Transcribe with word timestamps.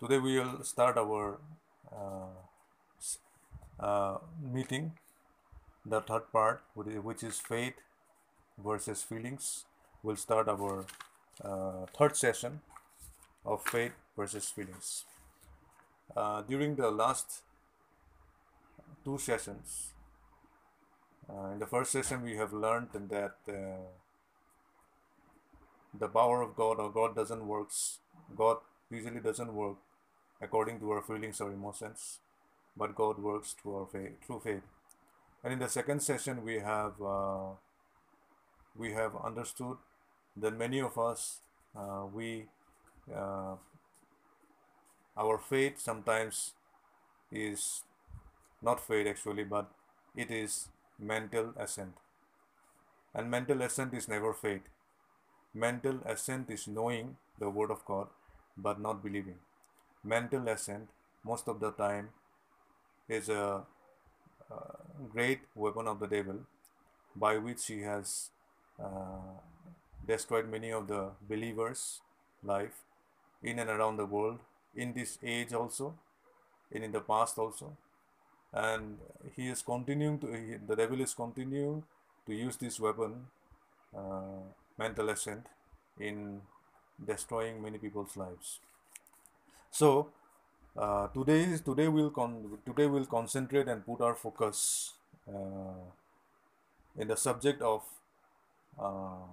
Today 0.00 0.18
we 0.18 0.40
will 0.40 0.64
start 0.64 0.98
our 0.98 1.38
uh, 1.96 2.26
uh, 3.78 4.18
meeting, 4.42 4.92
the 5.86 6.00
third 6.00 6.32
part, 6.32 6.62
which 6.74 7.22
is 7.22 7.38
faith 7.38 7.74
versus 8.62 9.04
feelings. 9.04 9.64
We'll 10.02 10.16
start 10.16 10.48
our 10.48 10.84
uh, 11.44 11.86
third 11.96 12.16
session 12.16 12.60
of 13.46 13.62
faith 13.62 13.92
versus 14.16 14.48
feelings. 14.48 15.04
Uh, 16.16 16.42
during 16.42 16.74
the 16.74 16.90
last 16.90 17.42
two 19.04 19.16
sessions, 19.16 19.92
uh, 21.30 21.52
in 21.52 21.60
the 21.60 21.66
first 21.66 21.92
session, 21.92 22.22
we 22.22 22.34
have 22.34 22.52
learned 22.52 22.88
that 23.10 23.36
uh, 23.48 23.52
the 25.96 26.08
power 26.08 26.42
of 26.42 26.56
God 26.56 26.80
or 26.80 26.90
God 26.90 27.14
doesn't 27.14 27.46
works. 27.46 28.00
God 28.36 28.58
usually 28.94 29.20
doesn't 29.20 29.52
work 29.54 29.76
according 30.40 30.80
to 30.80 30.90
our 30.92 31.02
feelings 31.02 31.40
or 31.40 31.50
emotions, 31.52 32.18
but 32.76 32.94
God 32.94 33.18
works 33.18 33.54
through 33.60 33.76
our 33.76 33.86
faith, 33.86 34.12
through 34.26 34.40
faith. 34.40 34.62
And 35.42 35.52
in 35.52 35.58
the 35.58 35.68
second 35.68 36.02
session, 36.02 36.42
we 36.44 36.54
have 36.54 37.00
uh, 37.02 37.50
we 38.76 38.92
have 38.92 39.16
understood 39.24 39.76
that 40.36 40.58
many 40.58 40.80
of 40.80 40.98
us 40.98 41.40
uh, 41.76 42.04
we 42.12 42.46
uh, 43.14 43.56
our 45.16 45.38
faith 45.38 45.80
sometimes 45.80 46.54
is 47.30 47.82
not 48.62 48.80
faith 48.80 49.06
actually, 49.06 49.44
but 49.44 49.70
it 50.16 50.30
is 50.30 50.68
mental 50.98 51.52
assent, 51.56 51.94
and 53.14 53.30
mental 53.30 53.62
assent 53.62 53.94
is 53.94 54.08
never 54.08 54.32
faith. 54.32 54.62
Mental 55.52 56.00
assent 56.04 56.50
is 56.50 56.66
knowing 56.66 57.16
the 57.38 57.48
word 57.48 57.70
of 57.70 57.84
God 57.84 58.08
but 58.56 58.80
not 58.80 59.02
believing. 59.02 59.36
Mental 60.04 60.48
assent, 60.48 60.88
most 61.24 61.48
of 61.48 61.60
the 61.60 61.70
time, 61.72 62.10
is 63.08 63.28
a, 63.28 63.62
uh 64.50 64.76
great 65.12 65.40
weapon 65.54 65.88
of 65.88 65.98
the 66.00 66.06
devil 66.06 66.38
by 67.16 67.36
which 67.38 67.66
he 67.66 67.80
has 67.82 68.30
uh, 68.82 69.34
destroyed 70.06 70.48
many 70.50 70.70
of 70.70 70.86
the 70.88 71.10
believers' 71.28 72.00
life 72.42 72.82
in 73.42 73.58
and 73.58 73.70
around 73.70 73.96
the 73.96 74.06
world, 74.06 74.38
in 74.74 74.92
this 74.92 75.18
age 75.22 75.52
also, 75.52 75.94
and 76.72 76.84
in 76.84 76.92
the 76.92 77.00
past 77.00 77.38
also. 77.38 77.76
And 78.52 78.98
he 79.36 79.48
is 79.48 79.62
continuing 79.62 80.18
to, 80.20 80.26
he, 80.32 80.56
the 80.66 80.76
devil 80.76 81.00
is 81.00 81.14
continuing 81.14 81.84
to 82.26 82.34
use 82.34 82.56
this 82.56 82.80
weapon 82.80 83.26
uh, 83.96 84.42
mental 84.78 85.08
ascent, 85.10 85.46
in 85.98 86.40
destroying 87.04 87.62
many 87.62 87.78
people's 87.78 88.16
lives. 88.16 88.60
So 89.70 90.08
uh, 90.76 91.08
today 91.08 91.56
today 91.64 91.88
we'll 91.88 92.10
con- 92.10 92.58
today 92.66 92.86
we'll 92.86 93.06
concentrate 93.06 93.68
and 93.68 93.84
put 93.84 94.00
our 94.00 94.14
focus 94.14 94.92
uh, 95.28 95.84
in 96.98 97.08
the 97.08 97.16
subject 97.16 97.60
of 97.62 97.82
uh, 98.78 99.26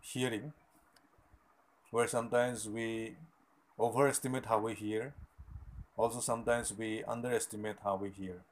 hearing, 0.00 0.52
where 1.90 2.08
sometimes 2.08 2.68
we 2.68 3.14
overestimate 3.78 4.46
how 4.46 4.58
we 4.58 4.74
hear, 4.74 5.14
also 5.96 6.20
sometimes 6.20 6.72
we 6.72 7.04
underestimate 7.04 7.76
how 7.84 7.96
we 7.96 8.10
hear. 8.10 8.42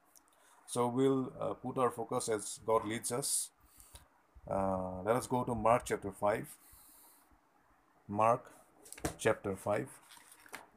So 0.67 0.87
we'll 0.87 1.33
uh, 1.39 1.53
put 1.53 1.77
our 1.77 1.91
focus 1.91 2.29
as 2.29 2.59
God 2.65 2.85
leads 2.85 3.11
us. 3.11 3.49
Uh, 4.49 5.01
let 5.03 5.15
us 5.15 5.27
go 5.27 5.43
to 5.43 5.55
Mark 5.55 5.83
chapter 5.85 6.11
5. 6.11 6.47
Mark 8.07 8.51
chapter 9.17 9.55
5, 9.55 9.87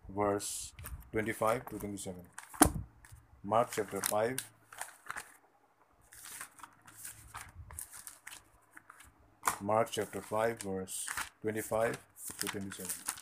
verse 0.08 0.72
25 1.12 1.69
to 1.69 1.78
27. 1.78 2.14
Mark 3.42 3.70
chapter 3.75 4.00
5, 4.00 4.39
Mark 9.61 9.89
chapter 9.90 10.20
5, 10.20 10.62
verse 10.62 11.07
25 11.42 11.98
to 12.39 12.46
27. 12.46 13.14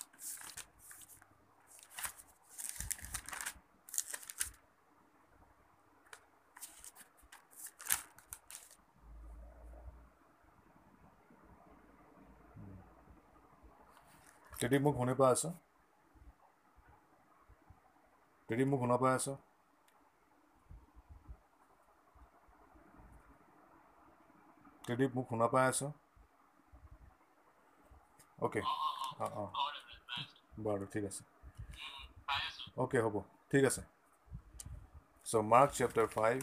টেডিক 14.72 14.84
মোক 14.86 14.94
শুনি 14.98 15.14
পাই 15.14 15.30
আছ 15.32 15.44
টেডিক 18.48 18.66
মোক 18.70 18.78
শুনা 18.82 18.96
পাই 19.02 19.12
আছ 19.14 19.26
টেডিক 24.84 25.10
মোক 25.16 25.26
শুনা 25.30 25.46
পাই 25.52 25.64
আছ 25.70 25.80
okay 28.38 28.60
অঁ 29.18 29.30
অঁ 29.36 29.50
বাৰু 30.64 30.84
ঠিক 30.92 31.04
আছে 31.10 31.22
অ'কে 32.76 32.98
হ'ব 33.04 33.16
ঠিক 33.50 33.62
আছে 33.64 33.82
চ' 35.26 35.44
Mark 35.52 35.70
chapter 35.78 36.06
five 36.16 36.36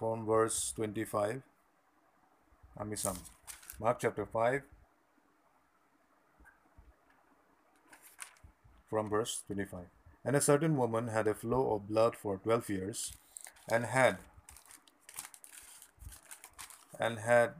from 0.00 0.18
verse 0.26 0.54
twenty 0.74 1.04
five 1.12 1.36
Amisam. 2.78 3.18
Mark 3.80 3.98
chapter 4.00 4.26
5 4.26 4.62
from 8.88 9.08
verse 9.10 9.42
25. 9.46 9.80
And 10.24 10.36
a 10.36 10.40
certain 10.40 10.76
woman 10.76 11.08
had 11.08 11.26
a 11.26 11.34
flow 11.34 11.74
of 11.74 11.88
blood 11.88 12.16
for 12.16 12.38
12 12.38 12.70
years 12.70 13.12
and 13.70 13.86
had 13.86 14.18
and 16.98 17.18
had 17.18 17.54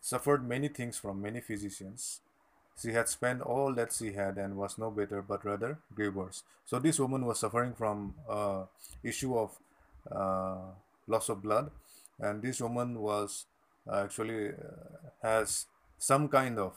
suffered 0.00 0.48
many 0.48 0.68
things 0.68 0.96
from 0.96 1.20
many 1.20 1.40
physicians. 1.40 2.20
She 2.80 2.92
had 2.92 3.08
spent 3.08 3.42
all 3.42 3.74
that 3.74 3.92
she 3.92 4.12
had 4.12 4.36
and 4.36 4.56
was 4.56 4.78
no 4.78 4.90
better, 4.90 5.22
but 5.22 5.44
rather 5.44 5.78
grew 5.94 6.10
worse. 6.10 6.42
So 6.64 6.78
this 6.78 6.98
woman 6.98 7.24
was 7.24 7.40
suffering 7.40 7.74
from 7.74 8.14
uh, 8.28 8.64
issue 9.02 9.36
of 9.36 9.58
uh, 10.10 10.72
loss 11.06 11.28
of 11.28 11.42
blood, 11.42 11.70
and 12.20 12.42
this 12.42 12.60
woman 12.60 13.00
was 13.00 13.46
actually 13.92 14.48
uh, 14.48 15.08
has 15.22 15.66
some 15.98 16.28
kind 16.28 16.58
of 16.58 16.74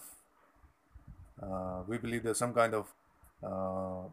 uh, 1.41 1.83
we 1.87 1.97
believe 1.97 2.23
there's 2.23 2.37
some 2.37 2.53
kind 2.53 2.73
of 2.73 2.87
uh, 3.43 4.07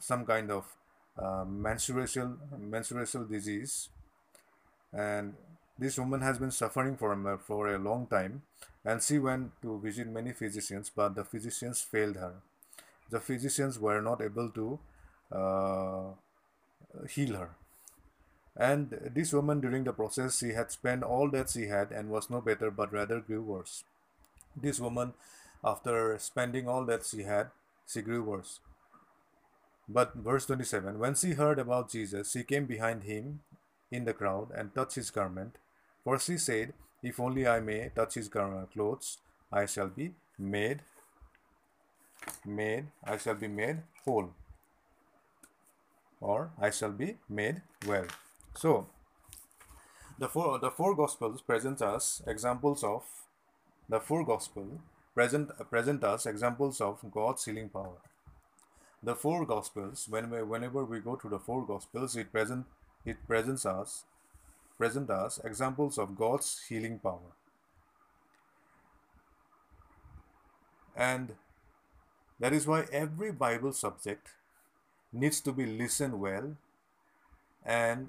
some 0.00 0.24
kind 0.24 0.50
of 0.50 0.64
uh, 1.18 1.44
menstrual 1.44 2.06
menstrual 2.58 3.24
disease. 3.24 3.90
And 4.92 5.34
this 5.78 5.98
woman 5.98 6.20
has 6.22 6.38
been 6.38 6.50
suffering 6.50 6.96
for 6.96 7.38
for 7.46 7.74
a 7.74 7.78
long 7.78 8.06
time. 8.06 8.42
And 8.84 9.02
she 9.02 9.18
went 9.18 9.60
to 9.62 9.78
visit 9.80 10.06
many 10.06 10.32
physicians 10.32 10.90
but 10.94 11.14
the 11.14 11.24
physicians 11.24 11.82
failed 11.82 12.16
her. 12.16 12.34
The 13.10 13.20
physicians 13.20 13.78
were 13.78 14.00
not 14.00 14.22
able 14.22 14.50
to 14.50 14.78
uh, 15.32 16.04
heal 17.08 17.36
her 17.36 17.50
and 18.58 18.90
this 19.14 19.32
woman 19.32 19.60
during 19.60 19.84
the 19.84 19.92
process 19.92 20.38
she 20.38 20.52
had 20.52 20.72
spent 20.72 21.04
all 21.04 21.30
that 21.30 21.50
she 21.50 21.68
had 21.68 21.92
and 21.92 22.10
was 22.10 22.28
no 22.28 22.40
better 22.40 22.70
but 22.72 22.92
rather 22.92 23.20
grew 23.20 23.40
worse. 23.40 23.84
This 24.56 24.80
woman 24.80 25.14
after 25.64 26.18
spending 26.18 26.68
all 26.68 26.84
that 26.86 27.06
she 27.06 27.22
had 27.22 27.50
she 27.86 28.02
grew 28.02 28.22
worse. 28.24 28.58
But 29.88 30.14
verse 30.14 30.46
27 30.46 30.98
when 30.98 31.14
she 31.14 31.30
heard 31.34 31.60
about 31.60 31.90
jesus 31.90 32.32
she 32.32 32.42
came 32.42 32.66
behind 32.66 33.04
him 33.04 33.40
in 33.92 34.04
the 34.04 34.12
crowd 34.12 34.50
and 34.50 34.74
touched 34.74 34.96
his 34.96 35.10
garment. 35.10 35.54
For 36.02 36.18
she 36.18 36.36
said 36.36 36.74
if 37.00 37.20
only 37.20 37.46
i 37.46 37.60
may 37.60 37.90
touch 37.94 38.14
his 38.14 38.28
clothes 38.28 39.18
i 39.52 39.66
shall 39.66 39.88
be 39.88 40.14
made 40.36 40.80
made 42.44 42.86
i 43.04 43.16
shall 43.16 43.36
be 43.36 43.46
made 43.46 43.82
whole. 44.04 44.30
Or 46.20 46.50
i 46.60 46.70
shall 46.70 46.90
be 46.90 47.18
made 47.28 47.62
well 47.86 48.06
so 48.54 48.88
the 50.18 50.28
four 50.28 50.58
the 50.58 50.70
four 50.70 50.94
gospels 50.96 51.40
present 51.40 51.80
us 51.80 52.22
examples 52.26 52.82
of 52.82 53.04
the 53.88 54.00
four 54.00 54.24
gospel 54.24 54.80
present 55.14 55.50
present 55.70 56.04
us 56.04 56.26
examples 56.26 56.80
of 56.80 56.98
God's 57.10 57.44
healing 57.44 57.68
power. 57.68 57.98
The 59.02 59.14
four 59.14 59.46
gospels, 59.46 60.06
when 60.08 60.30
we, 60.30 60.42
whenever 60.42 60.84
we 60.84 60.98
go 60.98 61.14
to 61.16 61.28
the 61.28 61.38
four 61.38 61.64
gospels, 61.64 62.16
it 62.16 62.32
present 62.32 62.66
it 63.04 63.16
presents 63.26 63.64
us 63.66 64.04
present 64.76 65.10
us 65.10 65.40
examples 65.44 65.98
of 65.98 66.16
God's 66.16 66.60
healing 66.68 66.98
power. 67.00 67.32
And 70.96 71.34
that 72.40 72.52
is 72.52 72.66
why 72.66 72.86
every 72.92 73.32
Bible 73.32 73.72
subject 73.72 74.28
needs 75.12 75.40
to 75.40 75.52
be 75.52 75.66
listened 75.66 76.20
well 76.20 76.56
and 77.64 78.08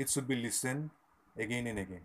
it 0.00 0.10
should 0.10 0.26
be 0.26 0.36
listened 0.36 0.90
again 1.38 1.66
and 1.68 1.78
again. 1.78 2.02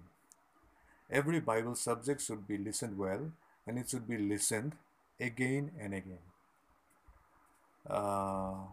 Every 1.09 1.39
Bible 1.39 1.73
subject 1.73 2.21
should 2.21 2.47
be 2.47 2.59
listened 2.59 2.95
well 2.99 3.31
and 3.65 3.79
it 3.79 3.89
should 3.89 4.07
be 4.07 4.19
listened 4.19 4.75
again 5.19 5.71
and 5.79 5.95
again. 5.95 6.19
Uh, 7.89 8.65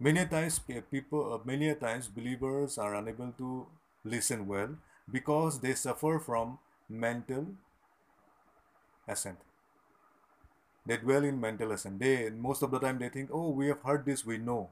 many 0.00 0.26
times 0.26 0.58
people, 0.90 1.34
uh, 1.34 1.38
many 1.44 1.72
times 1.76 2.08
believers 2.08 2.76
are 2.78 2.94
unable 2.94 3.30
to 3.38 3.66
listen 4.04 4.46
well 4.48 4.70
because 5.10 5.60
they 5.60 5.74
suffer 5.74 6.18
from 6.18 6.58
mental 6.88 7.46
assent. 9.08 9.38
They 10.84 10.98
dwell 10.98 11.24
in 11.24 11.40
mental 11.40 11.72
assent. 11.72 11.98
They 12.00 12.28
most 12.28 12.62
of 12.62 12.70
the 12.70 12.78
time 12.78 12.98
they 12.98 13.08
think, 13.08 13.30
oh, 13.32 13.48
we 13.50 13.68
have 13.68 13.82
heard 13.82 14.04
this, 14.04 14.26
we 14.26 14.36
know, 14.38 14.70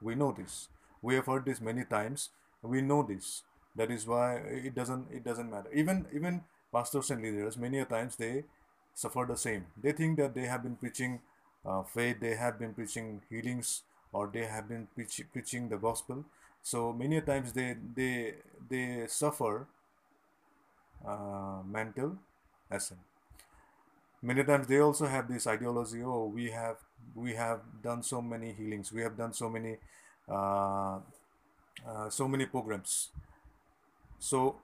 we 0.00 0.14
know 0.14 0.32
this, 0.32 0.68
we 1.02 1.14
have 1.14 1.26
heard 1.26 1.44
this 1.44 1.60
many 1.60 1.84
times, 1.84 2.30
we 2.62 2.80
know 2.80 3.02
this. 3.02 3.42
That 3.76 3.90
is 3.90 4.06
why 4.06 4.36
it 4.36 4.74
doesn't 4.74 5.06
it 5.12 5.24
doesn't 5.24 5.50
matter. 5.50 5.70
Even 5.72 6.06
even 6.12 6.42
pastors 6.72 7.10
and 7.10 7.22
leaders, 7.22 7.56
many 7.56 7.78
a 7.78 7.84
times 7.84 8.16
they 8.16 8.44
suffer 8.94 9.24
the 9.28 9.36
same. 9.36 9.66
They 9.80 9.92
think 9.92 10.18
that 10.18 10.34
they 10.34 10.46
have 10.46 10.62
been 10.62 10.76
preaching 10.76 11.20
uh, 11.64 11.82
faith, 11.82 12.18
they 12.20 12.34
have 12.34 12.58
been 12.58 12.74
preaching 12.74 13.22
healings, 13.30 13.82
or 14.12 14.26
they 14.32 14.46
have 14.46 14.68
been 14.68 14.88
preach, 14.94 15.20
preaching 15.32 15.68
the 15.68 15.76
gospel. 15.76 16.24
So 16.62 16.92
many 16.92 17.18
a 17.18 17.20
times 17.22 17.52
they 17.52 17.76
they 17.94 18.34
they 18.68 19.06
suffer 19.06 19.66
uh, 21.04 21.62
mental 21.64 22.16
assent. 22.70 23.00
Many 24.22 24.42
times 24.44 24.66
they 24.66 24.78
also 24.80 25.06
have 25.06 25.28
this 25.28 25.46
ideology. 25.46 26.02
Oh, 26.02 26.26
we 26.26 26.50
have 26.50 26.76
we 27.14 27.34
have 27.34 27.60
done 27.82 28.02
so 28.02 28.20
many 28.20 28.52
healings. 28.52 28.92
We 28.92 29.02
have 29.02 29.16
done 29.16 29.32
so 29.32 29.48
many 29.48 29.78
so 32.10 32.28
many 32.28 32.46
programs. 32.46 33.10
So 34.18 34.56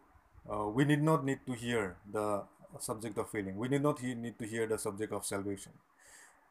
uh, 0.50 0.66
we 0.68 0.84
need 0.84 1.02
not 1.02 1.24
need 1.24 1.40
to 1.46 1.52
hear 1.52 1.96
the 2.10 2.42
subject 2.78 3.18
of 3.18 3.30
healing. 3.30 3.56
We 3.56 3.68
need 3.68 3.82
not 3.82 4.00
he- 4.00 4.14
need 4.14 4.38
to 4.38 4.46
hear 4.46 4.66
the 4.66 4.78
subject 4.78 5.12
of 5.12 5.24
salvation. 5.24 5.72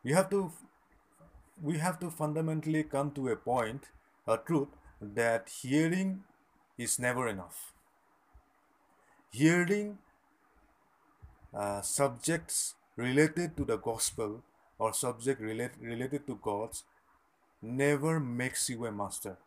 We 0.04 0.14
have 0.14 0.30
to 0.32 0.52
we 1.62 1.78
have 1.78 2.00
to 2.00 2.10
fundamentally 2.10 2.84
come 2.84 3.12
to 3.12 3.30
a 3.30 3.36
point, 3.36 3.86
a 4.28 4.38
truth 4.38 4.70
that 5.02 5.50
hearing 5.62 6.24
is 6.78 7.00
never 7.00 7.28
enough. 7.28 7.74
Hearing 9.32 9.98
uh, 11.54 11.82
subjects 11.82 12.76
related 12.96 13.56
to 13.58 13.66
the 13.66 13.78
gospel 13.78 14.44
or 14.80 14.94
subject 14.94 15.42
relate, 15.42 15.72
related 15.80 16.28
to 16.28 16.40
God's 16.42 16.84
never 17.64 18.20
makes 18.20 18.70
you 18.70 18.86
a 18.86 18.92
master. 18.92 19.38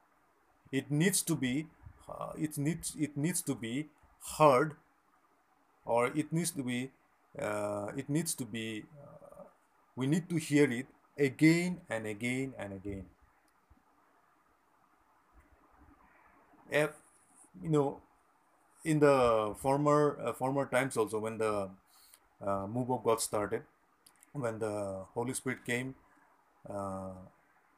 It 0.72 0.90
needs 0.90 1.22
to 1.22 1.36
be 1.36 1.68
uh, 2.08 2.32
it 2.38 2.58
needs 2.58 2.96
it 2.98 3.16
needs 3.16 3.42
to 3.42 3.54
be 3.54 3.88
heard 4.38 4.76
or 5.84 6.06
it 6.08 6.32
needs 6.32 6.50
to 6.50 6.62
be 6.62 6.90
uh, 7.38 7.90
it 7.96 8.08
needs 8.08 8.34
to 8.34 8.44
be 8.44 8.84
uh, 9.02 9.44
we 9.96 10.06
need 10.06 10.28
to 10.28 10.36
hear 10.36 10.70
it 10.70 10.86
again 11.18 11.80
and 11.88 12.06
again 12.06 12.52
and 12.58 12.72
again 12.72 13.06
if 16.70 16.90
you 17.62 17.70
know 17.70 18.00
in 18.84 19.00
the 19.00 19.54
former 19.58 20.18
uh, 20.24 20.32
former 20.32 20.66
times 20.66 20.96
also 20.96 21.18
when 21.18 21.38
the 21.38 21.68
uh, 22.46 22.66
move 22.66 22.90
of 22.90 23.04
god 23.04 23.20
started 23.20 23.62
when 24.32 24.58
the 24.58 25.04
holy 25.14 25.34
spirit 25.34 25.64
came 25.66 25.94
uh, 26.70 27.10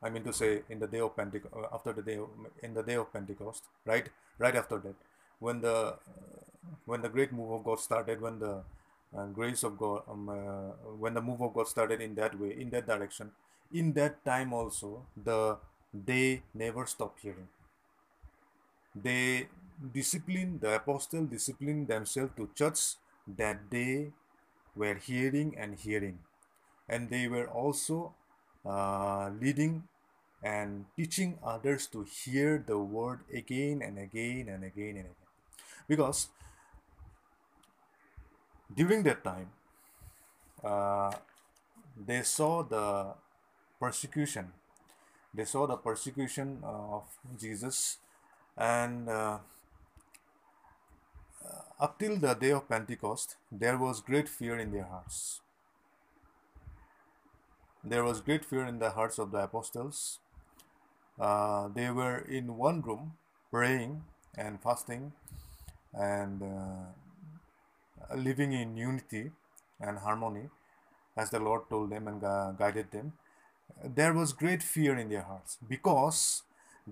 i 0.03 0.09
mean 0.11 0.23
to 0.25 0.33
say 0.33 0.63
in 0.69 0.79
the 0.79 0.87
day 0.87 1.01
of 1.01 1.15
pentecost 1.17 1.55
after 1.73 1.93
the 1.93 2.03
day 2.03 2.17
of, 2.19 2.29
in 2.63 2.75
the 2.75 2.83
day 2.83 2.95
of 2.95 3.13
pentecost 3.13 3.65
right? 3.85 4.09
Right 4.39 4.55
after 4.55 4.79
that. 4.79 4.95
When 5.41 5.61
the 5.61 5.95
when 6.87 7.03
the 7.03 7.09
great 7.09 7.33
move 7.33 7.51
of 7.57 7.65
god 7.65 7.81
started 7.81 8.21
when 8.21 8.39
the 8.39 8.55
uh, 9.17 9.27
grace 9.39 9.63
of 9.69 9.79
god 9.79 10.03
um, 10.09 10.29
uh, 10.29 10.71
when 11.05 11.15
the 11.15 11.21
move 11.29 11.41
of 11.41 11.55
god 11.55 11.69
started 11.69 12.01
in 12.01 12.15
that 12.15 12.39
way 12.39 12.51
in 12.65 12.71
that 12.71 12.87
direction 12.87 13.31
in 13.73 13.93
that 13.93 14.25
time 14.25 14.53
also 14.53 14.91
the 15.31 15.57
they 15.93 16.43
never 16.55 16.85
stopped 16.87 17.21
hearing. 17.21 17.49
They 18.95 19.49
disciplined 19.95 20.61
the 20.61 20.75
apostle 20.77 21.25
disciplined 21.25 21.89
themselves 21.89 22.33
to 22.37 22.51
church 22.55 22.97
that 23.27 23.71
they 23.71 24.13
were 24.77 24.95
hearing 24.95 25.57
and 25.57 25.75
hearing. 25.79 26.19
And 26.89 27.11
they 27.11 27.29
were 27.29 27.49
also 27.49 28.15
uh, 28.69 29.31
leading 29.41 29.85
and 30.43 30.85
teaching 30.97 31.39
others 31.45 31.87
to 31.89 32.05
hear 32.05 32.63
the 32.67 32.79
word 32.79 33.21
again 33.35 33.83
and 33.83 33.99
again 33.99 34.49
and 34.49 34.65
again 34.65 34.97
and 34.97 35.09
again. 35.11 35.29
Because 35.89 36.29
during 38.75 39.03
that 39.05 39.25
time 39.25 39.51
uh, 40.63 41.13
they 42.07 42.23
saw 42.23 42.63
the 42.63 43.15
persecution. 43.81 44.53
They 45.35 45.45
saw 45.45 45.67
the 45.67 45.77
persecution 45.77 46.61
of 46.65 47.05
jesus 47.39 47.99
and 48.57 49.09
uh, 49.09 49.39
up 51.81 51.99
till 51.99 52.17
the 52.19 52.35
day 52.35 52.51
of 52.51 52.69
pentecost 52.69 53.37
there 53.51 53.79
was 53.79 54.01
great 54.01 54.29
fear 54.29 54.59
in 54.59 54.73
their 54.73 54.85
hearts 54.85 55.41
there 57.85 58.05
was 58.05 58.21
great 58.21 58.45
fear 58.45 58.65
in 58.65 58.79
the 58.79 58.91
hearts 58.91 59.19
of 59.19 59.31
the 59.33 59.39
apostles 59.39 60.21
uh, 61.21 61.69
they 61.69 61.91
were 61.91 62.19
in 62.19 62.57
one 62.57 62.81
room 62.83 63.13
praying 63.51 64.05
and 64.37 64.61
fasting 64.63 65.13
and 65.95 66.43
uh, 66.43 66.87
living 68.17 68.53
in 68.53 68.77
unity 68.77 69.31
and 69.81 69.99
harmony 69.99 70.49
as 71.17 71.31
the 71.31 71.41
Lord 71.41 71.69
told 71.71 71.91
them 71.91 72.09
and 72.09 72.21
gu- 72.21 72.55
guided 72.59 72.91
them. 72.91 73.13
There 73.85 74.15
was 74.15 74.33
great 74.33 74.63
fear 74.63 74.97
in 74.99 75.09
their 75.11 75.23
hearts 75.23 75.59
because 75.69 76.43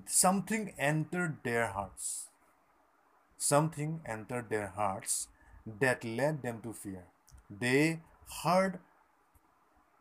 something 0.06 0.74
entered 0.78 1.38
their 1.44 1.68
hearts. 1.68 2.28
Something 3.38 4.02
entered 4.04 4.50
their 4.50 4.66
hearts 4.66 5.28
that 5.64 6.04
led 6.04 6.42
them 6.42 6.60
to 6.60 6.74
fear. 6.74 7.06
They 7.48 8.02
heard 8.42 8.78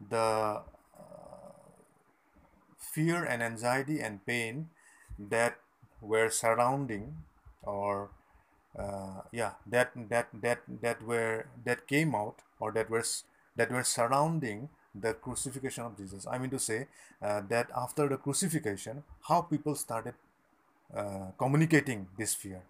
the 0.10 0.62
fear 2.95 3.24
and 3.24 3.44
anxiety 3.44 4.00
and 4.00 4.25
pain 4.25 4.69
that 5.19 5.57
were 6.01 6.30
surrounding 6.30 7.06
or 7.63 8.09
uh, 8.77 9.21
yeah 9.31 9.53
that 9.65 9.92
that 10.09 10.27
that 10.33 10.59
that 10.81 11.01
were 11.01 11.45
that 11.65 11.88
came 11.88 12.13
out 12.15 12.42
or 12.59 12.71
that 12.71 12.89
was 12.89 13.24
that 13.56 13.71
were 13.71 13.83
surrounding 13.83 14.70
the 14.93 15.13
crucifixion 15.13 15.86
of 15.86 15.98
jesus. 15.98 16.27
I 16.29 16.38
mean 16.38 16.50
to 16.51 16.60
say 16.60 16.88
uh, 17.22 17.41
that 17.50 17.70
after 17.75 18.08
the 18.08 18.17
crucifixion 18.17 19.03
how 19.29 19.41
people 19.41 19.75
started 19.75 20.13
uh, 20.96 21.31
communicating 21.38 22.08
this 22.17 22.34
fear. 22.34 22.62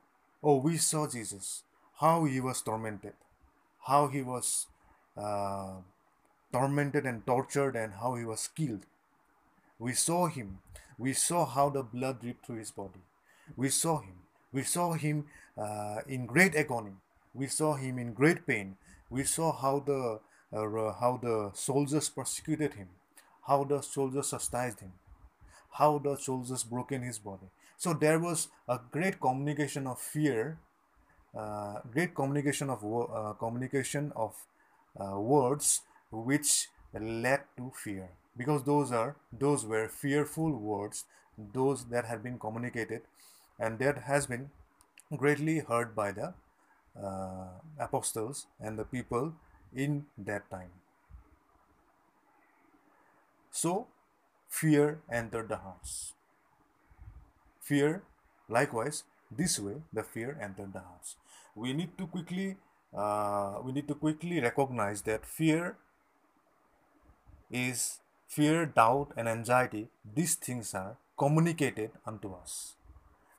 Oh 0.43 0.57
we 0.57 0.77
saw 0.77 1.07
jesus. 1.07 1.63
How 1.99 2.25
he 2.25 2.41
was 2.41 2.61
tormented. 2.61 3.13
How 3.87 4.07
he 4.07 4.21
was 4.21 4.67
uh, 5.17 5.75
tormented 6.51 7.05
and 7.05 7.25
tortured 7.25 7.75
and 7.75 7.93
how 7.93 8.15
he 8.15 8.25
was 8.25 8.47
killed 8.49 8.85
we 9.79 9.93
saw 9.93 10.27
him 10.27 10.59
we 10.97 11.13
saw 11.13 11.45
how 11.45 11.69
the 11.69 11.83
blood 11.83 12.21
dripped 12.21 12.45
through 12.45 12.57
his 12.57 12.71
body 12.71 13.01
we 13.55 13.69
saw 13.69 13.99
him 13.99 14.15
we 14.55 14.63
saw 14.63 14.93
him 14.93 15.25
uh, 15.57 15.99
in 16.07 16.25
great 16.25 16.55
agony. 16.55 16.93
We 17.33 17.47
saw 17.47 17.73
him 17.75 17.99
in 17.99 18.13
great 18.13 18.47
pain. 18.47 18.77
We 19.09 19.23
saw 19.23 19.51
how 19.51 19.79
the 19.79 20.19
uh, 20.53 20.93
how 20.93 21.19
the 21.21 21.51
soldiers 21.53 22.07
persecuted 22.09 22.75
him, 22.75 22.87
how 23.47 23.65
the 23.65 23.81
soldiers 23.81 24.31
chastised 24.31 24.79
him, 24.79 24.93
how 25.71 25.97
the 25.99 26.15
soldiers 26.15 26.63
broke 26.63 26.93
in 26.93 27.01
his 27.01 27.19
body. 27.19 27.49
So 27.77 27.93
there 27.93 28.19
was 28.19 28.47
a 28.69 28.79
great 28.91 29.19
communication 29.19 29.87
of 29.87 29.99
fear, 29.99 30.57
uh, 31.37 31.79
great 31.91 32.15
communication 32.15 32.69
of 32.69 32.85
uh, 32.85 33.33
communication 33.33 34.13
of 34.15 34.35
uh, 34.97 35.19
words 35.19 35.81
which 36.11 36.69
led 36.93 37.41
to 37.57 37.71
fear 37.75 38.09
because 38.37 38.63
those 38.63 38.91
are 38.91 39.15
those 39.45 39.65
were 39.65 39.87
fearful 39.87 40.51
words 40.51 41.05
those 41.53 41.85
that 41.93 42.05
had 42.05 42.23
been 42.23 42.37
communicated 42.39 43.01
and 43.59 43.79
that 43.79 43.99
has 44.09 44.25
been 44.27 44.49
greatly 45.17 45.59
heard 45.59 45.95
by 45.95 46.11
the 46.11 46.33
uh, 47.01 47.47
apostles 47.79 48.47
and 48.59 48.79
the 48.79 48.85
people 48.85 49.33
in 49.73 50.05
that 50.17 50.49
time. 50.49 50.71
So, 53.49 53.87
fear 54.47 55.01
entered 55.11 55.49
the 55.49 55.57
hearts. 55.57 56.13
Fear, 57.61 58.03
likewise, 58.47 59.03
this 59.29 59.59
way 59.59 59.81
the 59.91 60.03
fear 60.03 60.37
entered 60.41 60.71
the 60.73 60.79
hearts. 60.79 61.15
We 61.55 61.73
need 61.73 61.97
to 61.97 62.07
quickly, 62.07 62.57
uh, 62.93 63.59
we 63.63 63.71
need 63.73 63.87
to 63.89 63.95
quickly 63.95 64.39
recognize 64.39 65.01
that 65.03 65.25
fear 65.25 65.77
is 67.49 67.99
fear, 68.27 68.65
doubt, 68.65 69.13
and 69.17 69.27
anxiety. 69.27 69.87
These 70.15 70.35
things 70.35 70.73
are 70.73 70.97
communicated 71.17 71.91
unto 72.05 72.33
us. 72.33 72.75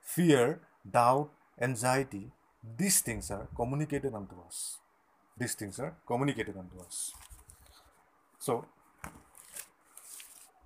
Fear, 0.02 0.60
doubt, 0.90 1.30
anxiety, 1.60 2.32
these 2.78 3.00
things 3.00 3.30
are 3.30 3.48
communicated 3.54 4.14
unto 4.14 4.36
us. 4.46 4.78
these 5.38 5.54
things 5.54 5.78
are 5.78 5.94
communicated 6.06 6.56
unto 6.56 6.80
us. 6.80 7.12
So 8.38 8.64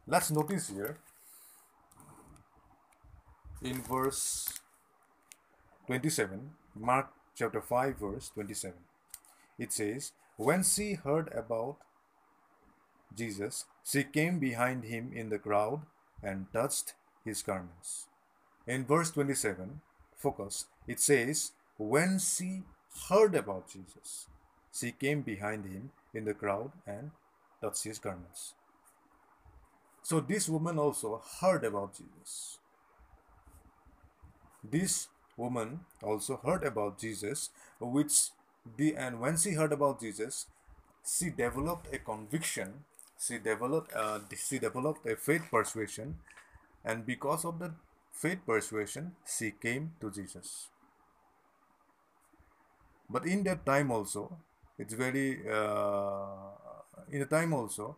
let's 0.07 0.31
notice 0.31 0.69
here 0.69 0.99
in 3.63 3.83
verse 3.83 4.49
27, 5.87 6.51
Mark 6.75 7.11
chapter 7.35 7.61
5, 7.61 7.97
verse 7.99 8.31
27. 8.35 8.75
It 9.59 9.73
says, 9.73 10.13
When 10.37 10.63
she 10.63 10.95
heard 10.95 11.33
about 11.35 11.77
Jesus, 13.17 13.65
she 13.85 14.05
came 14.05 14.39
behind 14.39 14.85
him 14.85 15.13
in 15.15 15.29
the 15.29 15.39
crowd 15.39 15.83
and 16.23 16.47
touched 16.53 16.95
his 17.25 17.43
garments. 17.43 18.07
In 18.67 18.85
verse 18.85 19.11
27, 19.11 19.81
focus, 20.17 20.67
it 20.87 21.01
says, 21.01 21.53
When 21.77 22.19
she 22.19 22.63
heard 23.09 23.35
about 23.35 23.69
Jesus, 23.69 24.27
she 24.73 24.93
came 24.93 25.23
behind 25.23 25.65
him 25.65 25.91
in 26.15 26.25
the 26.25 26.35
crowd 26.35 26.73
and 26.87 27.11
touched 27.61 27.85
his 27.85 27.99
garments. 27.99 28.55
So 30.03 30.21
this 30.21 30.49
woman 30.49 30.79
also 30.79 31.23
heard 31.41 31.65
about 31.65 31.95
Jesus. 31.95 32.59
This 34.63 35.09
woman 35.37 35.81
also 36.03 36.41
heard 36.45 36.65
about 36.65 36.99
Jesus, 36.99 37.51
which 37.81 38.31
the 38.77 38.97
and 38.97 39.21
when 39.21 39.37
she 39.37 39.53
heard 39.53 39.73
about 39.73 40.01
Jesus, 40.01 40.47
she 41.07 41.31
developed 41.31 41.93
a 41.95 41.99
conviction. 41.99 42.85
She 43.21 43.39
developed 43.39 43.93
uh, 43.95 44.21
she 44.35 44.59
developed 44.59 45.07
a 45.07 45.17
faith 45.17 45.43
persuasion, 45.51 46.19
and 46.85 47.05
because 47.05 47.45
of 47.45 47.59
the 47.59 47.73
faith 48.13 48.39
persuasion, 48.47 49.13
she 49.27 49.51
came 49.51 49.93
to 50.01 50.11
Jesus. 50.11 50.69
But 53.11 53.27
in 53.27 53.43
that 53.45 53.67
time 53.67 53.91
also, 53.91 54.39
it's 54.79 54.95
very 54.95 55.41
uh, 55.51 56.25
in 57.11 57.21
the 57.21 57.27
time 57.27 57.53
also, 57.53 57.97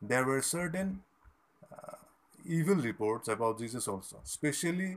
there 0.00 0.24
were 0.24 0.40
certain 0.40 1.02
uh, 1.70 1.96
evil 2.46 2.76
reports 2.76 3.28
about 3.28 3.58
Jesus 3.58 3.88
also, 3.88 4.20
especially 4.24 4.96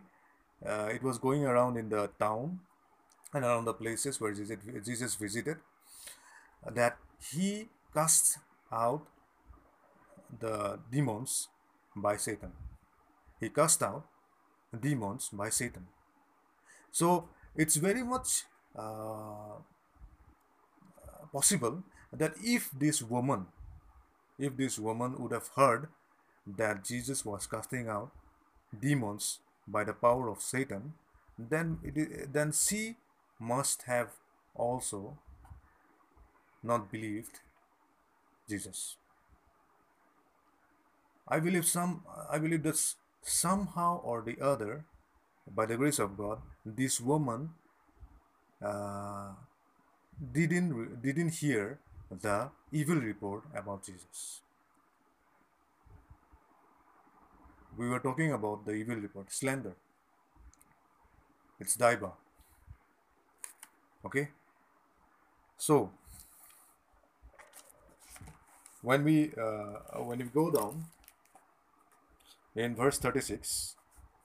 uh, 0.65 0.89
it 0.93 1.03
was 1.03 1.17
going 1.17 1.43
around 1.45 1.75
in 1.77 1.89
the 1.89 2.09
town 2.17 2.59
and 3.33 3.43
around 3.43 3.65
the 3.65 3.73
places 3.73 4.21
where 4.21 4.33
Jesus, 4.33 4.57
Jesus 4.85 5.15
visited 5.15 5.57
that 6.71 6.97
he 7.31 7.67
casts 7.93 8.37
out 8.71 9.05
the 10.39 10.79
demons 10.91 11.49
by 11.95 12.17
Satan. 12.17 12.51
He 13.39 13.49
cast 13.49 13.83
out 13.83 14.05
demons 14.79 15.29
by 15.31 15.49
Satan. 15.49 15.87
So 16.91 17.29
it's 17.55 17.75
very 17.75 18.03
much 18.03 18.43
uh, 18.77 19.57
possible 21.31 21.83
that 22.11 22.33
if 22.43 22.69
this 22.71 23.01
woman, 23.01 23.47
if 24.39 24.55
this 24.55 24.79
woman 24.79 25.15
would 25.17 25.31
have 25.31 25.49
heard 25.55 25.89
that 26.45 26.83
Jesus 26.83 27.25
was 27.25 27.47
casting 27.47 27.87
out 27.87 28.11
demons 28.79 29.39
by 29.67 29.83
the 29.83 29.93
power 29.93 30.29
of 30.29 30.41
Satan, 30.41 30.93
then 31.37 31.79
it, 31.83 32.31
then 32.33 32.51
she 32.51 32.95
must 33.39 33.83
have 33.83 34.09
also 34.55 35.17
not 36.61 36.91
believed 36.91 37.39
Jesus. 38.47 38.97
I 41.27 41.39
believe 41.39 41.65
some 41.65 42.03
I 42.29 42.37
believe 42.37 42.63
that 42.63 42.79
somehow 43.21 44.01
or 44.03 44.21
the 44.21 44.39
other, 44.41 44.85
by 45.47 45.65
the 45.65 45.77
grace 45.77 45.99
of 45.99 46.17
God, 46.17 46.39
this 46.65 46.99
woman 46.99 47.51
uh, 48.61 49.31
didn't 50.31 51.01
didn't 51.01 51.33
hear 51.35 51.79
the 52.11 52.49
evil 52.71 52.97
report 52.97 53.43
about 53.55 53.83
Jesus. 53.85 54.41
we 57.77 57.89
were 57.89 57.99
talking 57.99 58.31
about 58.31 58.65
the 58.65 58.71
evil 58.73 58.95
report, 58.95 59.31
slander. 59.31 59.73
It's 61.59 61.77
Daiba. 61.77 62.11
Okay? 64.05 64.29
So, 65.57 65.91
when 68.81 69.03
we 69.03 69.31
uh, 69.37 70.03
when 70.03 70.19
we 70.19 70.25
go 70.25 70.51
down 70.51 70.85
in 72.55 72.75
verse 72.75 72.97
36 72.99 73.75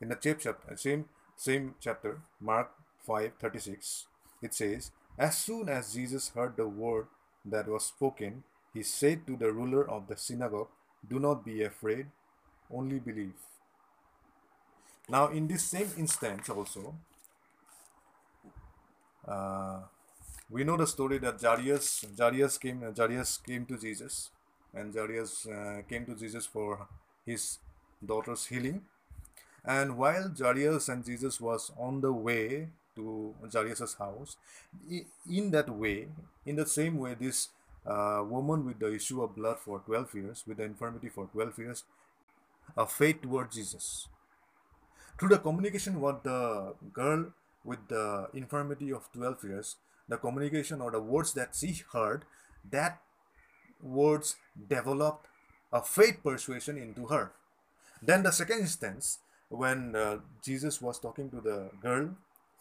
in 0.00 0.08
the 0.08 0.16
chapter 0.16 0.54
same 0.76 1.06
same 1.36 1.74
chapter 1.80 2.20
mark 2.40 2.72
5 3.06 3.32
36 3.40 4.06
it 4.42 4.54
says 4.54 4.90
as 5.18 5.38
soon 5.38 5.68
as 5.68 5.94
jesus 5.94 6.30
heard 6.34 6.56
the 6.56 6.66
word 6.66 7.06
that 7.44 7.68
was 7.68 7.86
spoken 7.86 8.42
he 8.74 8.82
said 8.82 9.26
to 9.26 9.36
the 9.36 9.52
ruler 9.52 9.88
of 9.88 10.06
the 10.08 10.16
synagogue 10.16 10.68
do 11.08 11.18
not 11.18 11.44
be 11.44 11.62
afraid 11.62 12.06
only 12.70 12.98
believe. 12.98 13.34
Now, 15.08 15.28
in 15.28 15.46
this 15.48 15.62
same 15.62 15.88
instance, 15.96 16.48
also, 16.50 16.94
uh, 19.26 19.80
we 20.50 20.64
know 20.64 20.76
the 20.76 20.86
story 20.86 21.18
that 21.18 21.40
Jairus, 21.40 22.04
Jairus 22.18 22.58
came, 22.58 22.82
Jairus 22.94 23.38
came 23.38 23.64
to 23.66 23.78
Jesus, 23.78 24.30
and 24.74 24.94
Jairus 24.94 25.46
uh, 25.46 25.82
came 25.88 26.04
to 26.04 26.14
Jesus 26.14 26.46
for 26.46 26.86
his 27.24 27.58
daughter's 28.04 28.46
healing. 28.46 28.82
And 29.64 29.98
while 29.98 30.32
Jairus 30.36 30.88
and 30.88 31.04
Jesus 31.04 31.40
was 31.40 31.72
on 31.78 32.00
the 32.00 32.12
way 32.12 32.68
to 32.96 33.34
Jairus's 33.52 33.94
house, 33.94 34.36
in 35.30 35.50
that 35.50 35.68
way, 35.68 36.08
in 36.46 36.56
the 36.56 36.66
same 36.66 36.98
way, 36.98 37.14
this 37.14 37.48
uh, 37.86 38.22
woman 38.26 38.64
with 38.64 38.78
the 38.78 38.92
issue 38.94 39.22
of 39.22 39.34
blood 39.34 39.58
for 39.58 39.80
12 39.80 40.14
years, 40.14 40.44
with 40.46 40.58
the 40.58 40.64
infirmity 40.64 41.08
for 41.08 41.26
12 41.26 41.58
years, 41.58 41.84
a 42.76 42.86
faith 42.86 43.22
toward 43.22 43.50
Jesus. 43.50 44.08
Through 45.18 45.30
the 45.30 45.38
communication 45.38 46.00
what 46.00 46.22
the 46.22 46.74
girl 46.92 47.32
with 47.64 47.88
the 47.88 48.28
infirmity 48.34 48.92
of 48.92 49.10
12 49.12 49.44
years, 49.44 49.76
the 50.08 50.16
communication 50.16 50.80
or 50.80 50.90
the 50.90 51.00
words 51.00 51.34
that 51.34 51.54
she 51.54 51.82
heard, 51.92 52.24
that 52.70 53.00
words 53.82 54.36
developed 54.68 55.26
a 55.72 55.82
faith 55.82 56.18
persuasion 56.22 56.78
into 56.78 57.06
her. 57.06 57.32
Then 58.02 58.22
the 58.22 58.30
second 58.30 58.60
instance, 58.60 59.18
when 59.48 59.96
uh, 59.96 60.18
Jesus 60.44 60.80
was 60.80 60.98
talking 60.98 61.30
to 61.30 61.40
the 61.40 61.70
girl, 61.80 62.10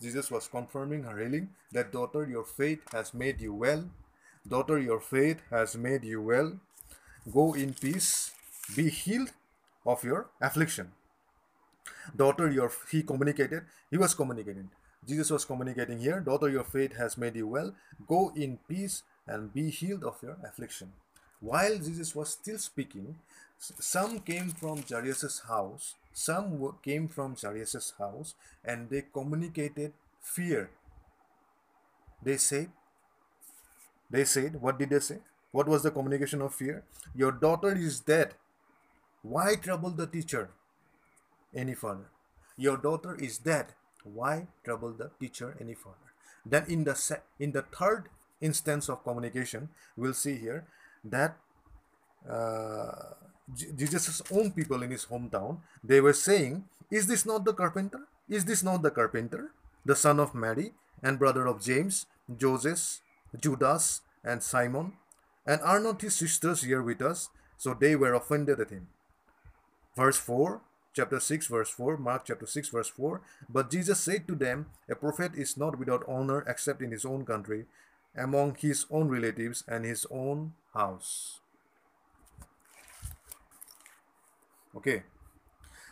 Jesus 0.02 0.30
was 0.30 0.48
confirming 0.48 1.04
her 1.04 1.18
healing, 1.18 1.50
that 1.72 1.92
daughter, 1.92 2.26
your 2.26 2.46
faith 2.46 2.80
has 2.92 3.14
made 3.14 3.42
you 3.42 3.54
well. 3.54 3.90
Daughter, 4.48 4.80
your 4.80 5.00
faith 5.00 5.42
has 5.50 5.76
made 5.76 6.04
you 6.04 6.22
well. 6.22 6.60
Go 7.32 7.54
in 7.54 7.74
peace, 7.74 8.32
be 8.76 8.90
healed 8.90 9.32
of 9.86 10.04
your 10.04 10.30
affliction. 10.40 10.92
Daughter, 12.16 12.50
your 12.50 12.72
he 12.92 13.04
communicated, 13.04 13.64
he 13.92 13.98
was 13.98 14.14
communicating. 14.14 14.70
Jesus 15.06 15.32
was 15.32 15.46
communicating 15.46 16.00
here, 16.00 16.20
daughter, 16.20 16.50
your 16.50 16.64
faith 16.64 16.96
has 16.96 17.18
made 17.18 17.36
you 17.36 17.48
well. 17.48 17.74
Go 18.08 18.32
in 18.36 18.60
peace 18.68 19.04
and 19.26 19.54
be 19.54 19.70
healed 19.70 20.04
of 20.04 20.18
your 20.22 20.38
affliction. 20.44 20.94
While 21.40 21.78
Jesus 21.78 22.16
was 22.16 22.30
still 22.30 22.58
speaking, 22.58 23.16
some 23.60 24.20
came 24.20 24.50
from 24.50 24.84
Jairus' 24.90 25.42
house, 25.48 25.96
some 26.14 26.74
came 26.84 27.08
from 27.08 27.36
Jairus' 27.36 27.94
house, 27.98 28.36
and 28.64 28.90
they 28.90 29.04
communicated 29.14 29.94
fear. 30.22 30.70
They 32.24 32.38
said, 32.38 32.70
they 34.10 34.26
said, 34.26 34.62
what 34.62 34.80
did 34.80 34.90
they 34.90 35.00
say? 35.00 35.20
What 35.52 35.68
was 35.68 35.84
the 35.84 35.92
communication 35.92 36.42
of 36.42 36.54
fear? 36.54 36.84
Your 37.16 37.32
daughter 37.32 37.76
is 37.76 38.00
dead. 38.00 38.36
Why 39.22 39.56
trouble 39.56 39.92
the 39.92 40.08
teacher 40.08 40.50
any 41.54 41.74
further? 41.74 42.10
Your 42.58 42.78
daughter 42.78 43.16
is 43.16 43.38
dead. 43.38 43.74
Why 44.04 44.48
trouble 44.64 44.94
the 44.94 45.12
teacher 45.20 45.56
any 45.60 45.74
further? 45.74 45.96
Then 46.46 46.66
in 46.68 46.84
the 46.84 47.20
in 47.40 47.52
the 47.52 47.64
third 47.64 48.10
instance 48.40 48.90
of 48.90 49.04
communication, 49.04 49.70
we'll 49.96 50.14
see 50.14 50.38
here 50.38 50.66
that 51.10 51.38
uh, 52.30 53.14
Jesus' 53.54 54.22
own 54.32 54.52
people 54.52 54.84
in 54.84 54.92
his 54.92 55.06
hometown, 55.06 55.60
they 55.84 56.02
were 56.02 56.14
saying, 56.14 56.66
Is 56.92 57.08
this 57.08 57.26
not 57.26 57.46
the 57.46 57.54
carpenter? 57.54 58.08
Is 58.30 58.46
this 58.46 58.64
not 58.64 58.82
the 58.82 58.92
carpenter, 58.92 59.52
the 59.86 59.96
son 59.96 60.20
of 60.20 60.36
Mary 60.36 60.74
and 61.02 61.18
brother 61.20 61.48
of 61.48 61.64
James, 61.64 62.06
Joseph, 62.36 63.00
Judas, 63.40 64.02
and 64.24 64.44
Simon? 64.44 64.94
And 65.46 65.62
are 65.62 65.80
not 65.80 66.02
his 66.02 66.16
sisters 66.16 66.64
here 66.64 66.82
with 66.82 67.02
us? 67.02 67.30
So 67.58 67.74
they 67.74 67.96
were 67.96 68.14
offended 68.14 68.60
at 68.60 68.70
him 68.70 68.88
verse 69.98 70.18
4 70.18 70.62
chapter 70.94 71.20
6 71.20 71.48
verse 71.48 71.72
4 71.72 71.98
mark 71.98 72.26
chapter 72.30 72.46
6 72.46 72.70
verse 72.70 72.90
4 72.90 73.22
but 73.50 73.72
jesus 73.72 74.00
said 74.00 74.28
to 74.28 74.36
them 74.36 74.68
a 74.88 74.96
prophet 75.04 75.32
is 75.46 75.58
not 75.58 75.80
without 75.80 76.06
honor 76.08 76.42
except 76.54 76.84
in 76.88 76.92
his 76.92 77.04
own 77.04 77.26
country 77.26 77.66
among 78.18 78.56
his 78.56 78.86
own 78.90 79.08
relatives 79.08 79.64
and 79.68 79.86
his 79.86 80.06
own 80.10 80.54
house 80.74 81.40
okay 84.76 85.04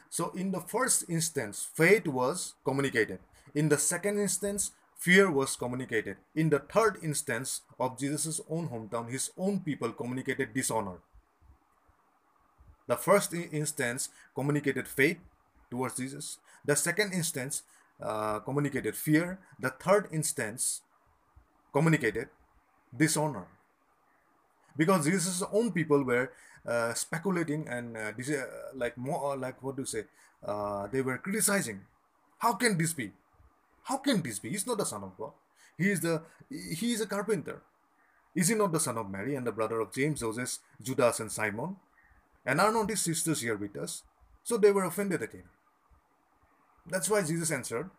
so 0.10 0.32
in 0.32 0.51
the 0.51 0.62
first 0.62 1.05
instance 1.10 1.67
faith 1.74 2.08
was 2.08 2.55
communicated 2.63 3.20
in 3.53 3.70
the 3.70 3.77
second 3.77 4.20
instance 4.20 4.72
fear 5.05 5.29
was 5.29 5.55
communicated. 5.55 6.17
In 6.34 6.50
the 6.50 6.60
third 6.60 6.98
instance 7.03 7.62
of 7.79 8.00
Jesus' 8.00 8.41
own 8.50 8.70
hometown, 8.70 9.12
his 9.12 9.32
own 9.38 9.60
people 9.60 9.91
communicated 9.91 10.53
dishonor. 10.53 10.98
The 12.88 12.96
first 12.96 13.34
instance 13.34 14.10
communicated 14.34 14.88
faith 14.88 15.17
towards 15.70 15.98
Jesus. 15.98 16.38
The 16.65 16.75
second 16.75 17.13
instance 17.13 17.63
uh, 18.01 18.39
communicated 18.39 18.96
fear. 18.96 19.39
The 19.60 19.70
third 19.70 20.08
instance 20.12 20.82
communicated 21.75 22.29
dishonor. 23.03 23.46
Because 24.77 25.05
Jesus' 25.05 25.44
own 25.51 25.72
people 25.72 26.03
were 26.03 26.32
uh, 26.65 26.94
speculating 26.94 27.67
and 27.67 27.98
uh, 27.98 28.12
uh, 28.12 28.46
like 28.74 28.98
more 28.98 29.34
uh, 29.34 29.38
like 29.38 29.62
what 29.62 29.75
do 29.75 29.82
you 29.82 29.91
say? 29.96 30.03
Uh, 30.44 30.88
they 30.88 31.01
were 31.01 31.17
criticizing. 31.17 31.82
How 32.39 32.53
can 32.53 32.77
this 32.77 32.94
be? 32.94 33.12
How 33.84 33.98
can 33.98 34.22
this 34.22 34.39
be? 34.39 34.50
He's 34.50 34.67
not 34.67 34.77
the 34.77 34.86
son 34.86 35.03
of 35.03 35.17
God. 35.17 35.32
He 35.77 35.91
is 35.91 36.00
the 36.01 36.22
he 36.50 36.94
is 36.94 37.01
a 37.01 37.08
carpenter. 37.08 37.62
Is 38.34 38.50
he 38.50 38.55
not 38.55 38.72
the 38.72 38.79
son 38.79 38.98
of 38.98 39.10
Mary 39.10 39.36
and 39.36 39.48
the 39.48 39.51
brother 39.51 39.79
of 39.79 39.94
James, 39.94 40.20
Joseph, 40.20 40.58
Judas, 40.82 41.20
and 41.20 41.32
Simon? 41.32 41.77
And 42.46 42.60
are 42.60 42.72
not 42.72 42.89
his 42.89 43.01
sisters 43.01 43.41
here 43.41 43.55
with 43.55 43.77
us? 43.77 44.03
So 44.44 44.58
they 44.58 44.72
were 44.72 44.84
offended 44.84 45.24
at 45.24 45.32
him. 45.32 45.48
That's 46.86 47.10
why 47.10 47.22
Jesus 47.24 47.51
answered, 47.51 47.89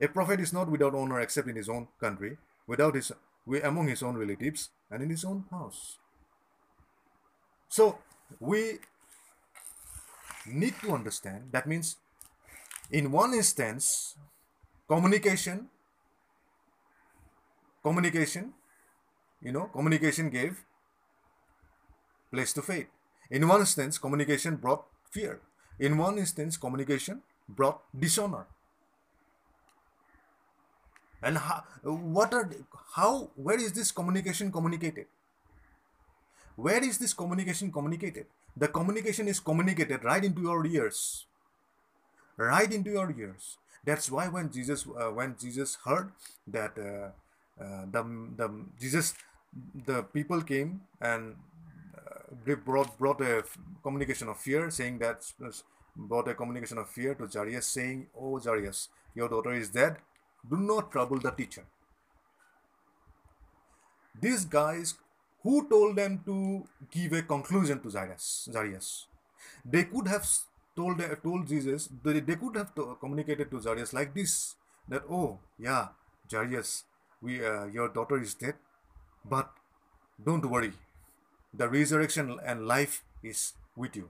A 0.00 0.08
prophet 0.08 0.40
is 0.40 0.52
not 0.52 0.70
without 0.70 0.94
honor 0.94 1.20
except 1.20 1.48
in 1.48 1.56
his 1.56 1.68
own 1.68 1.88
country, 2.00 2.38
without 2.66 2.94
his 2.94 3.12
we 3.46 3.60
among 3.60 3.88
his 3.88 4.02
own 4.02 4.16
relatives, 4.16 4.70
and 4.90 5.02
in 5.02 5.10
his 5.10 5.24
own 5.24 5.44
house. 5.50 5.98
So 7.68 7.98
we 8.40 8.78
need 10.46 10.74
to 10.82 10.92
understand 10.92 11.50
that 11.52 11.66
means 11.66 11.96
in 12.90 13.10
one 13.10 13.32
instance 13.34 14.16
communication 14.88 15.68
communication 17.82 18.52
you 19.42 19.52
know 19.52 19.64
communication 19.72 20.30
gave 20.30 20.64
place 22.30 22.52
to 22.52 22.62
faith. 22.62 22.88
In 23.30 23.46
one 23.48 23.60
instance 23.60 23.98
communication 23.98 24.56
brought 24.56 24.84
fear. 25.10 25.40
In 25.78 25.96
one 25.98 26.18
instance 26.18 26.56
communication 26.56 27.22
brought 27.48 27.80
dishonor 27.98 28.46
and 31.24 31.38
how, 31.38 31.64
what 31.82 32.34
are 32.34 32.48
how 32.94 33.30
where 33.34 33.58
is 33.58 33.72
this 33.72 33.90
communication 33.90 34.52
communicated? 34.52 35.06
Where 36.56 36.84
is 36.84 36.98
this 36.98 37.14
communication 37.14 37.72
communicated? 37.72 38.26
The 38.56 38.68
communication 38.68 39.26
is 39.26 39.40
communicated 39.40 40.04
right 40.04 40.22
into 40.22 40.42
your 40.42 40.64
ears. 40.66 41.26
Right 42.36 42.70
into 42.70 42.90
your 42.90 43.12
ears. 43.18 43.56
That's 43.84 44.10
why 44.10 44.28
when 44.28 44.50
jesus 44.50 44.86
uh, 44.86 45.10
when 45.18 45.36
jesus 45.40 45.78
heard 45.84 46.12
that 46.46 46.78
uh, 46.78 47.08
uh, 47.62 47.84
the, 47.90 48.02
the 48.36 48.48
jesus 48.80 49.14
the 49.86 50.02
people 50.02 50.40
came 50.42 50.80
and 51.00 51.36
uh, 51.98 52.54
brought 52.64 52.96
brought 52.98 53.20
a 53.20 53.44
communication 53.82 54.28
of 54.28 54.38
fear 54.38 54.70
saying 54.70 54.98
that 54.98 55.30
brought 55.96 56.28
a 56.28 56.34
communication 56.34 56.78
of 56.78 56.88
fear 56.88 57.14
to 57.14 57.26
Jairus 57.26 57.66
saying 57.66 58.06
oh 58.18 58.40
Jairus 58.40 58.88
your 59.14 59.28
daughter 59.28 59.52
is 59.52 59.68
dead 59.68 59.96
do 60.50 60.56
not 60.56 60.92
trouble 60.92 61.18
the 61.18 61.30
teacher. 61.30 61.64
These 64.20 64.44
guys 64.44 64.94
who 65.42 65.68
told 65.68 65.96
them 65.96 66.22
to 66.26 66.64
give 66.90 67.12
a 67.12 67.22
conclusion 67.22 67.80
to 67.80 67.90
Jairus 67.90 68.48
Jairus 68.52 69.06
they 69.64 69.84
could 69.84 70.08
have 70.08 70.26
told 70.76 71.02
told 71.22 71.46
Jesus 71.46 71.88
they, 72.02 72.20
they 72.20 72.36
could 72.36 72.56
have 72.56 72.72
communicated 73.00 73.50
to 73.50 73.60
Jairus 73.60 73.92
like 73.92 74.14
this 74.14 74.56
that 74.88 75.02
oh 75.10 75.38
yeah 75.58 75.88
Jairus 76.30 76.84
we 77.20 77.44
uh, 77.44 77.64
your 77.66 77.88
daughter 77.88 78.20
is 78.20 78.34
dead 78.34 78.54
but 79.24 79.50
don't 80.24 80.44
worry. 80.48 80.72
The 81.52 81.68
resurrection 81.68 82.38
and 82.44 82.66
life 82.66 83.02
is 83.22 83.54
with 83.76 83.96
you. 83.96 84.08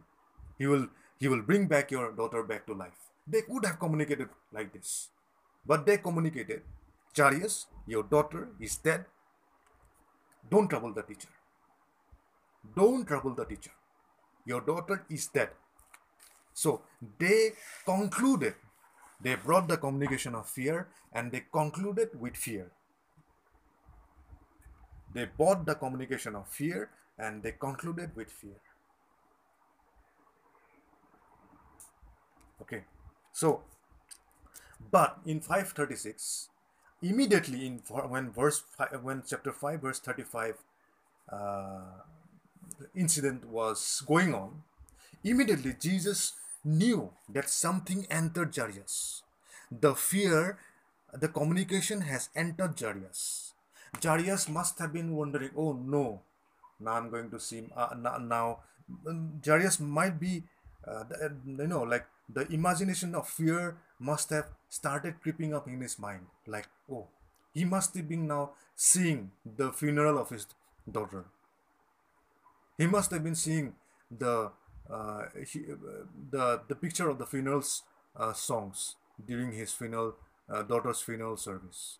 He 0.58 0.66
will 0.66 0.88
he 1.18 1.28
will 1.28 1.42
bring 1.42 1.66
back 1.66 1.90
your 1.90 2.12
daughter 2.12 2.42
back 2.42 2.66
to 2.66 2.74
life. 2.74 3.10
They 3.26 3.42
could 3.42 3.64
have 3.64 3.78
communicated 3.78 4.28
like 4.52 4.72
this 4.72 5.10
but 5.66 5.86
they 5.86 5.98
communicated 5.98 6.62
Jairus 7.16 7.66
your 7.86 8.02
daughter 8.02 8.48
is 8.60 8.76
dead. 8.76 9.04
Don't 10.50 10.68
trouble 10.68 10.92
the 10.92 11.02
teacher. 11.02 11.28
Don't 12.76 13.06
trouble 13.06 13.34
the 13.34 13.44
teacher. 13.44 13.72
Your 14.46 14.60
daughter 14.60 15.04
is 15.10 15.26
dead. 15.26 15.50
So 16.54 16.82
they 17.18 17.52
concluded, 17.84 18.54
they 19.20 19.34
brought 19.34 19.68
the 19.68 19.76
communication 19.76 20.34
of 20.34 20.48
fear 20.48 20.88
and 21.12 21.30
they 21.30 21.44
concluded 21.52 22.18
with 22.18 22.36
fear. 22.36 22.70
They 25.12 25.26
brought 25.26 25.66
the 25.66 25.74
communication 25.74 26.34
of 26.34 26.48
fear 26.48 26.90
and 27.18 27.42
they 27.42 27.52
concluded 27.52 28.10
with 28.16 28.30
fear. 28.30 28.60
Okay, 32.62 32.84
so 33.32 33.62
but 34.94 35.18
in 35.26 35.40
536, 35.40 36.48
immediately 37.02 37.66
in 37.66 37.82
when 38.14 38.30
verse 38.30 38.62
when 39.02 39.22
chapter 39.26 39.52
5 39.52 39.80
verse 39.80 39.98
35 39.98 40.54
uh, 41.30 41.80
incident 42.94 43.44
was 43.46 44.02
going 44.06 44.34
on 44.34 44.62
immediately 45.22 45.74
jesus 45.78 46.34
knew 46.64 47.10
that 47.28 47.50
something 47.50 48.06
entered 48.10 48.56
Jairus. 48.56 49.22
The 49.70 49.94
fear, 49.94 50.58
the 51.12 51.28
communication 51.28 52.00
has 52.02 52.30
entered 52.34 52.80
Jairus. 52.80 53.52
Jairus 54.02 54.48
must 54.48 54.78
have 54.78 54.92
been 54.92 55.14
wondering, 55.14 55.50
oh 55.56 55.74
no, 55.74 56.22
now 56.80 56.92
I'm 56.92 57.10
going 57.10 57.30
to 57.30 57.38
see, 57.38 57.64
uh, 57.76 57.94
now, 57.94 58.60
Jairus 59.44 59.78
might 59.78 60.18
be, 60.18 60.42
uh, 60.86 61.04
you 61.46 61.66
know, 61.66 61.82
like 61.82 62.06
the 62.28 62.50
imagination 62.52 63.14
of 63.14 63.28
fear 63.28 63.76
must 63.98 64.30
have 64.30 64.46
started 64.68 65.20
creeping 65.22 65.54
up 65.54 65.66
in 65.68 65.80
his 65.80 65.98
mind. 65.98 66.26
Like, 66.46 66.68
oh, 66.90 67.08
he 67.52 67.64
must 67.64 67.94
have 67.96 68.08
been 68.08 68.26
now 68.26 68.50
seeing 68.74 69.30
the 69.44 69.72
funeral 69.72 70.18
of 70.18 70.30
his 70.30 70.46
daughter. 70.90 71.24
He 72.78 72.86
must 72.86 73.10
have 73.10 73.22
been 73.22 73.34
seeing 73.34 73.74
the 74.10 74.50
uh, 74.90 75.22
he, 75.50 75.60
the 76.30 76.60
the 76.68 76.74
picture 76.74 77.08
of 77.08 77.18
the 77.18 77.26
funerals 77.26 77.82
uh, 78.16 78.32
songs 78.32 78.96
during 79.24 79.52
his 79.52 79.72
funeral 79.72 80.16
uh, 80.48 80.62
daughter's 80.62 81.00
funeral 81.00 81.36
service. 81.36 81.98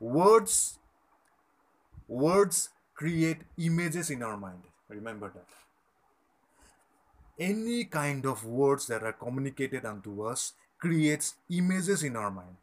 Words 0.00 0.78
words 2.08 2.68
create 2.94 3.38
images 3.56 4.10
in 4.10 4.22
our 4.22 4.36
mind. 4.36 4.62
Remember 4.88 5.30
that. 5.34 5.46
Any 7.38 7.84
kind 7.84 8.26
of 8.26 8.44
words 8.44 8.86
that 8.86 9.02
are 9.02 9.12
communicated 9.12 9.84
unto 9.84 10.22
us 10.22 10.52
creates 10.78 11.34
images 11.50 12.02
in 12.02 12.16
our 12.16 12.30
mind. 12.30 12.56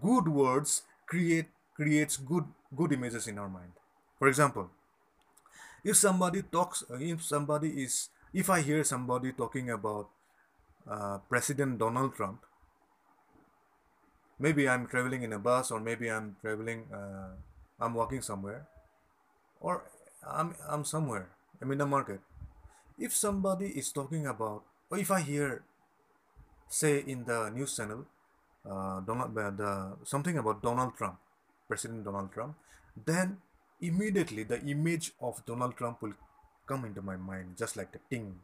Good 0.00 0.28
words 0.28 0.82
create 1.06 1.48
creates 1.74 2.16
good 2.16 2.44
good 2.74 2.92
images 2.92 3.26
in 3.26 3.38
our 3.38 3.48
mind. 3.48 3.72
For 4.18 4.28
example, 4.28 4.70
if 5.84 5.96
somebody 5.96 6.42
talks 6.42 6.84
if 6.90 7.22
somebody 7.22 7.82
is 7.82 8.08
if 8.32 8.48
i 8.48 8.60
hear 8.60 8.84
somebody 8.84 9.32
talking 9.32 9.70
about 9.70 10.08
uh, 10.88 11.18
president 11.28 11.78
donald 11.78 12.14
trump 12.14 12.46
maybe 14.38 14.68
i'm 14.68 14.86
traveling 14.86 15.22
in 15.22 15.32
a 15.32 15.38
bus 15.38 15.70
or 15.70 15.80
maybe 15.80 16.10
i'm 16.10 16.36
traveling 16.40 16.86
uh, 16.94 17.34
i'm 17.80 17.94
walking 17.94 18.22
somewhere 18.22 18.66
or 19.60 19.82
i'm 20.26 20.54
i'm 20.68 20.84
somewhere 20.84 21.28
i'm 21.60 21.70
in 21.72 21.78
the 21.78 21.86
market 21.86 22.20
if 23.02 23.12
somebody 23.12 23.68
is 23.82 23.90
talking 23.90 24.26
about 24.26 24.62
or 24.90 24.98
if 24.98 25.10
i 25.10 25.20
hear 25.20 25.62
say 26.68 27.04
in 27.14 27.24
the 27.24 27.50
news 27.50 27.76
channel 27.76 28.06
uh, 28.64 29.00
Donald, 29.00 29.36
uh, 29.36 29.50
the, 29.50 29.72
something 30.04 30.38
about 30.38 30.62
donald 30.62 30.96
trump 30.96 31.18
president 31.68 32.04
donald 32.04 32.32
trump 32.32 32.54
then 32.96 33.38
immediately 33.82 34.44
the 34.44 34.60
image 34.62 35.12
of 35.20 35.44
Donald 35.44 35.76
Trump 35.76 36.00
will 36.00 36.14
come 36.66 36.84
into 36.84 37.02
my 37.02 37.16
mind 37.16 37.56
just 37.58 37.76
like 37.76 37.92
the 37.92 38.00
ting. 38.10 38.36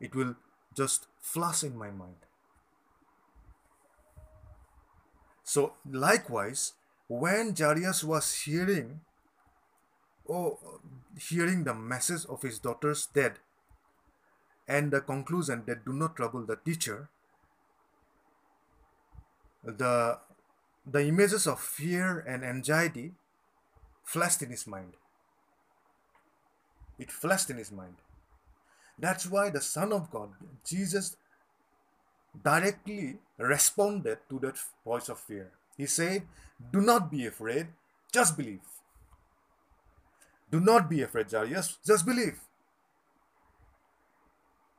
It 0.00 0.14
will 0.14 0.36
just 0.76 1.06
flash 1.20 1.64
in 1.64 1.76
my 1.76 1.90
mind. 1.90 2.16
So 5.42 5.74
likewise, 5.90 6.74
when 7.08 7.54
Jairus 7.56 8.04
was 8.04 8.32
hearing, 8.44 9.00
oh, 10.30 10.58
hearing 11.18 11.64
the 11.64 11.74
message 11.74 12.24
of 12.28 12.42
his 12.42 12.58
daughter's 12.58 13.06
death, 13.06 13.38
and 14.68 14.90
the 14.90 15.00
conclusion 15.00 15.64
that 15.66 15.84
do 15.84 15.92
not 15.92 16.16
trouble 16.16 16.46
the 16.46 16.56
teacher, 16.56 17.08
the 19.64 20.18
the 20.86 21.06
images 21.06 21.46
of 21.46 21.60
fear 21.60 22.20
and 22.26 22.44
anxiety 22.44 23.12
flashed 24.04 24.42
in 24.42 24.50
his 24.50 24.66
mind. 24.66 24.94
It 26.98 27.10
flashed 27.10 27.50
in 27.50 27.58
his 27.58 27.70
mind. 27.70 27.96
That's 28.98 29.26
why 29.26 29.50
the 29.50 29.60
Son 29.60 29.92
of 29.92 30.10
God, 30.10 30.30
Jesus, 30.64 31.16
directly 32.44 33.18
responded 33.38 34.18
to 34.28 34.38
that 34.40 34.58
voice 34.84 35.08
of 35.08 35.18
fear. 35.18 35.50
He 35.76 35.86
said, 35.86 36.22
Do 36.72 36.80
not 36.80 37.10
be 37.10 37.26
afraid, 37.26 37.68
just 38.12 38.36
believe. 38.36 38.60
Do 40.50 40.60
not 40.60 40.90
be 40.90 41.02
afraid, 41.02 41.30
Jairus, 41.30 41.78
just 41.86 42.06
believe. 42.06 42.40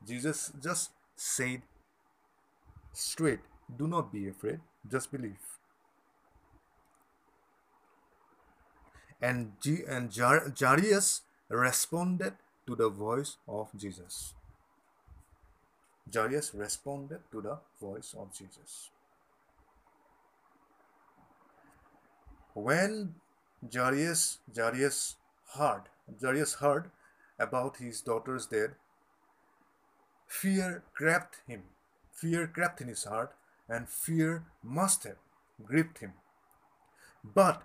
Jesus 0.08 0.52
just 0.64 0.92
said 1.16 1.62
straight, 2.94 3.40
Do 3.78 3.88
not 3.88 4.12
be 4.12 4.28
afraid, 4.30 4.60
just 4.90 5.12
believe. 5.12 5.40
And, 9.22 9.54
G- 9.62 9.84
and 9.88 10.12
Jar- 10.12 10.52
Jairus 10.60 11.22
responded 11.50 12.34
to 12.68 12.76
the 12.76 12.90
voice 12.90 13.38
of 13.48 13.70
Jesus. 13.78 14.34
Jairus 16.14 16.54
responded 16.56 17.22
to 17.32 17.42
the 17.42 17.58
voice 17.82 18.16
of 18.18 18.34
Jesus. 18.38 18.90
When 22.54 23.16
Jairus, 23.74 24.40
Jairus 24.56 25.18
heard, 25.58 25.84
Jairus 26.22 26.56
heard 26.56 26.92
about 27.40 27.78
his 27.78 28.02
daughter's 28.02 28.46
death, 28.46 28.72
fear 30.28 30.84
crept 30.94 31.42
him. 31.48 31.64
Fear 32.14 32.48
crept 32.48 32.82
in 32.82 32.88
his 32.88 33.04
heart, 33.06 33.34
and 33.68 33.90
fear 33.90 34.44
must 34.64 35.04
have 35.04 35.18
gripped 35.64 36.00
him. 36.00 36.14
But 37.24 37.64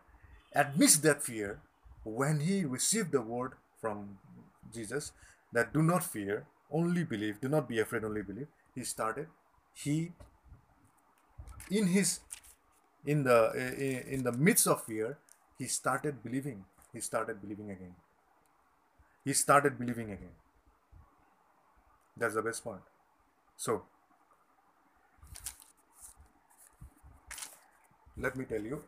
amidst 0.55 1.03
that 1.03 1.23
fear, 1.23 1.61
when 2.05 2.41
he 2.41 2.65
received 2.65 3.13
the 3.13 3.21
word 3.21 3.53
from 3.81 4.19
Jesus 4.73 5.13
that 5.53 5.73
do 5.73 5.83
not 5.83 6.05
fear, 6.05 6.47
only 6.71 7.05
believe, 7.05 7.41
do 7.41 7.49
not 7.49 7.69
be 7.69 7.79
afraid, 7.81 8.05
only 8.05 8.23
believe, 8.23 8.49
he 8.75 8.85
started, 8.85 9.29
he 9.75 10.13
in 11.71 11.89
his 11.89 12.21
in 13.05 13.25
the 13.25 13.53
in 14.09 14.23
the 14.23 14.33
midst 14.33 14.67
of 14.67 14.85
fear, 14.85 15.19
he 15.59 15.67
started 15.67 16.23
believing. 16.23 16.65
He 16.97 17.03
started 17.03 17.43
believing 17.43 17.71
again. 17.71 17.95
He 19.23 19.35
started 19.35 19.79
believing 19.79 20.13
again. 20.13 20.31
That's 22.17 22.37
the 22.37 22.41
best 22.41 22.65
part. 22.65 22.81
So 23.55 23.83
let 28.17 28.35
me 28.35 28.47
tell 28.47 28.63
you 28.63 28.83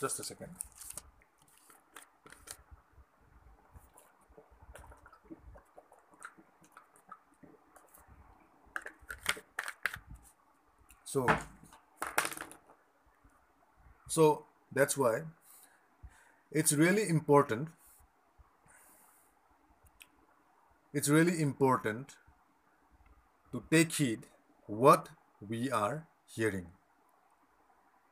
just 0.00 0.18
a 0.18 0.24
second. 0.24 0.48
So, 11.04 11.28
so 14.08 14.44
that's 14.72 14.96
why 14.96 15.20
it's 16.52 16.72
really 16.72 17.08
important. 17.08 17.68
It's 20.92 21.08
really 21.08 21.40
important 21.40 22.16
to 23.52 23.62
take 23.70 23.92
heed 23.92 24.26
what 24.66 25.08
we 25.40 25.70
are 25.70 26.06
hearing. 26.34 26.66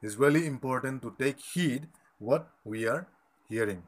It's 0.03 0.17
really 0.17 0.47
important 0.47 1.03
to 1.03 1.15
take 1.19 1.39
heed 1.41 1.89
what 2.19 2.49
we 2.65 2.87
are 2.89 3.07
hearing. 3.49 3.83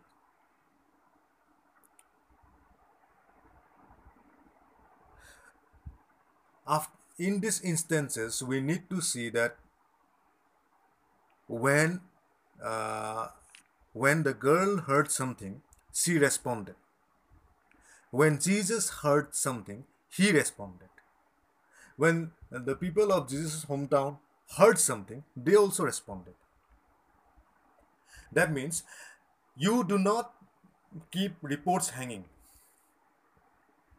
In 7.18 7.40
these 7.40 7.60
instances, 7.60 8.42
we 8.42 8.60
need 8.60 8.90
to 8.90 9.00
see 9.00 9.28
that 9.30 9.56
when 11.46 12.00
uh, 12.60 13.28
when 13.92 14.22
the 14.22 14.34
girl 14.34 14.78
heard 14.78 15.10
something, 15.10 15.62
she 15.92 16.18
responded. 16.18 16.74
When 18.10 18.38
Jesus 18.38 18.90
heard 19.02 19.34
something, 19.34 19.84
he 20.10 20.32
responded. 20.32 20.88
When 21.96 22.32
the 22.50 22.74
people 22.74 23.12
of 23.12 23.28
Jesus' 23.28 23.64
hometown 23.66 24.18
heard 24.56 24.78
something, 24.78 25.24
they 25.36 25.54
also 25.56 25.84
responded. 25.84 26.34
That 28.32 28.52
means 28.52 28.82
you 29.56 29.84
do 29.84 29.98
not 29.98 30.34
keep 31.10 31.34
reports 31.42 31.90
hanging. 31.90 32.24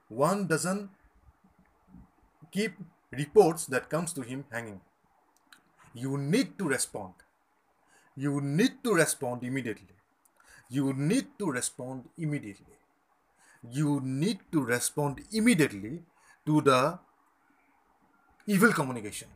One 0.10 0.48
doesn't 0.48 0.90
keep 2.52 2.74
reports 3.12 3.66
that 3.68 3.90
comes 3.90 4.14
to 4.14 4.22
him 4.22 4.46
hanging. 4.52 4.82
You 5.94 6.18
need 6.18 6.58
to 6.60 6.68
respond. 6.68 7.14
You 8.16 8.42
need 8.42 8.84
to 8.84 8.94
respond 8.94 9.44
immediately. 9.44 9.96
You 10.70 10.94
need 10.94 11.38
to 11.40 11.52
respond 11.52 12.10
immediately. 12.18 12.78
You 13.72 14.02
need 14.04 14.40
to 14.52 14.62
respond 14.62 15.22
immediately 15.32 16.04
to 16.46 16.62
the 16.62 17.00
evil 18.46 18.72
communication. 18.74 19.30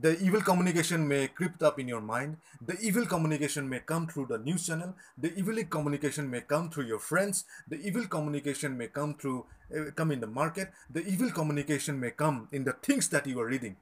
The 0.00 0.18
evil 0.20 0.40
communication 0.40 1.06
may 1.06 1.28
creep 1.28 1.62
up 1.62 1.78
in 1.78 1.86
your 1.86 2.00
mind. 2.00 2.38
The 2.64 2.80
evil 2.80 3.04
communication 3.04 3.68
may 3.68 3.80
come 3.80 4.06
through 4.06 4.26
the 4.26 4.38
news 4.38 4.66
channel. 4.66 4.94
The 5.18 5.34
evil 5.34 5.62
communication 5.64 6.30
may 6.30 6.40
come 6.40 6.70
through 6.70 6.86
your 6.86 6.98
friends. 6.98 7.44
The 7.68 7.76
evil 7.76 8.06
communication 8.06 8.78
may 8.78 8.86
come 8.86 9.14
through 9.14 9.44
uh, 9.76 9.90
come 9.94 10.10
in 10.12 10.20
the 10.20 10.26
market. 10.26 10.72
The 10.90 11.06
evil 11.06 11.30
communication 11.30 12.00
may 12.00 12.12
come 12.12 12.48
in 12.52 12.64
the 12.64 12.72
things 12.72 13.08
that 13.10 13.26
you 13.26 13.38
are 13.40 13.46
reading 13.46 13.76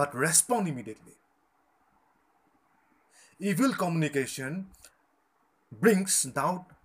but 0.00 0.14
respond 0.14 0.68
immediately 0.68 1.16
evil 3.52 3.72
communication 3.84 4.66
brings 5.86 6.22
doubt 6.40 6.76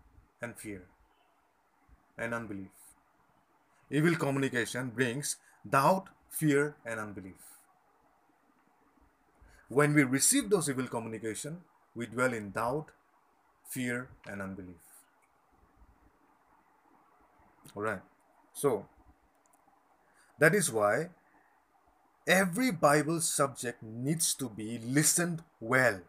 and 0.42 0.58
fear 0.66 0.82
and 2.18 2.34
unbelief 2.34 2.90
evil 4.00 4.16
communication 4.16 4.90
brings 4.90 5.38
doubt 5.78 6.10
fear, 6.32 6.76
and 6.86 7.00
unbelief. 7.00 7.36
When 9.68 9.94
we 9.94 10.04
receive 10.04 10.50
those 10.50 10.70
evil 10.70 10.88
communication, 10.88 11.62
we 11.94 12.08
dwell 12.08 12.34
in 12.34 12.52
doubt, 12.52 12.88
fear, 13.70 14.10
and 14.28 14.42
unbelief. 14.42 14.82
Alright, 17.76 18.02
so 18.54 18.86
that 20.40 20.56
is 20.56 20.72
why 20.72 21.10
every 22.28 22.72
Bible 22.72 23.22
subject 23.22 23.82
needs 23.84 24.34
to 24.36 24.50
be 24.50 24.80
listened 24.80 25.44
well. 25.60 26.02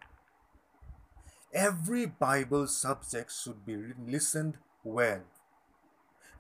Every 1.53 2.07
Bible 2.07 2.67
subject 2.67 3.33
should 3.33 3.67
be 3.67 3.77
listened 4.07 4.59
well 4.85 5.21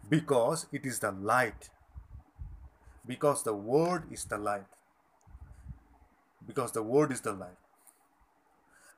because 0.08 0.66
it 0.72 0.86
is 0.86 0.98
the 1.00 1.12
light. 1.12 1.68
Because 3.06 3.42
the 3.42 3.54
word 3.54 4.04
is 4.10 4.24
the 4.24 4.38
light. 4.38 4.66
Because 6.46 6.72
the 6.72 6.82
word 6.82 7.12
is 7.12 7.20
the 7.20 7.32
light. 7.32 7.58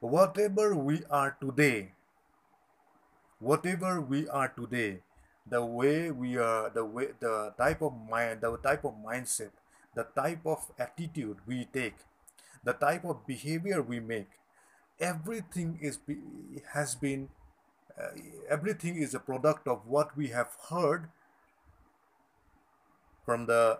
Whatever 0.00 0.74
we 0.76 1.02
are 1.10 1.36
today 1.40 1.92
whatever 3.44 4.00
we 4.00 4.26
are 4.28 4.48
today 4.48 5.00
the 5.46 5.62
way 5.62 6.10
we 6.10 6.36
are 6.38 6.70
the 6.70 6.84
way 6.84 7.08
the 7.20 7.52
type 7.58 7.82
of 7.82 7.92
mind 8.08 8.40
the 8.40 8.56
type 8.58 8.84
of 8.84 8.94
mindset 9.04 9.50
the 9.94 10.06
type 10.16 10.46
of 10.46 10.70
attitude 10.78 11.38
we 11.46 11.66
take 11.72 11.96
the 12.64 12.72
type 12.72 13.04
of 13.04 13.26
behavior 13.26 13.82
we 13.82 14.00
make 14.00 14.28
everything 15.00 15.78
is 15.80 15.98
has 16.72 16.94
been 16.94 17.28
uh, 18.00 18.08
everything 18.48 18.96
is 18.96 19.14
a 19.14 19.20
product 19.20 19.68
of 19.68 19.86
what 19.86 20.16
we 20.16 20.28
have 20.28 20.56
heard 20.70 21.08
from 23.24 23.46
the 23.46 23.78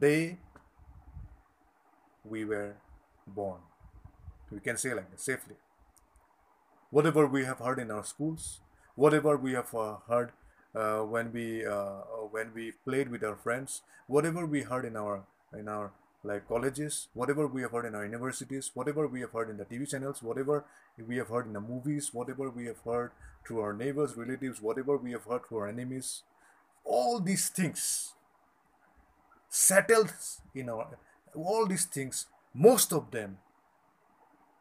day 0.00 0.38
we 2.24 2.44
were 2.44 2.74
born. 3.26 3.60
We 4.50 4.60
can 4.60 4.76
say 4.76 4.94
like 4.94 5.06
safely. 5.16 5.56
Whatever 6.90 7.26
we 7.26 7.44
have 7.44 7.58
heard 7.58 7.78
in 7.78 7.90
our 7.90 8.04
schools, 8.04 8.60
whatever 8.94 9.36
we 9.36 9.52
have 9.52 9.74
uh, 9.74 9.96
heard 10.08 10.32
uh, 10.74 11.00
when 11.00 11.32
we 11.32 11.66
uh, 11.66 12.02
when 12.30 12.52
we 12.54 12.72
played 12.84 13.10
with 13.10 13.24
our 13.24 13.36
friends, 13.36 13.82
whatever 14.06 14.46
we 14.46 14.62
heard 14.62 14.84
in 14.84 14.96
our 14.96 15.24
in 15.52 15.68
our 15.68 15.92
like 16.24 16.48
colleges, 16.48 17.08
whatever 17.14 17.46
we 17.46 17.62
have 17.62 17.70
heard 17.70 17.84
in 17.84 17.94
our 17.94 18.04
universities, 18.04 18.70
whatever 18.74 19.06
we 19.06 19.20
have 19.20 19.30
heard 19.30 19.48
in 19.48 19.56
the 19.56 19.64
TV 19.64 19.88
channels, 19.88 20.22
whatever 20.22 20.64
we 21.06 21.16
have 21.16 21.28
heard 21.28 21.46
in 21.46 21.52
the 21.52 21.60
movies, 21.60 22.12
whatever 22.12 22.50
we 22.50 22.66
have 22.66 22.80
heard 22.84 23.12
through 23.46 23.60
our 23.60 23.72
neighbors, 23.72 24.16
relatives, 24.16 24.60
whatever 24.60 24.96
we 24.96 25.12
have 25.12 25.24
heard 25.24 25.46
through 25.46 25.58
our 25.58 25.68
enemies, 25.68 26.22
all 26.84 27.20
these 27.20 27.48
things 27.48 28.14
settled 29.48 30.12
in 30.54 30.68
our 30.68 30.98
all 31.34 31.66
these 31.66 31.84
things 31.84 32.26
most 32.52 32.92
of 32.92 33.10
them 33.10 33.38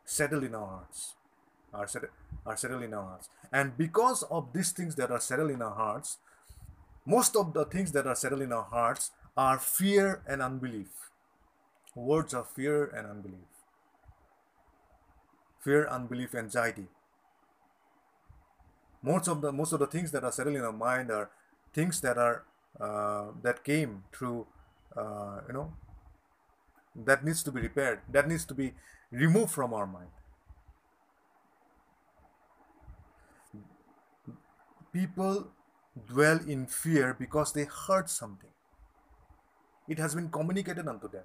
settle 0.04 0.44
in 0.44 0.54
our 0.54 0.68
hearts 0.68 1.16
are 1.74 1.88
settled, 1.88 2.12
are 2.46 2.58
settled 2.58 2.84
in 2.84 2.94
our 2.94 3.04
hearts. 3.04 3.30
And 3.52 3.78
because 3.78 4.24
of 4.24 4.54
these 4.54 4.72
things 4.72 4.96
that 4.96 5.12
are 5.12 5.20
settled 5.20 5.52
in 5.52 5.62
our 5.62 5.74
hearts 5.74 6.18
most 7.06 7.36
of 7.36 7.54
the 7.54 7.66
things 7.66 7.92
that 7.92 8.08
are 8.08 8.16
settled 8.16 8.42
in 8.42 8.52
our 8.52 8.64
hearts 8.64 9.12
are 9.38 9.60
fear 9.60 10.22
and 10.28 10.42
unbelief. 10.42 11.12
Words 11.96 12.34
of 12.34 12.50
fear 12.50 12.86
and 12.86 13.08
unbelief. 13.08 13.50
Fear, 15.60 15.88
unbelief, 15.90 16.34
anxiety. 16.34 16.88
Most 19.02 19.28
of 19.28 19.42
the 19.42 19.52
most 19.52 19.72
of 19.74 19.80
the 19.80 19.88
things 19.88 20.12
that 20.12 20.24
are 20.24 20.32
settled 20.32 20.56
in 20.56 20.64
our 20.64 20.72
mind 20.74 21.12
are 21.12 21.30
things 21.74 22.02
that 22.02 22.18
are 22.18 22.44
uh, 22.80 23.28
that 23.42 23.64
came 23.64 24.04
through 24.12 24.48
uh, 24.98 25.42
you 25.48 25.54
know 25.54 25.74
that 26.96 27.24
needs 27.24 27.44
to 27.44 27.52
be 27.52 27.62
repaired 27.62 28.00
that 28.12 28.28
needs 28.28 28.46
to 28.46 28.54
be 28.54 28.74
removed 29.12 29.52
from 29.52 29.74
our 29.74 29.86
mind 29.86 30.10
people 34.92 35.52
dwell 36.08 36.40
in 36.48 36.66
fear 36.66 37.14
because 37.14 37.54
they 37.54 37.66
heard 37.66 38.10
something 38.10 38.55
it 39.88 40.00
has 40.00 40.16
been 40.16 40.30
communicated 40.30 40.88
unto 40.88 41.10
them. 41.10 41.24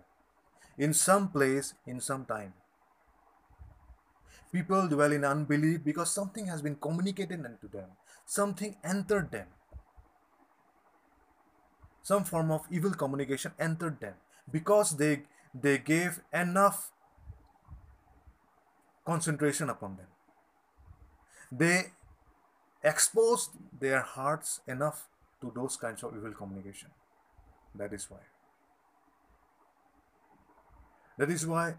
In 0.79 0.95
some 0.95 1.29
place 1.29 1.75
in 1.87 2.01
some 2.01 2.25
time. 2.25 2.55
People 4.53 4.89
dwell 4.89 5.13
in 5.13 5.25
unbelief 5.25 5.85
because 5.85 6.13
something 6.13 6.47
has 6.47 6.63
been 6.63 6.77
communicated 6.77 7.45
unto 7.45 7.69
them. 7.69 7.89
Something 8.27 8.77
entered 8.83 9.31
them. 9.31 9.47
Some 12.03 12.25
form 12.25 12.51
of 12.51 12.63
evil 12.71 12.93
communication 12.93 13.53
entered 13.59 14.01
them 14.01 14.15
because 14.51 14.97
they 14.97 15.23
they 15.55 15.79
gave 15.79 16.21
enough 16.33 16.91
concentration 19.05 19.71
upon 19.71 19.97
them. 19.97 20.07
They 21.53 21.93
exposed 22.83 23.51
their 23.79 24.01
hearts 24.01 24.61
enough 24.67 25.09
to 25.41 25.53
those 25.55 25.77
kinds 25.77 26.03
of 26.03 26.17
evil 26.17 26.33
communication. 26.33 26.91
That 27.75 27.93
is 27.93 28.11
why 28.11 28.19
that 31.21 31.31
is 31.37 31.47
why 31.47 31.75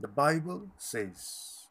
the 0.00 0.08
bible 0.08 0.62
says 0.78 1.68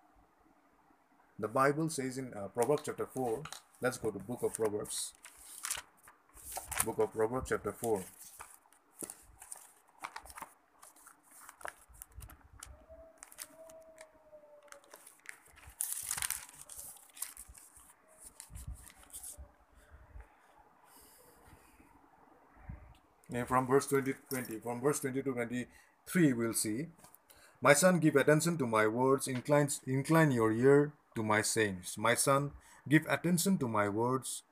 the 1.40 1.48
bible 1.48 1.90
says 1.90 2.20
in 2.20 2.34
uh, 2.34 2.48
proverbs 2.58 2.84
chapter 2.86 3.08
4 3.08 3.42
let's 3.82 3.98
go 3.98 4.12
to 4.12 4.20
book 4.20 4.44
of 4.44 4.54
proverbs 4.54 5.14
book 6.86 7.00
of 7.00 7.12
Proverbs, 7.12 7.50
chapter 7.50 7.72
4. 7.72 8.04
And 23.34 23.48
from 23.48 23.66
verse 23.66 23.88
20, 23.88 24.14
20, 24.30 24.60
from 24.60 24.80
verse 24.80 25.00
20 25.00 25.24
to 25.24 25.32
23, 25.34 26.34
we'll 26.34 26.54
see, 26.54 26.86
My 27.66 27.74
son, 27.74 27.98
give 27.98 28.16
attention 28.16 28.60
to 28.60 28.68
my 28.68 28.86
words, 28.86 29.28
incline, 29.28 29.70
incline 29.88 30.30
your 30.30 30.52
ear 30.52 30.94
to 31.16 31.24
my 31.24 31.42
sayings. 31.42 31.98
My 31.98 32.14
son, 32.14 32.52
give 32.88 33.08
attention 33.10 33.58
to 33.58 33.68
my 33.68 33.90
words, 33.90 34.44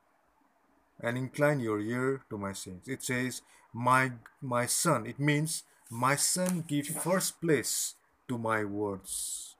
and 0.99 1.15
incline 1.15 1.59
your 1.59 1.79
ear 1.79 2.23
to 2.31 2.39
my 2.39 2.53
sayings. 2.53 2.87
It 2.87 3.03
says, 3.03 3.43
My 3.71 4.13
my 4.41 4.65
son. 4.65 5.05
It 5.05 5.19
means 5.19 5.61
my 5.91 6.15
son 6.15 6.65
give 6.67 6.87
first 6.87 7.39
place 7.39 7.93
to 8.29 8.39
my 8.39 8.65
words. 8.65 9.57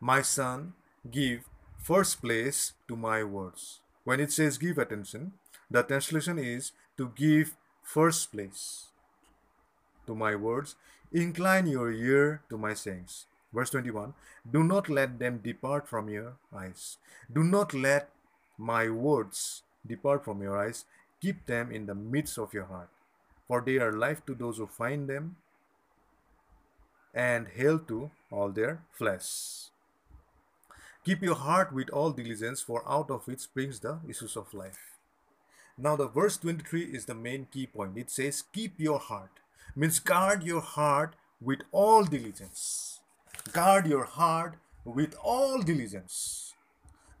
My 0.00 0.22
son, 0.22 0.74
give 1.08 1.46
first 1.78 2.20
place 2.20 2.72
to 2.88 2.96
my 2.96 3.22
words. 3.22 3.78
When 4.02 4.18
it 4.18 4.32
says 4.32 4.58
give 4.58 4.78
attention, 4.78 5.34
the 5.70 5.84
translation 5.84 6.40
is 6.40 6.72
to 6.96 7.12
give 7.14 7.54
first 7.80 8.32
place 8.32 8.90
to 10.08 10.16
my 10.16 10.34
words. 10.34 10.74
Incline 11.12 11.66
your 11.66 11.90
ear 11.92 12.40
to 12.48 12.56
my 12.56 12.74
sayings. 12.74 13.26
Verse 13.52 13.70
21 13.70 14.14
Do 14.50 14.64
not 14.64 14.88
let 14.88 15.18
them 15.18 15.40
depart 15.44 15.88
from 15.88 16.08
your 16.08 16.34
eyes. 16.56 16.96
Do 17.32 17.44
not 17.44 17.74
let 17.74 18.08
my 18.56 18.88
words 18.88 19.62
depart 19.86 20.24
from 20.24 20.42
your 20.42 20.56
eyes. 20.56 20.84
Keep 21.20 21.46
them 21.46 21.70
in 21.70 21.86
the 21.86 21.94
midst 21.94 22.38
of 22.38 22.54
your 22.54 22.64
heart, 22.64 22.88
for 23.46 23.60
they 23.60 23.78
are 23.78 23.92
life 23.92 24.24
to 24.26 24.34
those 24.34 24.56
who 24.56 24.66
find 24.66 25.08
them 25.08 25.36
and 27.14 27.46
health 27.48 27.86
to 27.88 28.10
all 28.30 28.50
their 28.50 28.80
flesh. 28.90 29.68
Keep 31.04 31.22
your 31.22 31.34
heart 31.34 31.72
with 31.72 31.90
all 31.90 32.10
diligence, 32.10 32.62
for 32.62 32.82
out 32.88 33.10
of 33.10 33.28
it 33.28 33.40
springs 33.40 33.80
the 33.80 33.98
issues 34.08 34.36
of 34.36 34.54
life. 34.54 34.98
Now, 35.76 35.96
the 35.96 36.06
verse 36.06 36.36
23 36.36 36.84
is 36.84 37.06
the 37.06 37.14
main 37.14 37.46
key 37.50 37.66
point. 37.66 37.98
It 37.98 38.10
says, 38.10 38.44
Keep 38.52 38.78
your 38.78 38.98
heart, 38.98 39.41
means 39.74 39.98
guard 39.98 40.42
your 40.42 40.60
heart 40.60 41.14
with 41.40 41.60
all 41.72 42.04
diligence. 42.04 43.00
Guard 43.52 43.86
your 43.86 44.04
heart 44.04 44.56
with 44.84 45.14
all 45.22 45.60
diligence 45.60 46.52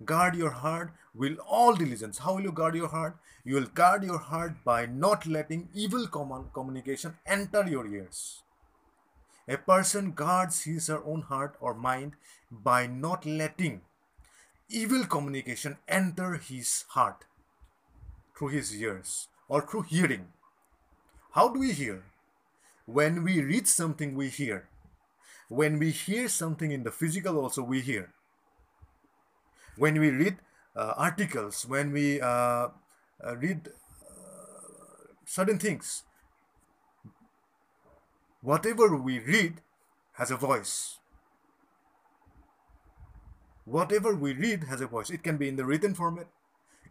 guard 0.04 0.34
your 0.34 0.50
heart 0.50 0.92
with 1.14 1.38
all 1.46 1.74
diligence. 1.74 2.18
How 2.18 2.34
will 2.34 2.42
you 2.42 2.52
guard 2.52 2.74
your 2.74 2.88
heart? 2.88 3.16
You 3.44 3.56
will 3.56 3.66
guard 3.66 4.04
your 4.04 4.18
heart 4.18 4.64
by 4.64 4.86
not 4.86 5.26
letting 5.26 5.68
evil 5.74 6.06
common 6.06 6.46
communication 6.52 7.16
enter 7.26 7.66
your 7.68 7.86
ears. 7.86 8.42
A 9.48 9.56
person 9.56 10.12
guards 10.12 10.62
his 10.62 10.88
or 10.88 11.02
own 11.04 11.22
heart 11.22 11.56
or 11.60 11.74
mind 11.74 12.12
by 12.50 12.86
not 12.86 13.26
letting 13.26 13.82
evil 14.68 15.04
communication 15.04 15.76
enter 15.88 16.34
his 16.34 16.84
heart 16.90 17.24
through 18.36 18.48
his 18.48 18.74
ears 18.80 19.28
or 19.48 19.60
through 19.60 19.82
hearing. 19.82 20.28
How 21.32 21.48
do 21.48 21.60
we 21.60 21.72
hear? 21.72 22.04
When 22.86 23.22
we 23.22 23.40
read 23.40 23.68
something, 23.68 24.14
we 24.14 24.28
hear. 24.28 24.68
When 25.48 25.78
we 25.78 25.90
hear 25.90 26.28
something 26.28 26.72
in 26.72 26.82
the 26.82 26.90
physical, 26.90 27.38
also 27.38 27.62
we 27.62 27.80
hear 27.80 28.12
when 29.76 29.98
we 29.98 30.10
read 30.10 30.36
uh, 30.76 30.94
articles, 30.96 31.66
when 31.66 31.92
we 31.92 32.20
uh, 32.20 32.68
uh, 33.24 33.36
read 33.38 33.68
certain 35.24 35.58
things, 35.58 36.02
whatever 38.40 38.96
we 38.96 39.18
read 39.20 39.60
has 40.14 40.30
a 40.30 40.36
voice. 40.36 40.98
Whatever 43.64 44.14
we 44.14 44.32
read 44.32 44.64
has 44.64 44.80
a 44.80 44.86
voice. 44.86 45.08
It 45.08 45.22
can 45.22 45.36
be 45.36 45.48
in 45.48 45.56
the 45.56 45.64
written 45.64 45.94
format, 45.94 46.26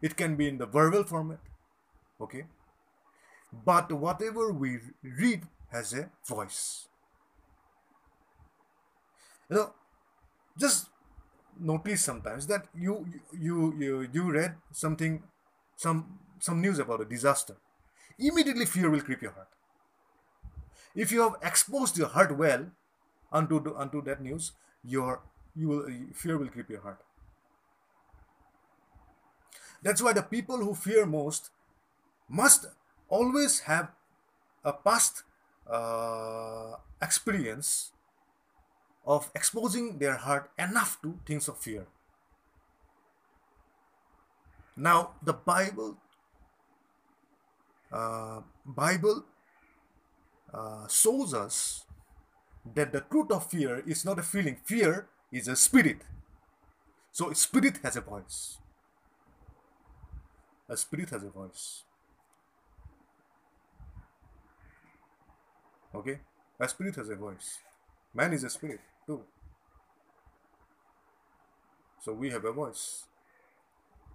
it 0.01 0.15
can 0.15 0.35
be 0.35 0.47
in 0.47 0.57
the 0.57 0.65
verbal 0.65 1.03
format. 1.03 1.39
Okay? 2.19 2.45
But 3.65 3.91
whatever 3.91 4.53
we 4.53 4.79
read 5.03 5.43
has 5.71 5.93
a 5.93 6.09
voice. 6.27 6.87
You 9.49 9.55
know, 9.57 9.73
just 10.59 10.89
notice 11.59 12.03
sometimes 12.03 12.47
that 12.47 12.67
you 12.75 13.07
you 13.33 13.75
you 13.79 14.09
you 14.13 14.31
read 14.31 14.55
something 14.71 15.23
some 15.75 16.19
some 16.39 16.61
news 16.61 16.79
about 16.79 17.01
a 17.01 17.05
disaster. 17.05 17.55
Immediately 18.19 18.65
fear 18.65 18.89
will 18.89 19.01
creep 19.01 19.21
your 19.21 19.31
heart. 19.33 19.49
If 20.95 21.11
you 21.11 21.21
have 21.21 21.35
exposed 21.41 21.97
your 21.97 22.07
heart 22.07 22.37
well 22.37 22.67
unto 23.31 23.75
unto 23.75 24.01
that 24.03 24.21
news 24.21 24.53
your 24.83 25.21
you 25.55 25.67
will 25.67 25.87
fear 26.13 26.37
will 26.37 26.49
creep 26.49 26.69
your 26.69 26.81
heart. 26.81 26.99
That's 29.81 30.01
why 30.01 30.13
the 30.13 30.21
people 30.23 30.57
who 30.57 30.75
fear 30.75 31.05
most 31.05 31.49
must 32.29 32.67
always 33.09 33.61
have 33.61 33.91
a 34.63 34.73
past 34.73 35.23
uh, 35.69 36.75
experience 37.01 37.91
of 39.05 39.31
exposing 39.33 39.97
their 39.97 40.15
heart 40.15 40.51
enough 40.57 41.01
to 41.01 41.19
things 41.25 41.47
of 41.47 41.57
fear. 41.57 41.87
Now, 44.77 45.11
the 45.21 45.33
Bible, 45.33 45.97
uh, 47.91 48.41
Bible 48.65 49.25
uh, 50.53 50.87
shows 50.87 51.33
us 51.33 51.85
that 52.75 52.91
the 52.93 53.01
truth 53.01 53.31
of 53.31 53.49
fear 53.49 53.83
is 53.85 54.05
not 54.05 54.19
a 54.19 54.23
feeling. 54.23 54.57
Fear 54.65 55.07
is 55.31 55.47
a 55.47 55.55
spirit. 55.55 56.01
So, 57.11 57.33
spirit 57.33 57.79
has 57.83 57.95
a 57.95 58.01
voice. 58.01 58.57
A 60.69 60.77
spirit 60.77 61.09
has 61.09 61.23
a 61.23 61.29
voice. 61.29 61.83
Okay? 65.93 66.19
A 66.59 66.67
spirit 66.67 66.95
has 66.95 67.09
a 67.09 67.15
voice. 67.15 67.59
Man 68.13 68.33
is 68.33 68.43
a 68.43 68.49
spirit 68.49 68.79
too. 69.05 69.21
So 72.03 72.13
we 72.13 72.29
have 72.29 72.45
a 72.45 72.51
voice. 72.51 73.05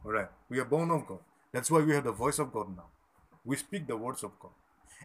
Alright. 0.04 0.28
We 0.48 0.58
are 0.58 0.64
born 0.64 0.90
of 0.90 1.06
God. 1.06 1.20
That's 1.52 1.70
why 1.70 1.80
we 1.80 1.94
have 1.94 2.04
the 2.04 2.12
voice 2.12 2.38
of 2.38 2.52
God 2.52 2.76
now. 2.76 2.86
We 3.44 3.56
speak 3.56 3.86
the 3.86 3.96
words 3.96 4.22
of 4.22 4.38
God. 4.40 4.52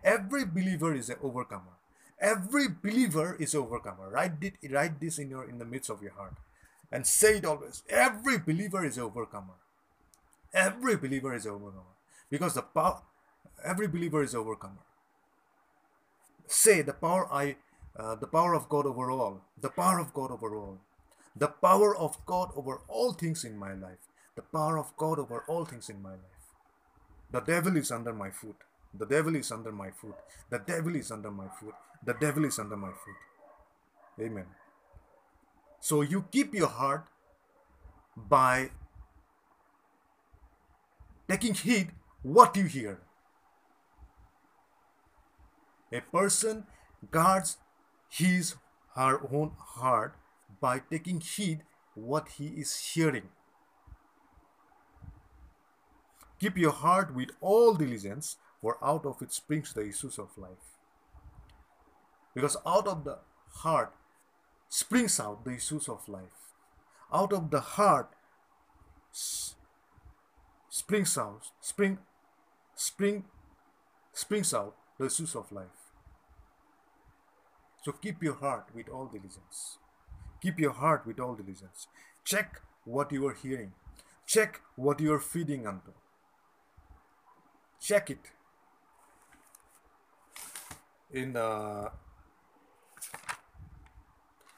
Every 0.03 0.45
believer 0.45 0.93
is 0.95 1.09
an 1.09 1.17
overcomer. 1.21 1.77
Every 2.19 2.67
believer 2.67 3.35
is 3.39 3.53
an 3.53 3.61
overcomer. 3.61 4.09
Write 4.09 4.33
it, 4.41 4.53
write 4.71 4.99
this 4.99 5.19
in 5.19 5.29
your 5.29 5.49
in 5.49 5.57
the 5.57 5.65
midst 5.65 5.89
of 5.89 6.01
your 6.01 6.13
heart. 6.13 6.33
And 6.91 7.05
say 7.05 7.37
it 7.37 7.45
always. 7.45 7.83
Every 7.89 8.37
believer 8.37 8.85
is 8.85 8.97
an 8.97 9.03
overcomer. 9.03 9.57
Every 10.53 10.97
believer 10.97 11.33
is 11.33 11.45
an 11.45 11.53
overcomer. 11.53 11.95
Because 12.29 12.53
the 12.55 12.61
power 12.61 13.01
every 13.63 13.87
believer 13.87 14.23
is 14.23 14.33
an 14.33 14.39
overcomer. 14.41 14.83
Say 16.51 16.81
the 16.81 16.93
power 16.93 17.27
I, 17.31 17.55
uh, 17.97 18.15
the 18.15 18.27
power 18.27 18.53
of 18.53 18.69
God 18.69 18.85
over 18.85 19.09
all, 19.11 19.41
the 19.59 19.69
power 19.69 19.99
of 19.99 20.13
God 20.13 20.31
over 20.31 20.55
all, 20.55 20.79
the 21.35 21.47
power 21.47 21.95
of 21.95 22.17
God 22.25 22.51
over 22.55 22.81
all 22.87 23.13
things 23.13 23.43
in 23.43 23.57
my 23.57 23.73
life, 23.73 24.09
the 24.35 24.41
power 24.41 24.77
of 24.77 24.95
God 24.97 25.19
over 25.19 25.43
all 25.47 25.65
things 25.65 25.89
in 25.89 26.01
my 26.01 26.11
life. 26.11 26.41
The 27.31 27.39
devil 27.39 27.77
is 27.77 27.91
under 27.91 28.13
my 28.13 28.29
foot. 28.29 28.57
The 28.93 29.05
devil 29.05 29.35
is 29.35 29.51
under 29.51 29.71
my 29.71 29.91
foot. 29.91 30.15
The 30.49 30.59
devil 30.59 30.95
is 30.95 31.11
under 31.11 31.31
my 31.31 31.47
foot. 31.59 31.75
The 32.05 32.13
devil 32.13 32.43
is 32.45 32.59
under 32.59 32.75
my 32.75 32.89
foot. 32.89 34.25
Amen. 34.25 34.47
So 35.79 36.01
you 36.01 36.25
keep 36.31 36.53
your 36.53 36.67
heart 36.67 37.05
by 38.15 38.71
taking 41.29 41.53
heed 41.53 41.91
what 42.21 42.57
you 42.57 42.65
hear. 42.65 42.99
A 45.91 46.01
person 46.01 46.65
guards 47.09 47.57
his 48.09 48.55
her 48.95 49.21
own 49.31 49.51
heart 49.57 50.15
by 50.59 50.79
taking 50.79 51.19
heed 51.19 51.63
what 51.95 52.29
he 52.37 52.47
is 52.47 52.93
hearing. 52.93 53.29
Keep 56.39 56.57
your 56.57 56.71
heart 56.71 57.13
with 57.13 57.29
all 57.39 57.73
diligence, 57.73 58.37
for 58.61 58.77
out 58.83 59.05
of 59.05 59.21
it 59.21 59.31
springs 59.31 59.73
the 59.73 59.87
issues 59.87 60.17
of 60.17 60.37
life. 60.37 60.77
Because 62.33 62.57
out 62.65 62.87
of 62.87 63.03
the 63.03 63.19
heart 63.49 63.93
springs 64.69 65.19
out 65.19 65.43
the 65.43 65.51
issues 65.51 65.89
of 65.89 66.07
life. 66.07 66.53
Out 67.13 67.33
of 67.33 67.51
the 67.51 67.59
heart 67.59 68.09
springs 70.69 71.17
out, 71.17 71.41
spring, 71.59 71.99
spring, 72.75 73.25
springs 74.13 74.53
out 74.53 74.75
the 74.97 75.05
issues 75.05 75.35
of 75.35 75.51
life. 75.51 75.80
So 77.83 77.91
keep 77.91 78.21
your 78.21 78.35
heart 78.35 78.67
with 78.75 78.89
all 78.89 79.05
diligence. 79.07 79.77
Keep 80.41 80.59
your 80.59 80.71
heart 80.73 81.05
with 81.05 81.19
all 81.19 81.35
diligence. 81.35 81.87
Check 82.23 82.61
what 82.85 83.11
you 83.11 83.27
are 83.27 83.33
hearing. 83.33 83.73
Check 84.25 84.61
what 84.75 84.99
you 84.99 85.13
are 85.13 85.19
feeding 85.19 85.67
unto. 85.67 85.91
Check 87.79 88.11
it. 88.11 88.31
In 91.11 91.35
uh, 91.35 91.89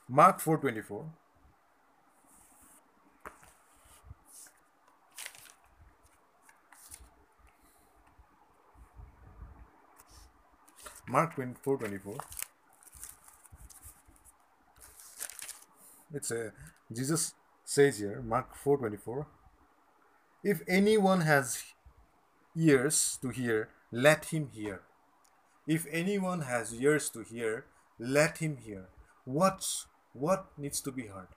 Mark 0.10 0.42
4:24. 0.42 1.06
Mark 11.08 11.36
4:24. 11.36 12.43
It's 16.14 16.32
a 16.32 16.54
Jesus 16.92 17.34
says 17.66 17.98
here, 17.98 18.22
Mark 18.22 18.56
4:24. 18.56 19.26
If 20.44 20.62
anyone 20.68 21.22
has 21.22 21.64
ears 22.56 23.18
to 23.22 23.30
hear, 23.30 23.70
let 23.92 24.26
him 24.26 24.50
hear. 24.50 24.82
If 25.66 25.86
anyone 25.90 26.42
has 26.42 26.74
ears 26.74 27.10
to 27.12 27.24
hear, 27.24 27.66
let 27.98 28.40
him 28.40 28.58
hear. 28.58 28.90
What's 29.26 29.88
what 30.14 30.48
needs 30.58 30.82
to 30.82 30.92
be 30.92 31.08
heard? 31.08 31.30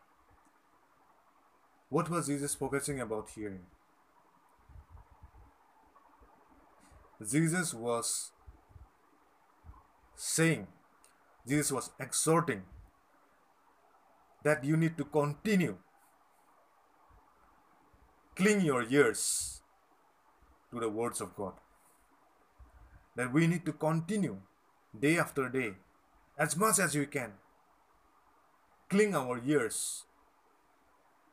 What 1.88 2.10
was 2.10 2.26
Jesus 2.26 2.54
focusing 2.54 3.00
about 3.00 3.30
hearing? 3.30 3.66
Jesus 7.30 7.72
was 7.72 8.32
saying, 10.16 10.66
Jesus 11.46 11.72
was 11.72 11.90
exhorting 11.98 12.64
that 14.46 14.62
you 14.62 14.76
need 14.76 14.96
to 14.96 15.04
continue. 15.04 15.76
Cling 18.36 18.60
your 18.60 18.84
ears 18.88 19.62
to 20.70 20.78
the 20.78 20.88
words 20.88 21.20
of 21.20 21.34
God. 21.34 21.54
That 23.16 23.32
we 23.32 23.48
need 23.48 23.66
to 23.66 23.72
continue 23.72 24.36
day 25.06 25.18
after 25.18 25.48
day, 25.48 25.72
as 26.38 26.56
much 26.56 26.78
as 26.78 26.94
we 26.94 27.06
can. 27.06 27.32
Cling 28.88 29.16
our 29.16 29.40
ears 29.44 30.04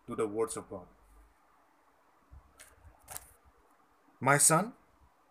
to 0.08 0.16
the 0.16 0.26
words 0.26 0.58
of 0.58 0.68
God. 0.70 0.88
My 4.20 4.38
son, 4.40 4.74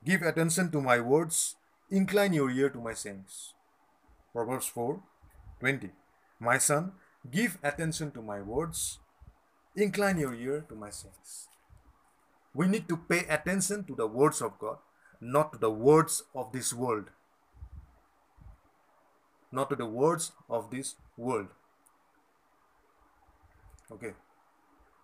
give 0.05 0.23
attention 0.23 0.71
to 0.71 0.81
my 0.81 1.01
words, 1.01 1.57
incline 1.91 2.33
your 2.33 2.51
ear 2.51 2.71
to 2.71 2.79
my 2.79 2.95
sayings. 2.95 3.55
Proverbs 4.33 4.67
4 4.67 5.03
20. 5.59 5.91
My 6.39 6.59
son, 6.59 6.93
give 7.31 7.59
attention 7.63 8.11
to 8.13 8.23
my 8.23 8.41
words, 8.41 8.99
incline 9.77 10.19
your 10.19 10.35
ear 10.35 10.65
to 10.69 10.75
my 10.75 10.91
sayings. 10.91 11.49
We 12.55 12.69
need 12.69 12.89
to 12.89 12.97
pay 12.97 13.21
attention 13.29 13.85
to 13.85 13.95
the 13.95 14.07
words 14.07 14.43
of 14.43 14.59
God, 14.59 14.79
not 15.21 15.53
to 15.53 15.59
the 15.59 15.71
words 15.71 16.25
of 16.35 16.53
this 16.53 16.73
world. 16.73 17.11
Not 19.51 19.71
to 19.71 19.77
the 19.77 19.87
words 19.87 20.33
of 20.49 20.71
this 20.71 20.95
world. 21.17 21.49
Okay. 23.91 24.15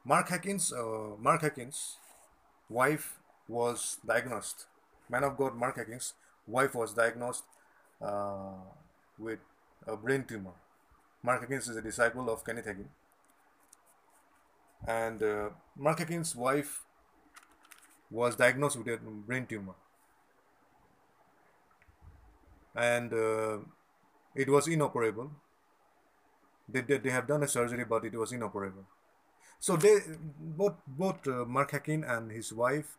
Mark 0.05 0.29
Hankins, 0.29 0.73
uh, 0.73 1.17
Mark 1.21 1.43
Hankins' 1.43 1.97
wife 2.69 3.19
was 3.47 3.99
diagnosed. 4.07 4.67
Man 5.11 5.25
of 5.25 5.37
God, 5.37 5.55
Mark 5.55 5.77
Hankins' 5.77 6.15
wife 6.47 6.75
was 6.75 6.95
diagnosed 6.95 7.45
uh, 8.01 8.53
with 9.19 9.39
a 9.87 9.97
brain 9.97 10.25
tumor. 10.25 10.55
Mark 11.23 11.41
Hankins 11.41 11.69
is 11.69 11.77
a 11.77 11.83
disciple 11.83 12.31
of 12.31 12.45
Kenneth 12.45 12.67
Hagin. 12.67 12.89
And 14.87 15.23
uh, 15.23 15.49
Mark 15.77 15.99
Hankins' 15.99 16.35
wife 16.37 16.85
was 18.11 18.37
diagnosed 18.37 18.79
with 18.79 18.89
a 18.89 18.97
brain 18.99 19.47
tumor. 19.47 19.75
And 22.75 23.13
uh, 23.13 23.59
it 24.35 24.49
was 24.49 24.69
inoperable. 24.69 25.33
They, 26.69 26.83
they, 26.83 26.99
they 26.99 27.11
have 27.11 27.27
done 27.27 27.43
a 27.43 27.49
surgery, 27.49 27.85
but 27.85 28.05
it 28.05 28.15
was 28.15 28.33
inoperable. 28.33 28.85
So 29.59 29.77
they 29.77 29.99
both 30.39 30.75
both 30.87 31.27
uh, 31.27 31.45
Mark 31.45 31.73
Hakin 31.73 32.05
and 32.05 32.31
his 32.31 32.53
wife 32.53 32.97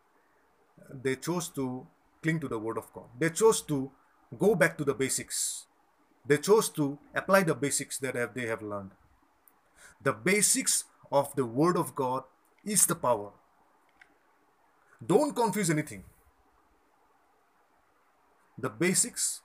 they 0.92 1.16
chose 1.16 1.48
to 1.48 1.86
cling 2.22 2.40
to 2.40 2.48
the 2.48 2.58
word 2.58 2.78
of 2.78 2.92
God. 2.92 3.06
They 3.18 3.30
chose 3.30 3.62
to 3.62 3.90
go 4.38 4.54
back 4.54 4.76
to 4.78 4.84
the 4.84 4.94
basics. 4.94 5.66
They 6.26 6.38
chose 6.38 6.68
to 6.70 6.98
apply 7.14 7.42
the 7.42 7.54
basics 7.54 7.98
that 7.98 8.14
have, 8.14 8.34
they 8.34 8.46
have 8.46 8.62
learned. 8.62 8.92
The 10.02 10.12
basics 10.12 10.84
of 11.10 11.34
the 11.34 11.44
word 11.44 11.76
of 11.76 11.94
God 11.94 12.24
is 12.64 12.86
the 12.86 12.94
power. 12.94 13.30
Don't 15.04 15.34
confuse 15.34 15.70
anything. 15.70 16.04
The 18.58 18.68
basics 18.68 19.40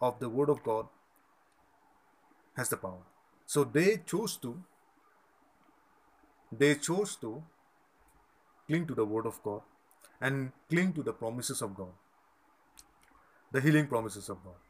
of 0.00 0.18
the 0.18 0.28
Word 0.28 0.48
of 0.48 0.62
God 0.62 0.86
has 2.56 2.68
the 2.68 2.76
power. 2.76 3.02
So 3.46 3.64
they 3.64 3.98
chose 4.04 4.36
to 4.38 4.62
they 6.50 6.74
chose 6.76 7.14
to 7.16 7.42
cling 8.66 8.86
to 8.86 8.94
the 8.94 9.04
Word 9.04 9.26
of 9.26 9.42
God 9.42 9.60
and 10.20 10.50
cling 10.68 10.92
to 10.94 11.02
the 11.02 11.12
promises 11.12 11.62
of 11.62 11.74
God, 11.74 11.92
the 13.52 13.60
healing 13.60 13.86
promises 13.86 14.28
of 14.28 14.42
God. 14.42 14.67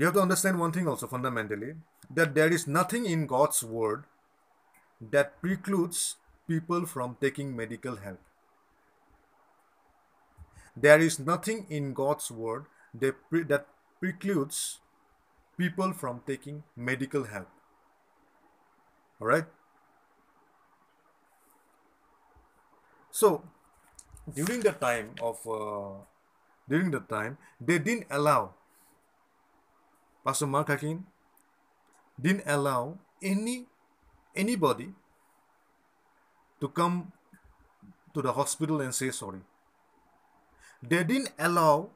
You 0.00 0.06
have 0.06 0.14
to 0.14 0.22
understand 0.22 0.58
one 0.58 0.72
thing 0.72 0.88
also 0.88 1.06
fundamentally 1.06 1.74
that 2.08 2.34
there 2.34 2.50
is 2.50 2.66
nothing 2.66 3.04
in 3.04 3.26
God's 3.26 3.62
Word 3.62 4.04
that 4.98 5.38
precludes 5.42 6.16
people 6.48 6.86
from 6.86 7.18
taking 7.20 7.54
medical 7.54 7.96
help. 7.96 8.18
There 10.74 11.00
is 11.00 11.18
nothing 11.18 11.66
in 11.68 11.92
God's 11.92 12.30
word 12.30 12.64
that, 12.94 13.16
pre- 13.28 13.42
that 13.42 13.66
precludes 13.98 14.78
people 15.58 15.92
from 15.92 16.22
taking 16.26 16.62
medical 16.74 17.24
help. 17.24 17.48
All 19.20 19.26
right? 19.26 19.44
So, 23.10 23.42
during 24.32 24.60
the 24.60 24.72
time 24.72 25.10
of 25.20 25.46
uh, 25.46 26.00
during 26.68 26.90
the 26.90 27.00
time 27.00 27.36
they 27.60 27.78
didn't 27.78 28.06
allow 28.10 28.54
Pastor 30.24 30.46
Mark 30.46 30.68
Hakim 30.68 31.06
didn't 32.20 32.44
allow 32.46 32.98
any 33.22 33.66
anybody 34.36 34.92
to 36.60 36.68
come 36.68 37.12
to 38.14 38.22
the 38.22 38.32
hospital 38.32 38.80
and 38.80 38.94
say 38.94 39.10
sorry. 39.10 39.40
They 40.82 41.04
didn't 41.04 41.32
allow 41.38 41.90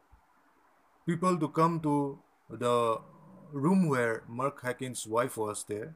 people 1.07 1.37
to 1.39 1.49
come 1.49 1.81
to 1.81 2.19
the 2.49 2.99
room 3.53 3.89
where 3.89 4.23
Mark 4.29 4.63
Hakin's 4.63 5.07
wife 5.07 5.37
was 5.37 5.65
there. 5.65 5.95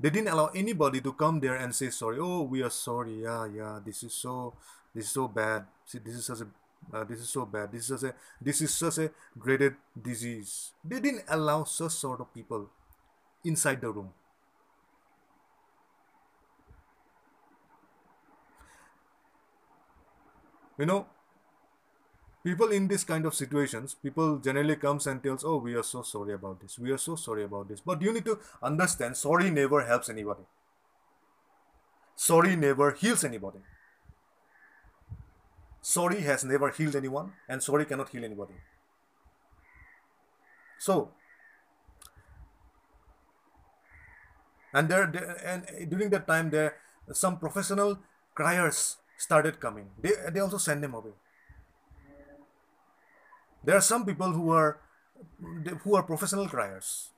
They 0.00 0.10
didn't 0.10 0.28
allow 0.28 0.46
anybody 0.54 1.00
to 1.00 1.12
come 1.12 1.40
there 1.40 1.56
and 1.56 1.74
say 1.74 1.90
sorry. 1.90 2.18
Oh, 2.20 2.42
we 2.42 2.62
are 2.62 2.70
sorry. 2.70 3.22
Yeah, 3.22 3.46
yeah. 3.46 3.80
This 3.84 4.02
is 4.02 4.14
so, 4.14 4.54
this 4.94 5.04
is 5.06 5.10
so 5.10 5.28
bad. 5.28 5.66
See, 5.84 5.98
this 5.98 6.14
is 6.14 6.26
such 6.26 6.40
a 6.40 6.46
uh, 6.92 7.04
this 7.04 7.20
is 7.20 7.28
so 7.28 7.44
bad. 7.44 7.72
This 7.72 7.90
is 7.90 8.00
such 8.00 8.10
a 8.10 8.14
this 8.40 8.60
is 8.62 8.74
such 8.74 8.98
a 8.98 9.10
dreaded 9.38 9.74
disease. 10.00 10.72
They 10.84 11.00
didn't 11.00 11.24
allow 11.28 11.64
such 11.64 11.92
sort 11.92 12.20
of 12.20 12.32
people 12.32 12.70
inside 13.44 13.80
the 13.80 13.90
room. 13.90 14.10
You 20.78 20.86
know, 20.86 21.06
people 22.44 22.70
in 22.70 22.88
this 22.88 23.04
kind 23.04 23.26
of 23.26 23.34
situations, 23.34 23.94
people 23.94 24.38
generally 24.38 24.76
comes 24.76 25.06
and 25.06 25.22
tells, 25.22 25.44
"Oh, 25.44 25.56
we 25.58 25.74
are 25.74 25.82
so 25.82 26.02
sorry 26.02 26.34
about 26.34 26.60
this. 26.60 26.78
We 26.78 26.92
are 26.92 27.02
so 27.06 27.16
sorry 27.16 27.44
about 27.44 27.68
this." 27.68 27.80
But 27.80 28.00
you 28.00 28.12
need 28.12 28.24
to 28.26 28.38
understand, 28.62 29.16
sorry 29.16 29.50
never 29.50 29.82
helps 29.84 30.08
anybody. 30.08 30.44
Sorry 32.16 32.56
never 32.56 32.92
heals 32.92 33.24
anybody. 33.24 33.60
Sorry 35.80 36.20
has 36.22 36.44
never 36.44 36.70
healed 36.70 36.96
anyone, 36.96 37.32
and 37.48 37.62
sorry 37.62 37.84
cannot 37.84 38.08
heal 38.10 38.24
anybody. 38.24 38.54
So, 40.78 41.12
and 44.72 44.88
there, 44.88 45.04
and 45.44 45.90
during 45.90 46.10
that 46.10 46.26
time, 46.26 46.50
there 46.50 46.76
some 47.12 47.38
professional 47.38 47.98
criers 48.34 48.96
started 49.16 49.60
coming. 49.60 49.90
They 50.00 50.12
they 50.30 50.40
also 50.40 50.58
send 50.58 50.82
them 50.82 50.94
away. 50.94 51.12
There 53.64 53.76
are 53.76 53.82
some 53.82 54.04
people 54.04 54.32
who 54.32 54.50
are 54.50 54.78
who 55.82 55.96
are 55.96 56.02
professional 56.02 56.48
criers. 56.48 57.10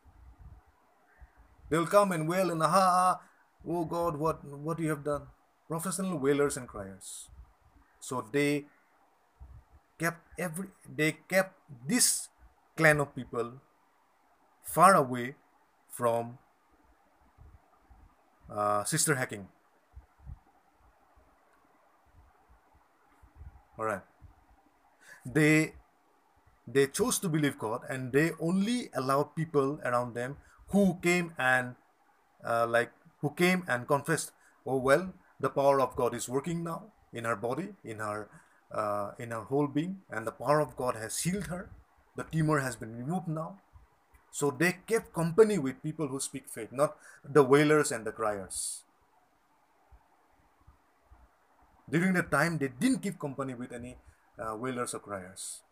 They 1.69 1.79
will 1.79 1.87
come 1.87 2.13
and 2.13 2.29
wail 2.29 2.51
and 2.51 2.63
aha, 2.63 3.21
oh 3.67 3.85
God, 3.85 4.17
what 4.17 4.45
what 4.45 4.79
you 4.79 4.89
have 4.91 5.05
done? 5.05 5.27
Professional 5.69 6.19
wailers 6.19 6.57
and 6.57 6.67
criers. 6.67 7.29
So 8.01 8.25
they 8.33 8.65
kept 9.99 10.25
every 10.39 10.69
they 10.89 11.13
kept 11.29 11.53
this 11.87 12.29
clan 12.77 13.01
of 13.01 13.15
people 13.15 13.61
far 14.65 14.95
away 14.97 15.37
from 15.89 16.39
uh, 18.49 18.85
sister 18.85 19.15
hacking. 19.15 19.47
All 23.79 23.85
right. 23.85 24.03
They 25.25 25.75
they 26.67 26.87
chose 26.87 27.19
to 27.21 27.29
believe 27.29 27.59
God 27.59 27.83
and 27.89 28.13
they 28.13 28.31
only 28.41 28.91
allowed 28.95 29.37
people 29.37 29.81
around 29.85 30.15
them 30.15 30.39
who 30.69 30.99
came 31.03 31.35
and 31.37 31.75
uh, 32.45 32.67
like 32.67 32.93
who 33.21 33.31
came 33.37 33.65
and 33.69 33.87
confessed, 33.87 34.33
oh 34.65 34.77
well, 34.77 35.13
the 35.41 35.51
power 35.51 35.81
of 35.81 35.97
God 35.97 36.15
is 36.15 36.29
working 36.29 36.65
now 36.65 36.93
in 37.13 37.25
her 37.25 37.37
body, 37.37 37.75
in 37.85 37.99
her 37.99 38.29
uh, 38.73 39.13
in 39.19 39.31
her 39.31 39.43
whole 39.43 39.67
being, 39.67 40.01
and 40.11 40.27
the 40.27 40.33
power 40.33 40.61
of 40.61 40.77
God 40.77 40.95
has 40.95 41.19
healed 41.21 41.47
her. 41.47 41.71
The 42.17 42.25
tumor 42.25 42.61
has 42.61 42.77
been 42.77 42.97
removed 42.97 43.29
now. 43.29 43.59
So 44.31 44.51
they 44.51 44.79
kept 44.87 45.13
company 45.13 45.59
with 45.59 45.83
people 45.83 46.07
who 46.07 46.21
speak 46.21 46.49
faith, 46.49 46.71
not 46.71 46.97
the 47.25 47.43
wailers 47.43 47.91
and 47.91 48.05
the 48.05 48.13
criers. 48.13 48.83
During 51.91 52.15
the 52.15 52.23
time, 52.23 52.59
they 52.59 52.69
didn't 52.69 53.03
keep 53.03 53.19
company 53.19 53.55
with 53.55 53.73
any 53.73 53.97
uh, 54.39 54.55
wailers 54.55 54.95
or 54.95 55.01
criers. 55.01 55.63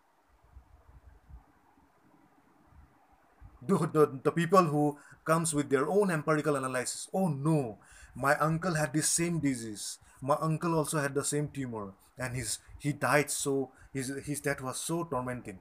The, 3.62 3.78
the, 3.78 4.18
the 4.22 4.32
people 4.32 4.64
who 4.64 4.99
comes 5.24 5.55
with 5.55 5.70
their 5.70 5.89
own 5.89 6.11
empirical 6.11 6.57
analysis. 6.57 7.09
Oh 7.14 7.28
no, 7.28 7.78
my 8.14 8.34
uncle 8.39 8.74
had 8.74 8.93
the 8.93 9.03
same 9.03 9.39
disease. 9.39 9.99
My 10.20 10.36
uncle 10.40 10.74
also 10.74 10.98
had 10.98 11.14
the 11.14 11.24
same 11.24 11.48
tumor, 11.48 11.92
and 12.18 12.34
his 12.34 12.58
he 12.78 12.92
died 12.92 13.30
so 13.30 13.70
his 13.92 14.12
his 14.24 14.40
death 14.40 14.60
was 14.60 14.78
so 14.78 15.04
tormenting. 15.04 15.58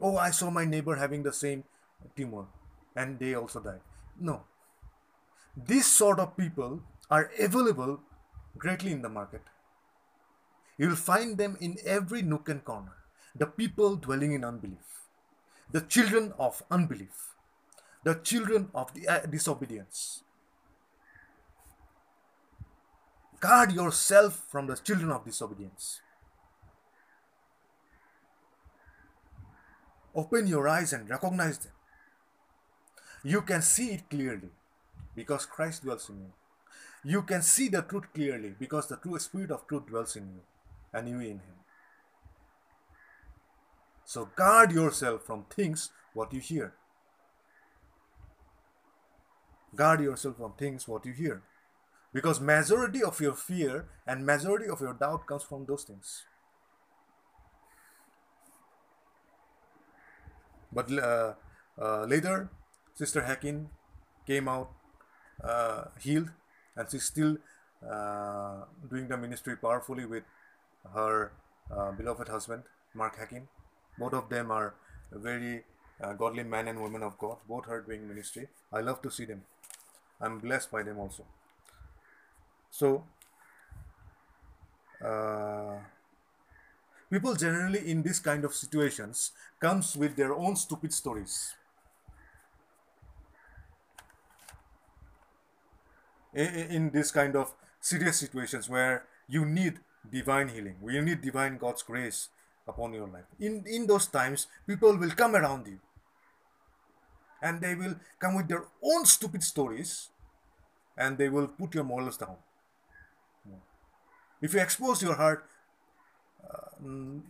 Oh, 0.00 0.16
I 0.18 0.30
saw 0.30 0.50
my 0.50 0.64
neighbor 0.64 0.96
having 0.96 1.22
the 1.22 1.32
same 1.32 1.64
tumor, 2.14 2.44
and 2.94 3.18
they 3.18 3.34
also 3.34 3.60
died. 3.60 3.80
No, 4.20 4.44
these 5.56 5.86
sort 5.86 6.18
of 6.20 6.36
people 6.36 6.82
are 7.10 7.30
available 7.38 8.00
greatly 8.58 8.92
in 8.92 9.02
the 9.02 9.08
market. 9.08 9.42
You'll 10.76 10.96
find 10.96 11.38
them 11.38 11.56
in 11.60 11.78
every 11.86 12.20
nook 12.20 12.48
and 12.50 12.62
corner. 12.62 12.92
The 13.34 13.46
people 13.46 13.96
dwelling 13.96 14.32
in 14.32 14.44
unbelief, 14.44 15.06
the 15.70 15.80
children 15.80 16.34
of 16.38 16.62
unbelief, 16.70 17.34
the 18.04 18.14
children 18.14 18.70
of 18.74 18.92
the, 18.94 19.08
uh, 19.08 19.20
disobedience. 19.26 20.22
Guard 23.46 23.70
yourself 23.74 24.44
from 24.48 24.66
the 24.66 24.74
children 24.74 25.12
of 25.12 25.24
disobedience. 25.24 26.00
Open 30.12 30.48
your 30.48 30.66
eyes 30.66 30.92
and 30.92 31.08
recognize 31.08 31.58
them. 31.58 31.70
You 33.22 33.42
can 33.42 33.62
see 33.62 33.90
it 33.90 34.10
clearly 34.10 34.50
because 35.14 35.46
Christ 35.46 35.84
dwells 35.84 36.08
in 36.10 36.18
you. 36.18 36.32
You 37.04 37.22
can 37.22 37.40
see 37.40 37.68
the 37.68 37.82
truth 37.82 38.12
clearly 38.12 38.52
because 38.58 38.88
the 38.88 38.96
true 38.96 39.16
spirit 39.20 39.52
of 39.52 39.68
truth 39.68 39.86
dwells 39.86 40.16
in 40.16 40.24
you 40.24 40.40
and 40.92 41.08
you 41.08 41.20
in 41.20 41.38
him. 41.38 41.60
So 44.04 44.28
guard 44.34 44.72
yourself 44.72 45.22
from 45.22 45.44
things 45.54 45.90
what 46.14 46.32
you 46.32 46.40
hear. 46.40 46.72
Guard 49.76 50.00
yourself 50.00 50.36
from 50.36 50.54
things 50.54 50.88
what 50.88 51.06
you 51.06 51.12
hear. 51.12 51.42
Because 52.16 52.40
majority 52.40 53.02
of 53.02 53.20
your 53.20 53.34
fear 53.34 53.84
and 54.06 54.24
majority 54.24 54.68
of 54.74 54.80
your 54.80 54.94
doubt 54.94 55.26
comes 55.26 55.42
from 55.42 55.66
those 55.66 55.84
things. 55.84 56.24
But 60.72 60.90
uh, 60.90 61.34
uh, 61.78 62.04
later, 62.06 62.48
Sister 62.94 63.20
Hacking 63.20 63.68
came 64.26 64.48
out 64.48 64.70
uh, 65.44 65.84
healed 66.00 66.30
and 66.74 66.90
she's 66.90 67.04
still 67.04 67.36
uh, 67.86 68.64
doing 68.88 69.08
the 69.08 69.18
ministry 69.18 69.54
powerfully 69.54 70.06
with 70.06 70.24
her 70.94 71.32
uh, 71.70 71.92
beloved 71.92 72.28
husband, 72.28 72.62
Mark 72.94 73.18
Hacking. 73.18 73.46
Both 73.98 74.14
of 74.14 74.30
them 74.30 74.50
are 74.50 74.74
very 75.12 75.64
uh, 76.00 76.14
godly 76.14 76.44
men 76.44 76.66
and 76.66 76.82
women 76.82 77.02
of 77.02 77.18
God. 77.18 77.36
Both 77.46 77.68
are 77.68 77.82
doing 77.82 78.08
ministry. 78.08 78.48
I 78.72 78.80
love 78.80 79.02
to 79.02 79.10
see 79.10 79.26
them. 79.26 79.42
I'm 80.18 80.38
blessed 80.38 80.70
by 80.72 80.82
them 80.82 80.98
also. 80.98 81.26
So, 82.70 83.04
uh, 85.04 85.78
people 87.10 87.34
generally 87.34 87.90
in 87.90 88.02
this 88.02 88.18
kind 88.18 88.44
of 88.44 88.54
situations 88.54 89.32
comes 89.60 89.96
with 89.96 90.16
their 90.16 90.34
own 90.34 90.56
stupid 90.56 90.92
stories. 90.92 91.54
in 96.36 96.90
this 96.90 97.10
kind 97.10 97.34
of 97.34 97.54
serious 97.80 98.18
situations 98.18 98.68
where 98.68 99.04
you 99.26 99.46
need 99.46 99.80
divine 100.10 100.48
healing, 100.48 100.76
you 100.86 101.00
need 101.00 101.22
divine 101.22 101.56
God's 101.56 101.82
grace 101.82 102.28
upon 102.68 102.92
your 102.92 103.08
life. 103.08 103.24
In, 103.40 103.64
in 103.66 103.86
those 103.86 104.06
times, 104.06 104.46
people 104.66 104.96
will 104.96 105.10
come 105.10 105.34
around 105.34 105.66
you 105.66 105.78
and 107.42 107.60
they 107.60 107.74
will 107.74 107.96
come 108.18 108.34
with 108.34 108.48
their 108.48 108.64
own 108.82 109.04
stupid 109.04 109.42
stories 109.42 110.10
and 110.96 111.16
they 111.16 111.28
will 111.28 111.48
put 111.48 111.74
your 111.74 111.84
morals 111.84 112.16
down. 112.16 112.36
If 114.40 114.54
you 114.54 114.60
expose 114.60 115.02
your 115.02 115.14
heart 115.14 115.44
uh, 116.44 116.68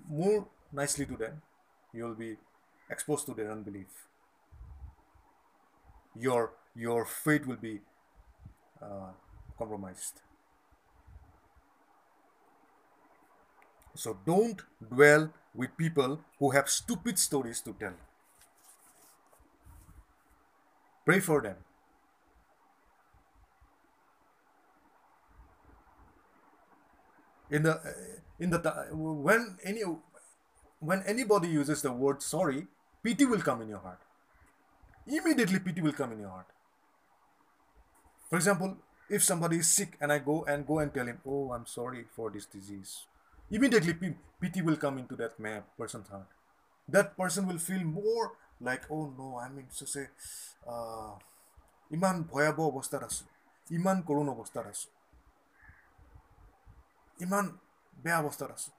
more 0.08 0.48
nicely 0.72 1.06
to 1.06 1.16
them, 1.16 1.42
you 1.92 2.04
will 2.04 2.14
be 2.14 2.36
exposed 2.90 3.26
to 3.26 3.34
their 3.34 3.50
unbelief. 3.50 3.86
Your, 6.18 6.52
your 6.74 7.04
faith 7.04 7.46
will 7.46 7.56
be 7.56 7.80
uh, 8.82 9.10
compromised. 9.58 10.20
So 13.94 14.18
don't 14.26 14.60
dwell 14.90 15.32
with 15.54 15.76
people 15.76 16.20
who 16.38 16.50
have 16.50 16.68
stupid 16.68 17.18
stories 17.18 17.60
to 17.62 17.72
tell. 17.72 17.94
Pray 21.04 21.20
for 21.20 21.40
them. 21.40 21.56
In 27.49 27.63
the 27.63 27.79
in 28.39 28.49
the 28.49 28.59
when 28.91 29.57
any 29.63 29.81
when 30.79 31.03
anybody 31.03 31.47
uses 31.47 31.81
the 31.81 31.91
word 31.91 32.21
sorry, 32.21 32.67
pity 33.03 33.25
will 33.25 33.41
come 33.41 33.61
in 33.61 33.69
your 33.69 33.79
heart. 33.79 33.99
Immediately, 35.07 35.59
pity 35.59 35.81
will 35.81 35.93
come 35.93 36.13
in 36.13 36.19
your 36.19 36.29
heart. 36.29 36.47
For 38.29 38.35
example, 38.37 38.77
if 39.09 39.23
somebody 39.23 39.57
is 39.57 39.67
sick 39.67 39.97
and 39.99 40.11
I 40.11 40.19
go 40.19 40.45
and 40.45 40.65
go 40.65 40.79
and 40.79 40.93
tell 40.93 41.05
him, 41.05 41.19
"Oh, 41.25 41.51
I'm 41.51 41.65
sorry 41.65 42.05
for 42.15 42.29
this 42.31 42.45
disease," 42.45 43.07
immediately 43.49 44.15
pity 44.39 44.61
will 44.61 44.77
come 44.77 44.97
into 44.97 45.15
that 45.17 45.39
man 45.39 45.63
person's 45.77 46.07
heart. 46.07 46.29
That 46.87 47.17
person 47.17 47.47
will 47.47 47.59
feel 47.59 47.83
more 47.83 48.31
like, 48.61 48.89
"Oh 48.89 49.13
no, 49.17 49.37
I'm 49.37 49.59
in 49.59 49.69
such 49.69 49.95
a 49.97 50.07
uh, 50.67 51.13
ইমান 51.95 52.23
ভয়াৱহ 52.23 52.65
অৱস্থাত 52.71 53.03
আছোঁ 53.03 53.27
ইমান 53.77 53.97
কৰুণ 54.07 54.27
অৱস্থাত 54.33 54.65
আছোঁ 54.73 54.89
ইমান 57.25 57.45
বেয়া 58.03 58.19
অৱস্থাত 58.21 58.51
আছোঁ 58.55 58.73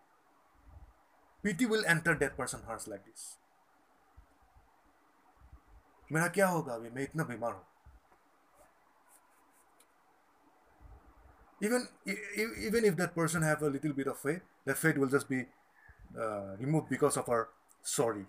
pity 1.45 1.67
will 1.67 1.85
enter 1.95 2.15
that 2.23 2.37
person's 2.37 2.65
heart 2.69 2.87
like 2.93 3.05
this. 3.05 3.23
मेरा 6.13 6.29
क्या 6.29 6.47
होगा 6.49 6.75
अभी 6.75 6.91
मैं 6.95 7.03
इतना 7.03 7.25
बीमार 7.25 7.53
हूं 7.53 7.63
even 11.67 11.83
even 12.69 12.85
if 12.85 12.97
that 13.01 13.15
person 13.15 13.43
have 13.49 13.61
a 13.63 13.71
little 13.75 13.93
bit 13.99 14.09
of 14.13 14.19
faith 14.19 14.41
that 14.69 14.79
faith 14.79 14.97
will 15.03 15.13
just 15.13 15.29
be 15.29 15.39
uh, 16.23 16.57
removed 16.63 16.89
because 16.95 17.17
of 17.17 17.29
our 17.29 17.49
sorry 17.83 18.25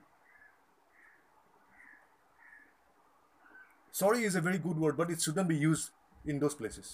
sorry 4.02 4.24
is 4.24 4.36
a 4.36 4.44
very 4.50 4.60
good 4.68 4.78
word 4.78 4.96
but 5.02 5.10
it 5.16 5.22
shouldn't 5.22 5.48
be 5.48 5.58
used 5.64 5.90
in 6.34 6.40
those 6.44 6.56
places 6.62 6.94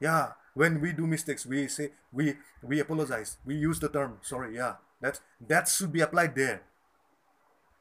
yeah 0.00 0.32
when 0.53 0.81
we 0.81 0.91
do 0.91 1.07
mistakes 1.07 1.45
we 1.45 1.67
say 1.67 1.91
we 2.11 2.35
we 2.61 2.79
apologize. 2.79 3.37
We 3.45 3.55
use 3.55 3.79
the 3.79 3.89
term 3.89 4.17
sorry 4.21 4.55
yeah 4.55 4.75
that 5.01 5.19
that 5.47 5.67
should 5.67 5.91
be 5.91 6.01
applied 6.01 6.35
there. 6.35 6.61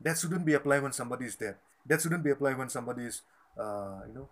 That 0.00 0.16
shouldn't 0.18 0.46
be 0.46 0.54
applied 0.54 0.82
when 0.82 0.92
somebody 0.92 1.26
is 1.26 1.36
there. 1.36 1.58
That 1.86 2.00
shouldn't 2.00 2.24
be 2.24 2.30
applied 2.30 2.56
when 2.56 2.68
somebody 2.68 3.04
is 3.04 3.22
uh, 3.58 4.00
you 4.08 4.14
know 4.14 4.28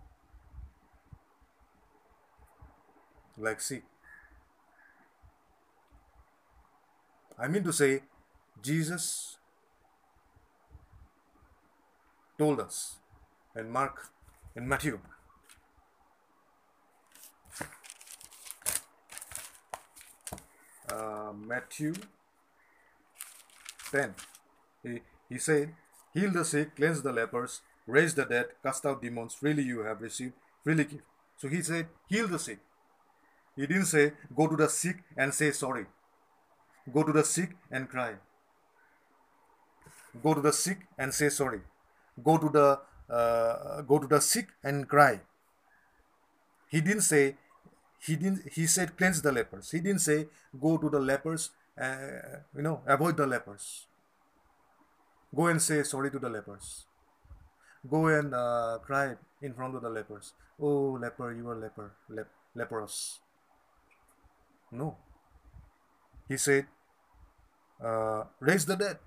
like 3.39 3.61
sick 3.61 3.84
i 7.39 7.47
mean 7.47 7.62
to 7.62 7.72
say 7.72 8.03
jesus 8.62 9.36
told 12.36 12.61
us 12.61 12.97
in 13.57 13.70
mark 13.70 14.09
in 14.57 14.66
matthew 14.68 14.99
uh, 20.93 21.32
Matthew 21.32 21.95
10. 23.91 24.14
He, 24.82 25.01
he 25.28 25.39
said, 25.39 25.74
Heal 26.14 26.30
the 26.30 26.45
sick, 26.45 26.76
cleanse 26.76 27.03
the 27.03 27.12
lepers, 27.12 27.61
raise 27.86 28.14
the 28.14 28.24
dead, 28.24 28.47
cast 28.62 28.86
out 28.86 29.03
demons, 29.03 29.34
freely 29.34 29.62
you 29.62 29.80
have 29.80 30.01
received, 30.01 30.32
freely 30.64 30.84
give. 30.84 31.01
So 31.36 31.49
he 31.49 31.62
said, 31.62 31.86
Heal 32.09 32.28
the 32.28 32.39
sick. 32.39 32.59
He 33.57 33.66
didn't 33.66 33.86
say, 33.86 34.12
Go 34.34 34.47
to 34.47 34.57
the 34.57 34.68
sick 34.68 34.99
and 35.16 35.34
say 35.34 35.51
sorry. 35.53 35.86
Go 36.93 37.03
to 37.03 37.12
the 37.12 37.24
sick 37.24 37.51
and 37.70 37.89
cry. 37.89 38.14
Go 40.22 40.34
to 40.34 40.41
the 40.41 40.53
sick 40.53 40.78
and 40.99 41.12
say 41.12 41.28
sorry. 41.28 41.61
Go 42.22 42.39
to 42.39 42.49
the 42.49 42.80
uh, 43.12 43.82
go 43.82 43.99
to 43.99 44.07
the 44.07 44.20
sick 44.20 44.49
and 44.62 44.89
cry. 44.89 45.20
He 46.68 46.80
didn't 46.80 47.03
say 47.03 47.36
he 48.07 48.17
didn't 48.17 48.49
he 48.53 48.67
said 48.67 48.97
cleanse 48.97 49.23
the 49.23 49.33
lepers. 49.33 49.71
He 49.71 49.81
didn't 49.81 50.01
say 50.01 50.27
go 50.61 50.77
to 50.79 50.89
the 50.89 51.01
lepers 51.01 51.51
uh, 51.81 52.41
you 52.57 52.63
know 52.63 52.83
avoid 52.87 53.17
the 53.17 53.27
lepers. 53.27 53.87
Go 55.35 55.47
and 55.47 55.61
say 55.63 55.83
sorry 55.83 56.11
to 56.11 56.19
the 56.19 56.29
lepers. 56.29 56.85
Go 57.89 58.07
and 58.09 58.35
uh, 58.35 58.79
cry 58.85 59.17
in 59.43 59.55
front 59.55 59.75
of 59.75 59.83
the 59.83 59.91
lepers. 59.91 60.33
Oh 60.61 60.99
leper 61.01 61.33
you 61.33 61.49
are 61.49 61.57
leper 61.57 61.93
lep- 62.09 62.31
leprous. 62.55 63.21
No. 64.71 64.97
He 66.29 66.37
said 66.37 66.67
uh, 67.83 68.25
raise 68.41 68.67
the 68.67 68.77
dead. 68.77 68.99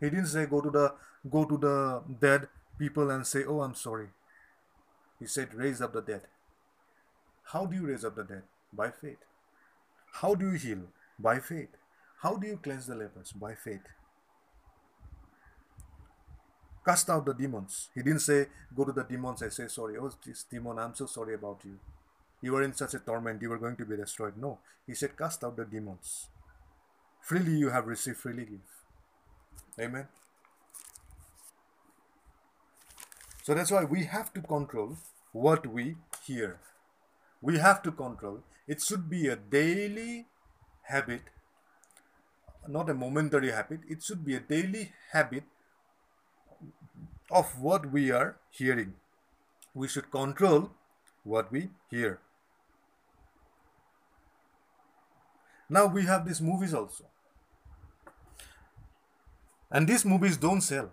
He 0.00 0.08
didn't 0.10 0.26
say 0.26 0.46
go 0.46 0.60
to 0.60 0.70
the 0.70 0.94
go 1.30 1.44
to 1.44 1.56
the 1.56 2.02
dead 2.20 2.48
people 2.78 3.10
and 3.10 3.26
say 3.26 3.44
oh 3.44 3.60
i'm 3.62 3.74
sorry 3.74 4.08
he 5.18 5.26
said 5.26 5.54
raise 5.54 5.80
up 5.80 5.92
the 5.92 6.02
dead 6.02 6.22
how 7.44 7.66
do 7.66 7.76
you 7.76 7.86
raise 7.86 8.04
up 8.04 8.16
the 8.16 8.24
dead? 8.24 8.42
By 8.72 8.90
faith. 8.90 9.18
How 10.12 10.34
do 10.34 10.50
you 10.50 10.58
heal? 10.58 10.82
By 11.18 11.38
faith. 11.38 11.68
How 12.22 12.36
do 12.36 12.46
you 12.46 12.56
cleanse 12.56 12.86
the 12.86 12.94
lepers? 12.94 13.32
By 13.32 13.54
faith. 13.54 13.82
Cast 16.84 17.08
out 17.08 17.24
the 17.24 17.34
demons. 17.34 17.88
He 17.94 18.02
didn't 18.02 18.20
say, 18.20 18.46
go 18.74 18.84
to 18.84 18.92
the 18.92 19.04
demons 19.04 19.42
and 19.42 19.52
say, 19.52 19.68
sorry, 19.68 19.96
oh, 19.98 20.10
this 20.24 20.44
demon, 20.44 20.78
I'm 20.78 20.94
so 20.94 21.06
sorry 21.06 21.34
about 21.34 21.60
you. 21.64 21.78
You 22.42 22.52
were 22.52 22.62
in 22.62 22.74
such 22.74 22.94
a 22.94 22.98
torment, 22.98 23.40
you 23.40 23.48
were 23.48 23.58
going 23.58 23.76
to 23.76 23.86
be 23.86 23.96
destroyed. 23.96 24.34
No. 24.36 24.58
He 24.86 24.94
said, 24.94 25.16
cast 25.16 25.42
out 25.44 25.56
the 25.56 25.64
demons. 25.64 26.28
Freely 27.20 27.52
you 27.52 27.70
have 27.70 27.86
received, 27.86 28.18
freely 28.18 28.44
give. 28.44 29.80
Amen. 29.80 30.08
So 33.42 33.54
that's 33.54 33.70
why 33.70 33.84
we 33.84 34.04
have 34.04 34.32
to 34.34 34.40
control 34.42 34.96
what 35.32 35.66
we 35.66 35.96
hear 36.26 36.58
we 37.44 37.58
have 37.58 37.82
to 37.82 37.92
control. 37.92 38.38
It 38.66 38.80
should 38.80 39.08
be 39.10 39.28
a 39.28 39.36
daily 39.36 40.26
habit, 40.82 41.20
not 42.66 42.88
a 42.88 42.94
momentary 42.94 43.50
habit. 43.50 43.80
It 43.86 44.02
should 44.02 44.24
be 44.24 44.34
a 44.36 44.40
daily 44.40 44.92
habit 45.12 45.44
of 47.30 47.60
what 47.60 47.90
we 47.92 48.10
are 48.10 48.36
hearing. 48.50 48.94
We 49.74 49.88
should 49.88 50.10
control 50.10 50.70
what 51.22 51.52
we 51.52 51.68
hear. 51.90 52.18
Now 55.68 55.86
we 55.86 56.06
have 56.06 56.26
these 56.26 56.40
movies 56.40 56.72
also. 56.72 57.04
And 59.70 59.86
these 59.86 60.04
movies 60.06 60.38
don't 60.38 60.62
sell. 60.62 60.90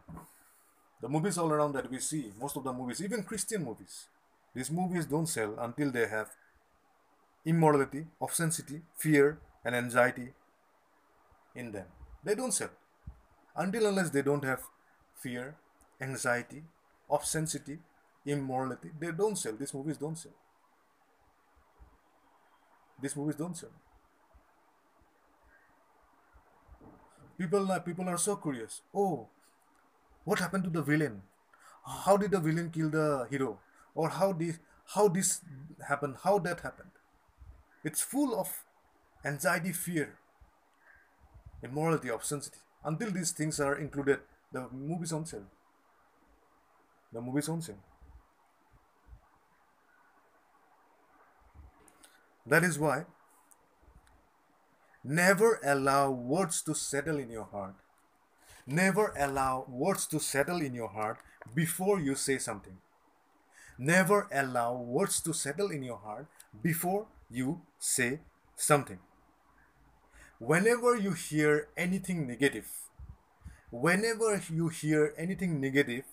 The 1.01 1.07
movies 1.07 1.37
all 1.37 1.51
around 1.51 1.73
that 1.73 1.89
we 1.89 1.99
see, 1.99 2.33
most 2.37 2.57
of 2.57 2.65
the 2.65 2.73
movies, 2.73 3.01
even 3.01 3.23
Christian 3.23 3.63
movies, 3.63 4.07
these 4.53 4.69
movies 4.69 5.05
don't 5.05 5.27
sell 5.27 5.55
until 5.59 5.91
they 5.91 6.07
have 6.07 6.29
immorality, 7.45 8.05
obscenity, 8.21 8.81
fear, 8.95 9.39
and 9.63 9.75
anxiety 9.75 10.33
in 11.55 11.71
them. 11.71 11.85
They 12.23 12.35
don't 12.35 12.51
sell. 12.51 12.69
Until 13.55 13.87
unless 13.87 14.09
they 14.09 14.21
don't 14.21 14.43
have 14.43 14.61
fear, 15.15 15.55
anxiety, 15.99 16.63
obscenity, 17.09 17.79
immorality, 18.25 18.91
they 18.99 19.11
don't 19.11 19.35
sell. 19.37 19.53
These 19.53 19.73
movies 19.73 19.97
don't 19.97 20.17
sell. 20.17 20.33
These 23.01 23.15
movies 23.15 23.35
don't 23.35 23.57
sell. 23.57 23.71
People, 27.37 27.79
people 27.79 28.07
are 28.07 28.17
so 28.17 28.35
curious. 28.35 28.81
Oh, 28.93 29.27
what 30.23 30.39
happened 30.39 30.63
to 30.65 30.69
the 30.69 30.83
villain? 30.83 31.23
How 31.83 32.15
did 32.15 32.31
the 32.31 32.39
villain 32.39 32.69
kill 32.69 32.89
the 32.89 33.27
hero? 33.29 33.59
Or 33.95 34.09
how 34.09 34.31
this 34.31 34.59
how 34.93 35.07
this 35.07 35.41
happened? 35.87 36.17
How 36.23 36.37
that 36.39 36.59
happened? 36.59 36.91
It's 37.83 38.01
full 38.01 38.39
of 38.39 38.63
anxiety, 39.25 39.71
fear, 39.71 40.17
immorality, 41.63 42.09
obscenity. 42.09 42.59
Until 42.83 43.11
these 43.11 43.31
things 43.31 43.59
are 43.59 43.75
included, 43.75 44.19
the 44.51 44.67
movie's 44.71 45.13
on 45.13 45.25
sale. 45.25 45.45
The 47.13 47.21
movie's 47.21 47.49
on 47.49 47.61
sale. 47.61 47.83
That 52.45 52.63
is 52.63 52.79
why 52.79 53.05
never 55.03 55.59
allow 55.63 56.11
words 56.11 56.61
to 56.63 56.75
settle 56.75 57.17
in 57.17 57.29
your 57.29 57.45
heart. 57.45 57.75
Never 58.65 59.13
allow 59.17 59.65
words 59.67 60.05
to 60.07 60.19
settle 60.19 60.61
in 60.61 60.73
your 60.73 60.89
heart 60.89 61.17
before 61.55 61.99
you 61.99 62.15
say 62.15 62.37
something. 62.37 62.77
Never 63.77 64.27
allow 64.31 64.75
words 64.75 65.21
to 65.21 65.33
settle 65.33 65.71
in 65.71 65.83
your 65.83 65.97
heart 65.97 66.27
before 66.61 67.07
you 67.31 67.61
say 67.79 68.19
something. 68.55 68.99
Whenever 70.39 70.95
you 70.95 71.11
hear 71.11 71.67
anything 71.77 72.27
negative, 72.27 72.69
whenever 73.71 74.41
you 74.51 74.69
hear 74.69 75.13
anything 75.17 75.61
negative 75.61 76.03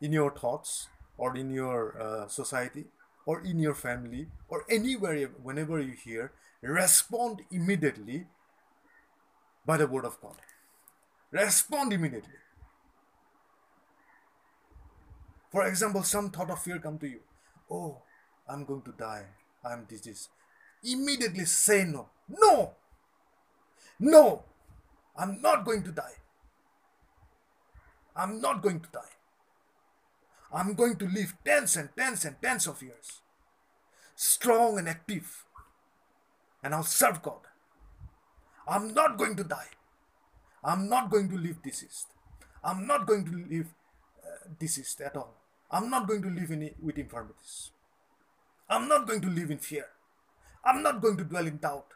in 0.00 0.12
your 0.12 0.30
thoughts 0.30 0.88
or 1.16 1.36
in 1.36 1.50
your 1.50 2.00
uh, 2.00 2.28
society 2.28 2.84
or 3.26 3.40
in 3.40 3.58
your 3.58 3.74
family 3.74 4.26
or 4.48 4.64
anywhere, 4.68 5.30
whenever 5.42 5.80
you 5.80 5.92
hear, 5.92 6.32
respond 6.62 7.42
immediately 7.50 8.26
by 9.66 9.76
the 9.76 9.86
word 9.86 10.04
of 10.04 10.20
God. 10.20 10.36
Respond 11.32 11.92
immediately. 11.92 12.40
For 15.50 15.66
example, 15.66 16.02
some 16.02 16.30
thought 16.30 16.50
of 16.50 16.62
fear 16.62 16.78
come 16.78 16.98
to 16.98 17.08
you. 17.08 17.20
Oh, 17.70 18.02
I'm 18.48 18.64
going 18.64 18.82
to 18.82 18.92
die. 18.92 19.24
I'm 19.64 19.84
diseased 19.84 20.28
immediately 20.84 21.44
say 21.44 21.84
no. 21.84 22.08
No! 22.28 22.72
No! 23.98 24.44
I'm 25.16 25.40
not 25.40 25.64
going 25.64 25.82
to 25.84 25.92
die. 25.92 26.18
I'm 28.16 28.40
not 28.40 28.62
going 28.62 28.80
to 28.80 28.88
die. 28.92 29.00
I'm 30.52 30.74
going 30.74 30.96
to 30.96 31.06
live 31.06 31.34
tens 31.44 31.76
and 31.76 31.88
tens 31.96 32.24
and 32.24 32.36
tens 32.40 32.66
of 32.66 32.82
years. 32.82 33.20
Strong 34.14 34.78
and 34.78 34.88
active. 34.88 35.44
And 36.62 36.74
I'll 36.74 36.84
serve 36.84 37.22
God. 37.22 37.40
I'm 38.66 38.94
not 38.94 39.18
going 39.18 39.36
to 39.36 39.44
die. 39.44 39.70
I'm 40.62 40.88
not 40.88 41.10
going 41.10 41.28
to 41.30 41.36
live 41.36 41.62
diseased. 41.62 42.06
I'm 42.62 42.86
not 42.86 43.06
going 43.06 43.24
to 43.26 43.54
live 43.54 43.74
uh, 44.24 44.48
diseased 44.58 45.00
at 45.00 45.16
all. 45.16 45.34
I'm 45.70 45.90
not 45.90 46.06
going 46.06 46.22
to 46.22 46.30
live 46.30 46.50
in, 46.50 46.70
with 46.80 46.98
infirmities. 46.98 47.72
I'm 48.70 48.88
not 48.88 49.06
going 49.06 49.20
to 49.20 49.28
live 49.28 49.50
in 49.50 49.58
fear. 49.58 49.86
I'm 50.64 50.82
not 50.82 51.00
going 51.02 51.16
to 51.18 51.24
dwell 51.24 51.46
in 51.46 51.58
doubt. 51.58 51.86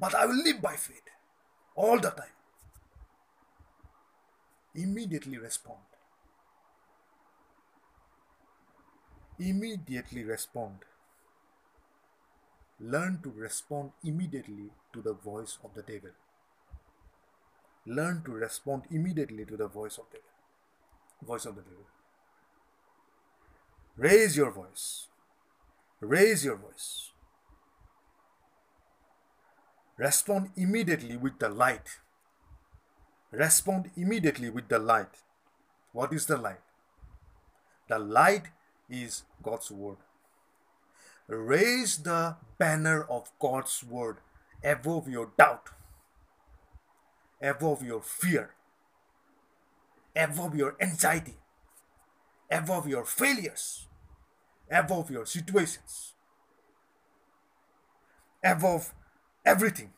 but 0.00 0.14
I 0.14 0.24
will 0.26 0.42
live 0.42 0.60
by 0.62 0.76
faith 0.76 1.08
all 1.76 2.00
the 2.00 2.10
time. 2.10 2.36
Immediately 4.74 5.38
respond. 5.38 5.78
Immediately 9.38 10.24
respond. 10.24 10.78
Learn 12.80 13.20
to 13.22 13.30
respond 13.30 13.92
immediately 14.04 14.70
to 14.92 15.02
the 15.02 15.12
voice 15.12 15.58
of 15.64 15.74
the 15.74 15.82
devil. 15.82 16.10
Learn 17.86 18.22
to 18.24 18.32
respond 18.32 18.84
immediately 18.90 19.44
to 19.44 19.56
the 19.56 19.66
voice 19.68 19.98
of 19.98 20.04
the 20.10 20.18
devil. 20.18 20.30
voice 21.34 21.44
of 21.46 21.56
the 21.56 21.62
devil. 21.62 21.84
Raise 23.96 24.36
your 24.36 24.50
voice. 24.50 25.08
Raise 26.00 26.44
your 26.44 26.56
voice. 26.56 27.09
Respond 30.00 30.48
immediately 30.56 31.18
with 31.18 31.38
the 31.38 31.50
light. 31.50 31.98
Respond 33.30 33.90
immediately 33.98 34.48
with 34.48 34.66
the 34.66 34.78
light. 34.78 35.14
What 35.92 36.14
is 36.14 36.24
the 36.24 36.38
light? 36.38 36.62
The 37.86 37.98
light 37.98 38.44
is 38.88 39.24
God's 39.42 39.70
word. 39.70 39.98
Raise 41.28 41.98
the 41.98 42.36
banner 42.56 43.02
of 43.02 43.30
God's 43.38 43.84
word 43.84 44.16
above 44.64 45.06
your 45.06 45.32
doubt, 45.36 45.68
above 47.42 47.82
your 47.82 48.00
fear, 48.00 48.54
above 50.16 50.56
your 50.56 50.76
anxiety, 50.80 51.36
above 52.50 52.88
your 52.88 53.04
failures, 53.04 53.86
above 54.70 55.10
your 55.10 55.26
situations, 55.26 56.14
above 58.42 58.94
everything. 59.44 59.92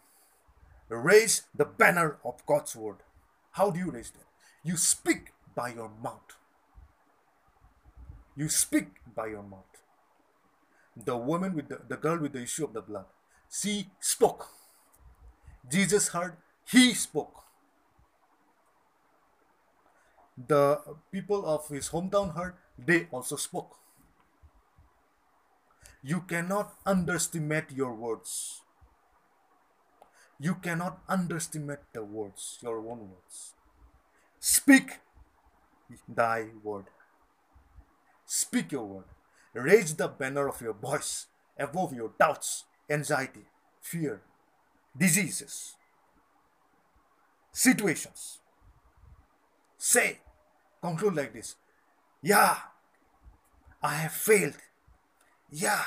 Raise 0.89 1.43
the 1.55 1.65
banner 1.65 2.19
of 2.25 2.45
God's 2.47 2.77
word. 2.77 2.99
How 3.53 3.71
do 3.71 3.79
you 3.79 3.91
raise 3.91 4.11
that? 4.11 4.27
You 4.63 4.77
speak 4.77 5.33
by 5.55 5.69
your 5.73 5.91
mouth. 6.03 6.37
You 8.37 8.49
speak 8.49 8.89
by 9.15 9.27
your 9.27 9.43
mouth. 9.43 9.65
The 10.97 11.17
woman 11.17 11.55
with 11.55 11.69
the, 11.69 11.81
the 11.89 11.97
girl 11.97 12.19
with 12.19 12.33
the 12.33 12.43
issue 12.43 12.65
of 12.65 12.73
the 12.73 12.83
blood, 12.83 13.07
she 13.51 13.89
spoke. 14.01 14.49
Jesus 15.71 16.09
heard, 16.09 16.37
he 16.67 16.93
spoke. 16.95 17.45
The 20.47 20.81
people 21.11 21.47
of 21.47 21.69
his 21.69 21.91
hometown 21.91 22.35
heard, 22.35 22.55
they 22.79 23.07
also 23.11 23.37
spoke. 23.37 23.79
You 26.03 26.23
cannot 26.23 26.75
underestimate 26.85 27.71
your 27.71 27.95
words. 27.95 28.61
You 30.39 30.57
cannot 30.57 31.01
underestimate 31.09 31.81
the 31.93 32.05
words, 32.05 32.59
your 32.63 32.79
own 32.79 33.11
words. 33.11 33.55
Speak 34.41 34.99
thy 36.09 36.47
word. 36.63 36.87
Speak 38.27 38.73
your 38.73 38.85
word. 38.85 39.05
Raise 39.55 39.95
the 39.95 40.09
banner 40.09 40.49
of 40.49 40.61
your 40.61 40.73
voice 40.73 41.27
above 41.59 41.93
your 41.93 42.13
doubts, 42.19 42.65
anxiety, 42.89 43.45
fear, 43.81 44.23
diseases, 44.97 45.75
situations. 47.53 48.39
Say, 49.77 50.19
conclude 50.81 51.17
like 51.17 51.33
this 51.33 51.57
Yeah, 52.23 52.57
I 53.83 53.95
have 53.97 54.13
failed. 54.13 54.57
Yeah, 55.51 55.83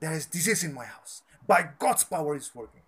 there 0.00 0.12
is 0.12 0.26
disease 0.26 0.64
in 0.64 0.72
my 0.72 0.86
house. 0.86 1.22
By 1.46 1.68
God's 1.78 2.04
power 2.04 2.34
is 2.36 2.54
working. 2.54 2.85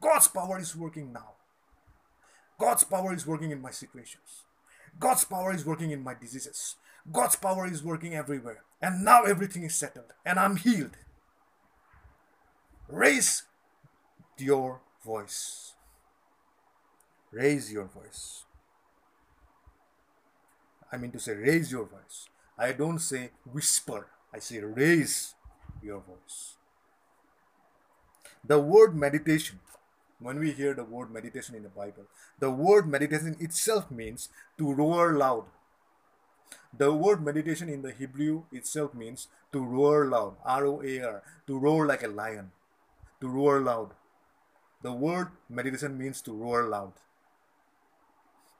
God's 0.00 0.28
power 0.28 0.58
is 0.58 0.74
working 0.74 1.12
now. 1.12 1.32
God's 2.58 2.84
power 2.84 3.14
is 3.14 3.26
working 3.26 3.50
in 3.50 3.60
my 3.60 3.70
situations. 3.70 4.44
God's 4.98 5.24
power 5.24 5.52
is 5.54 5.64
working 5.64 5.90
in 5.90 6.02
my 6.02 6.14
diseases. 6.14 6.76
God's 7.10 7.36
power 7.36 7.66
is 7.66 7.82
working 7.82 8.14
everywhere. 8.14 8.64
And 8.82 9.04
now 9.04 9.24
everything 9.24 9.62
is 9.64 9.74
settled 9.74 10.12
and 10.24 10.38
I'm 10.38 10.56
healed. 10.56 10.96
Raise 12.88 13.44
your 14.38 14.80
voice. 15.04 15.74
Raise 17.30 17.72
your 17.72 17.84
voice. 17.84 18.44
I 20.92 20.96
mean 20.96 21.12
to 21.12 21.20
say, 21.20 21.34
raise 21.34 21.70
your 21.70 21.84
voice. 21.84 22.28
I 22.58 22.72
don't 22.72 22.98
say 22.98 23.30
whisper, 23.50 24.08
I 24.34 24.40
say 24.40 24.60
raise 24.60 25.34
your 25.82 26.00
voice. 26.00 26.56
The 28.44 28.58
word 28.58 28.96
meditation 28.96 29.60
when 30.20 30.38
we 30.38 30.52
hear 30.52 30.74
the 30.74 30.84
word 30.84 31.10
meditation 31.10 31.54
in 31.54 31.62
the 31.62 31.68
Bible. 31.68 32.04
The 32.38 32.50
word 32.50 32.86
meditation 32.86 33.36
itself 33.40 33.90
means 33.90 34.28
to 34.58 34.72
roar 34.72 35.12
loud. 35.16 35.44
The 36.76 36.92
word 36.92 37.24
meditation 37.24 37.68
in 37.68 37.82
the 37.82 37.92
Hebrew 37.92 38.44
itself 38.52 38.94
means 38.94 39.26
to 39.52 39.64
roar 39.64 40.06
loud, 40.06 40.36
R 40.44 40.66
O 40.66 40.82
A 40.82 41.00
R, 41.00 41.22
to 41.46 41.58
roar 41.58 41.86
like 41.86 42.04
a 42.04 42.08
lion, 42.08 42.52
to 43.20 43.28
roar 43.28 43.60
loud. 43.60 43.90
The 44.82 44.92
word 44.92 45.28
meditation 45.48 45.98
means 45.98 46.20
to 46.22 46.32
roar 46.32 46.68
loud. 46.68 46.92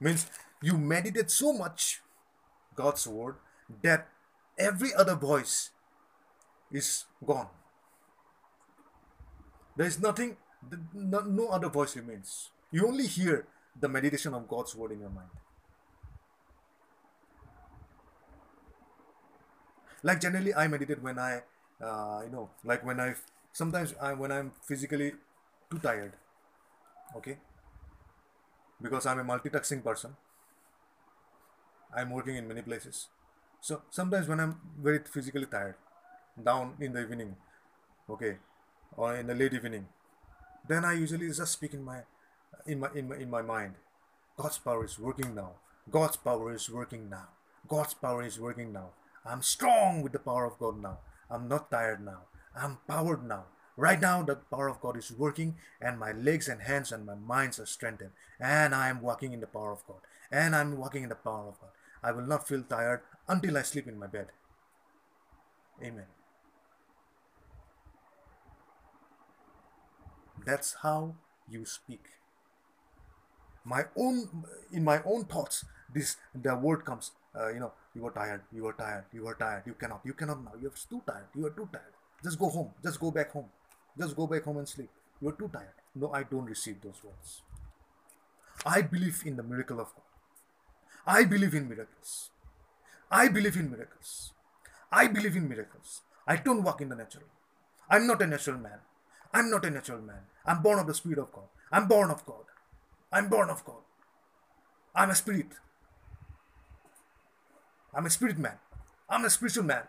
Means 0.01 0.27
you 0.63 0.77
meditate 0.77 1.31
so 1.31 1.53
much 1.53 2.01
God's 2.75 3.07
word 3.07 3.37
that 3.83 4.09
every 4.59 4.93
other 4.95 5.15
voice 5.15 5.71
is 6.73 7.05
gone. 7.25 7.49
There 9.77 9.87
is 9.87 10.01
nothing 10.01 10.37
no, 10.95 11.21
no 11.21 11.49
other 11.49 11.69
voice 11.69 11.97
remains. 11.97 12.51
You 12.71 12.87
only 12.87 13.07
hear 13.07 13.47
the 13.79 13.89
meditation 13.89 14.35
of 14.35 14.49
God's 14.49 14.75
word 14.75 14.93
in 14.93 15.01
your 15.01 15.11
mind. 15.11 15.29
Like 20.03 20.21
generally, 20.21 20.55
I 20.55 20.67
meditate 20.69 21.03
when 21.03 21.19
I, 21.19 21.43
uh, 21.83 22.23
you 22.25 22.31
know, 22.31 22.51
like 22.65 22.85
when 22.85 23.01
I 23.01 23.15
sometimes 23.53 23.95
I 24.01 24.15
when 24.15 24.33
I'm 24.33 24.53
physically 24.67 25.13
too 25.71 25.79
tired. 25.79 26.15
Okay. 27.17 27.39
Because 28.81 29.05
I'm 29.07 29.19
a 29.19 29.25
multitasking 29.25 29.85
person. 29.85 30.17
I'm 31.95 32.11
working 32.11 32.37
in 32.37 32.49
many 32.49 32.63
places. 32.63 33.09
So 33.61 33.83
sometimes 33.91 34.29
when 34.29 34.41
I'm 34.41 34.59
very 34.81 35.01
physically 35.01 35.47
tired, 35.47 35.75
down 36.43 36.75
in 36.81 36.93
the 36.93 37.03
evening, 37.03 37.37
okay, 38.09 38.37
or 38.97 39.17
in 39.17 39.27
the 39.27 39.35
late 39.35 39.53
evening, 39.53 39.87
then 40.71 40.85
I 40.85 40.93
usually 40.95 41.29
just 41.29 41.53
speak 41.53 41.75
in 41.75 41.83
my 41.83 42.01
in 42.67 42.81
my 42.81 42.89
in 42.95 43.09
my 43.09 43.17
in 43.17 43.31
my 43.31 43.43
mind. 43.43 43.75
God's 44.37 44.59
power 44.59 44.85
is 44.85 44.99
working 44.99 45.35
now. 45.35 45.53
God's 45.91 46.17
power 46.17 46.53
is 46.53 46.71
working 46.71 47.11
now. 47.11 47.29
God's 47.69 47.95
power 47.95 48.23
is 48.23 48.39
working 48.39 48.73
now. 48.73 48.91
I'm 49.25 49.43
strong 49.43 50.03
with 50.03 50.13
the 50.13 50.19
power 50.19 50.47
of 50.47 50.59
God 50.59 50.81
now. 50.81 50.99
I'm 51.31 51.49
not 51.49 51.71
tired 51.71 52.05
now. 52.05 52.23
I'm 52.57 52.79
powered 52.89 53.25
now. 53.25 53.45
Right 53.77 54.01
now, 54.01 54.23
the 54.23 54.37
power 54.37 54.69
of 54.69 54.81
God 54.81 54.97
is 54.97 55.13
working, 55.13 55.57
and 55.81 55.99
my 55.99 56.13
legs 56.13 56.49
and 56.49 56.63
hands 56.63 56.93
and 56.93 57.07
my 57.07 57.15
minds 57.15 57.59
are 57.59 57.67
strengthened. 57.67 58.11
And 58.39 58.75
I 58.75 58.89
am 58.89 59.01
walking 59.01 59.33
in 59.33 59.41
the 59.41 59.47
power 59.47 59.73
of 59.73 59.87
God. 59.87 60.01
And 60.31 60.55
I'm 60.55 60.77
walking 60.77 61.03
in 61.03 61.09
the 61.09 61.15
power 61.15 61.49
of 61.49 61.61
God. 61.61 61.71
I 62.03 62.13
will 62.13 62.27
not 62.27 62.49
feel 62.49 62.63
tired 62.63 63.03
until 63.29 63.57
I 63.57 63.63
sleep 63.63 63.87
in 63.87 63.99
my 63.99 64.07
bed. 64.07 64.29
Amen. 65.83 66.20
That's 70.45 70.77
how 70.83 71.15
you 71.49 71.65
speak. 71.65 72.05
My 73.65 73.85
own, 73.97 74.45
in 74.73 74.85
my 74.85 75.03
own 75.05 75.25
thoughts, 75.25 75.65
this 75.93 76.17
the 76.35 76.55
word 76.57 76.85
comes. 76.85 77.13
Uh, 77.39 77.53
you 77.53 77.61
know, 77.61 77.73
you 77.95 78.07
are 78.07 78.11
tired. 78.11 78.43
You 78.53 78.67
are 78.67 78.73
tired. 78.73 79.05
You 79.13 79.27
are 79.27 79.35
tired. 79.35 79.63
You 79.67 79.75
cannot. 79.75 80.01
You 80.05 80.15
cannot 80.15 80.45
now. 80.45 80.53
You're 80.61 80.73
too 80.89 81.03
tired. 81.07 81.27
You 81.37 81.47
are 81.47 81.51
too 81.51 81.69
tired. 81.73 81.95
Just 82.23 82.39
go 82.39 82.49
home. 82.49 82.71
Just 82.83 83.01
go 83.01 83.11
back 83.11 83.31
home. 83.33 83.47
Just 83.99 84.17
go 84.17 84.27
back 84.27 84.45
home 84.45 84.59
and 84.59 84.69
sleep. 84.69 84.89
You 85.21 85.29
are 85.29 85.33
too 85.33 85.51
tired. 85.53 85.75
No, 85.95 86.13
I 86.13 86.23
don't 86.23 86.47
receive 86.47 86.81
those 86.81 87.03
words. 87.05 87.43
I 88.65 88.83
believe 88.83 89.23
in 89.25 89.37
the 89.37 89.43
miracle 89.43 89.81
of 89.81 89.95
God. 89.95 90.05
I 91.07 91.25
believe 91.25 91.55
in 91.55 91.69
miracles. 91.69 92.31
I 93.11 93.29
believe 93.29 93.57
in 93.57 93.71
miracles. 93.71 94.33
I 94.93 95.07
believe 95.07 95.37
in 95.37 95.49
miracles. 95.49 96.03
I 96.27 96.37
don't 96.37 96.63
walk 96.63 96.81
in 96.81 96.89
the 96.89 96.97
natural. 96.97 97.25
I'm 97.89 98.07
not 98.07 98.23
a 98.23 98.27
natural 98.27 98.59
man. 98.59 98.79
I'm 99.33 99.51
not 99.51 99.65
a 99.65 99.71
natural 99.71 100.01
man. 100.01 100.23
I'm 100.47 100.63
born 100.63 100.79
of 100.81 100.87
the 100.87 100.95
Spirit 100.95 101.19
of 101.19 101.33
God. 101.33 101.49
I'm 101.73 101.89
born 101.89 102.11
of 102.11 102.27
God. 102.27 102.45
I'm 103.13 103.29
born 103.29 103.51
of 103.51 103.65
God. 103.65 103.83
I'm 104.95 105.11
a 105.11 105.15
spirit. 105.15 105.49
I'm 107.95 108.07
a 108.07 108.11
spirit 108.11 108.39
man. 108.39 108.59
I'm 109.09 109.25
a 109.25 109.31
spiritual 109.31 109.65
man. 109.65 109.85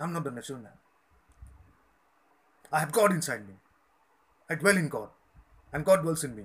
I'm 0.00 0.12
not 0.12 0.24
the 0.24 0.30
natural 0.32 0.58
man. 0.60 0.72
I 2.72 2.80
have 2.80 2.92
God 2.92 3.12
inside 3.12 3.48
me. 3.48 3.54
I 4.50 4.56
dwell 4.56 4.76
in 4.76 4.88
God, 4.88 5.08
and 5.72 5.84
God 5.84 6.02
dwells 6.02 6.24
in 6.24 6.36
me. 6.36 6.44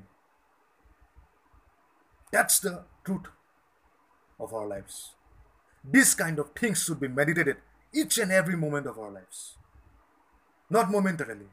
That's 2.31 2.59
the 2.59 2.83
truth 3.05 3.27
of 4.39 4.53
our 4.53 4.67
lives. 4.67 5.11
This 5.83 6.15
kind 6.15 6.39
of 6.39 6.51
things 6.51 6.83
should 6.83 6.99
be 6.99 7.07
meditated 7.09 7.57
each 7.93 8.17
and 8.19 8.31
every 8.31 8.57
moment 8.57 8.87
of 8.87 8.99
our 8.99 9.11
lives 9.11 9.55
Not 10.69 10.91
momentarily. 10.91 11.47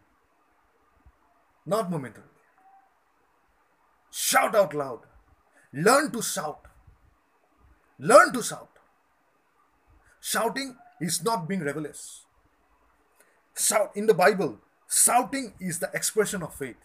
Not 1.69 1.91
momentarily. 1.91 2.31
Shout 4.11 4.55
out 4.55 4.75
loud. 4.75 5.01
Learn 5.73 6.11
to 6.13 6.23
shout. 6.23 6.63
Learn 7.99 8.33
to 8.33 8.43
shout. 8.43 8.71
Shouting 10.21 10.77
is 10.99 11.23
not 11.23 11.47
being 11.47 11.61
rebellious. 11.61 12.25
Shout 13.55 13.91
in 13.95 14.07
the 14.07 14.15
Bible, 14.15 14.59
shouting 14.89 15.53
is 15.61 15.79
the 15.79 15.91
expression 15.93 16.43
of 16.43 16.55
faith. 16.55 16.77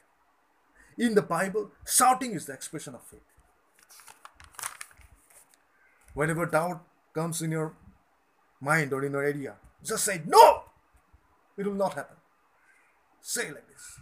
In 0.98 1.16
the 1.16 1.22
Bible, 1.22 1.72
shouting 1.88 2.34
is 2.34 2.48
the 2.48 2.54
expression 2.54 2.94
of 2.96 3.04
faith. 3.04 3.30
Whenever 6.14 6.46
doubt 6.46 6.84
comes 7.14 7.42
in 7.42 7.52
your 7.52 7.74
mind 8.60 8.92
or 8.92 9.06
in 9.06 9.14
your 9.14 9.24
area, 9.24 9.56
just 9.84 10.04
say, 10.04 10.22
No! 10.26 10.64
It 11.56 11.66
will 11.66 11.74
not 11.86 11.94
happen. 11.94 12.18
Say 13.22 13.48
like 13.48 13.68
this. 13.70 14.00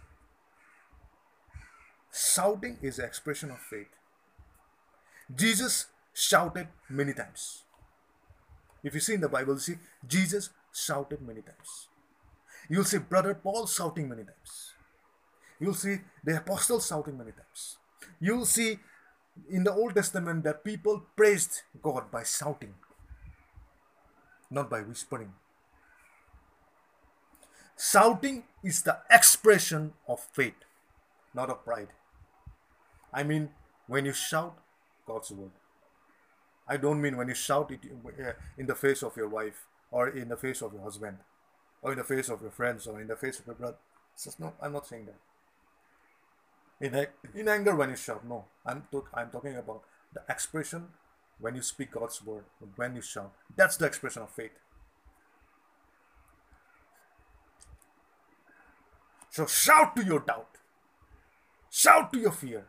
Shouting 2.12 2.78
is 2.82 2.97
the 2.97 3.05
expression 3.05 3.51
of 3.51 3.59
faith. 3.59 3.88
Jesus 5.34 5.88
shouted 6.14 6.68
many 6.89 7.14
times. 7.14 7.64
If 8.84 8.93
you 8.93 8.99
see 8.99 9.14
in 9.14 9.22
the 9.22 9.30
Bible, 9.30 9.53
you 9.53 9.59
see 9.59 9.76
Jesus 10.07 10.49
shouted 10.74 11.22
many 11.22 11.41
times. 11.41 11.88
You'll 12.70 12.84
see 12.84 12.97
Brother 12.97 13.34
Paul 13.34 13.66
shouting 13.68 14.09
many 14.09 14.24
times. 14.24 14.74
You'll 15.59 15.74
see 15.74 15.99
the 16.24 16.38
apostles 16.38 16.88
shouting 16.88 17.18
many 17.18 17.32
times. 17.32 17.78
You'll 18.20 18.45
see 18.45 18.80
in 19.49 19.64
the 19.64 19.74
Old 19.74 19.95
Testament 19.95 20.43
that 20.43 20.64
people 20.64 21.03
praised 21.16 21.62
God 21.82 22.12
by 22.12 22.24
shouting, 22.24 22.74
not 24.49 24.70
by 24.70 24.82
whispering. 24.82 25.34
Shouting 27.78 28.43
is 28.64 28.82
the 28.84 28.97
expression 29.09 29.93
of 30.07 30.20
faith, 30.20 30.66
not 31.34 31.49
of 31.49 31.64
pride. 31.64 31.89
I 33.14 33.24
mean, 33.24 33.49
when 33.88 34.05
you 34.05 34.14
shout 34.14 34.57
God's 35.05 35.32
word. 35.32 35.51
I 36.68 36.78
don't 36.78 37.01
mean 37.01 37.18
when 37.18 37.28
you 37.28 37.34
shout 37.34 37.72
it 37.72 37.80
uh, 37.86 38.32
in 38.57 38.68
the 38.68 38.76
face 38.76 39.03
of 39.03 39.18
your 39.18 39.28
wife 39.28 39.66
or 39.91 40.07
in 40.09 40.30
the 40.30 40.38
face 40.38 40.62
of 40.62 40.74
your 40.74 40.84
husband 40.84 41.18
or 41.82 41.91
in 41.91 41.97
the 41.97 42.03
face 42.03 42.30
of 42.30 42.41
your 42.41 42.51
friends 42.51 42.88
or 42.88 43.01
in 43.01 43.07
the 43.07 43.16
face 43.16 43.39
of 43.39 43.47
your 43.47 43.55
brother. 43.55 43.78
Just 44.22 44.39
no, 44.39 44.53
I'm 44.62 44.74
not 44.74 44.88
saying 44.88 45.07
that. 45.07 45.20
In, 46.80 47.07
in 47.39 47.47
anger 47.47 47.76
when 47.76 47.89
you 47.89 47.95
shout, 47.95 48.26
no. 48.26 48.45
I'm, 48.66 48.84
to, 48.91 49.03
I'm 49.14 49.30
talking 49.30 49.55
about 49.55 49.84
the 50.14 50.22
expression 50.30 50.88
when 51.39 51.55
you 51.55 51.62
speak 51.62 51.91
God's 51.91 52.24
word, 52.24 52.43
when 52.76 52.95
you 52.95 53.01
shout. 53.01 53.34
That's 53.55 53.78
the 53.78 53.86
expression 53.86 54.24
of 54.24 54.30
faith. 54.32 54.51
So 59.30 59.45
shout 59.45 59.95
to 59.95 60.03
your 60.03 60.20
doubt. 60.20 60.57
Shout 61.70 62.12
to 62.14 62.20
your 62.20 62.32
fear. 62.32 62.66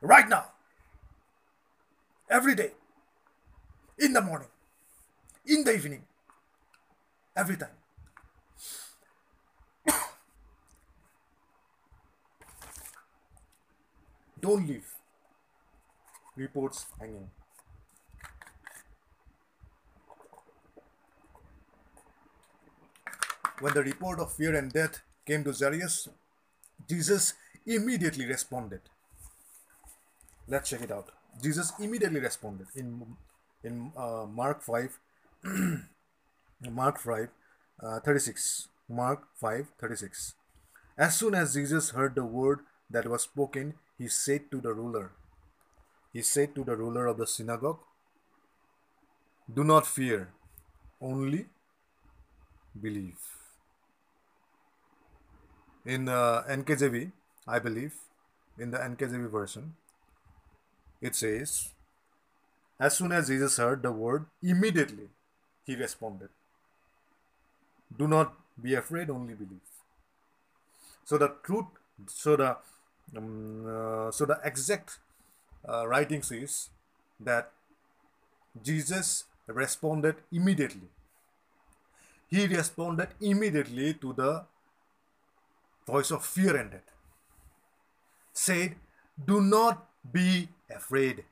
Right 0.00 0.28
now. 0.28 0.44
Every 2.30 2.54
day. 2.54 2.72
In 3.98 4.12
the 4.12 4.20
morning. 4.20 4.48
In 5.46 5.64
the 5.64 5.74
evening. 5.74 6.02
Every 7.36 7.56
time. 7.56 7.70
Don't 14.40 14.66
leave 14.66 14.96
reports 16.36 16.86
hanging. 17.00 17.30
When 23.60 23.72
the 23.72 23.82
report 23.82 24.20
of 24.20 24.32
fear 24.34 24.54
and 24.54 24.70
death 24.70 25.00
came 25.26 25.42
to 25.44 25.52
Jairus, 25.52 26.08
Jesus 26.88 27.32
immediately 27.64 28.26
responded. 28.26 28.82
Let's 30.48 30.70
check 30.70 30.82
it 30.82 30.90
out. 30.90 31.10
Jesus 31.42 31.72
immediately 31.80 32.20
responded. 32.20 32.68
In 32.74 33.16
in 33.64 33.92
uh, 33.96 34.26
Mark 34.26 34.62
5 34.62 34.98
Mark 36.70 36.98
5 37.00 37.28
uh, 37.82 38.00
36 38.00 38.68
Mark 38.88 39.26
5 39.40 39.72
36 39.80 40.34
As 40.96 41.16
soon 41.16 41.34
as 41.34 41.54
Jesus 41.54 41.90
heard 41.90 42.14
the 42.14 42.24
word 42.24 42.60
that 42.88 43.08
was 43.08 43.22
spoken 43.22 43.74
he 43.98 44.08
said 44.08 44.50
to 44.50 44.60
the 44.60 44.72
ruler 44.72 45.10
he 46.12 46.22
said 46.22 46.54
to 46.54 46.64
the 46.64 46.76
ruler 46.76 47.06
of 47.06 47.18
the 47.18 47.26
synagogue 47.26 47.80
do 49.52 49.64
not 49.64 49.86
fear 49.86 50.28
only 51.00 51.46
believe. 52.80 53.18
In 55.84 56.08
uh, 56.08 56.42
NKJV 56.48 57.12
I 57.46 57.58
believe 57.58 57.94
in 58.58 58.70
the 58.70 58.78
NKJV 58.78 59.30
version 59.30 59.74
it 61.06 61.14
says, 61.14 61.70
As 62.78 62.96
soon 62.96 63.12
as 63.12 63.28
Jesus 63.28 63.56
heard 63.56 63.82
the 63.82 63.92
word, 63.92 64.26
immediately 64.42 65.08
he 65.64 65.76
responded, 65.76 66.28
Do 67.96 68.08
not 68.08 68.34
be 68.60 68.74
afraid, 68.74 69.10
only 69.10 69.34
believe. 69.34 69.60
So 71.04 71.18
the 71.18 71.32
truth, 71.42 71.66
so 72.08 72.36
the 72.36 72.56
um, 73.16 73.64
uh, 73.66 74.10
so 74.10 74.26
the 74.26 74.40
exact 74.44 74.98
uh, 75.68 75.86
writing 75.86 76.22
says 76.22 76.70
that 77.20 77.52
Jesus 78.62 79.24
responded 79.46 80.16
immediately. 80.32 80.88
He 82.28 82.46
responded 82.46 83.08
immediately 83.20 83.94
to 83.94 84.12
the 84.12 84.44
voice 85.86 86.10
of 86.10 86.24
fear 86.24 86.56
and 86.56 86.70
death. 86.70 86.90
Said, 88.32 88.74
Do 89.24 89.40
not 89.40 89.86
be 90.12 90.48
afraid. 90.70 91.24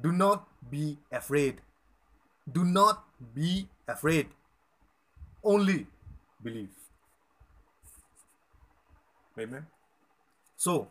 Do 0.00 0.12
not 0.12 0.48
be 0.70 0.98
afraid. 1.10 1.60
Do 2.50 2.64
not 2.64 3.04
be 3.34 3.68
afraid. 3.86 4.28
Only 5.42 5.86
believe. 6.42 6.70
Amen. 9.38 9.66
So, 10.56 10.88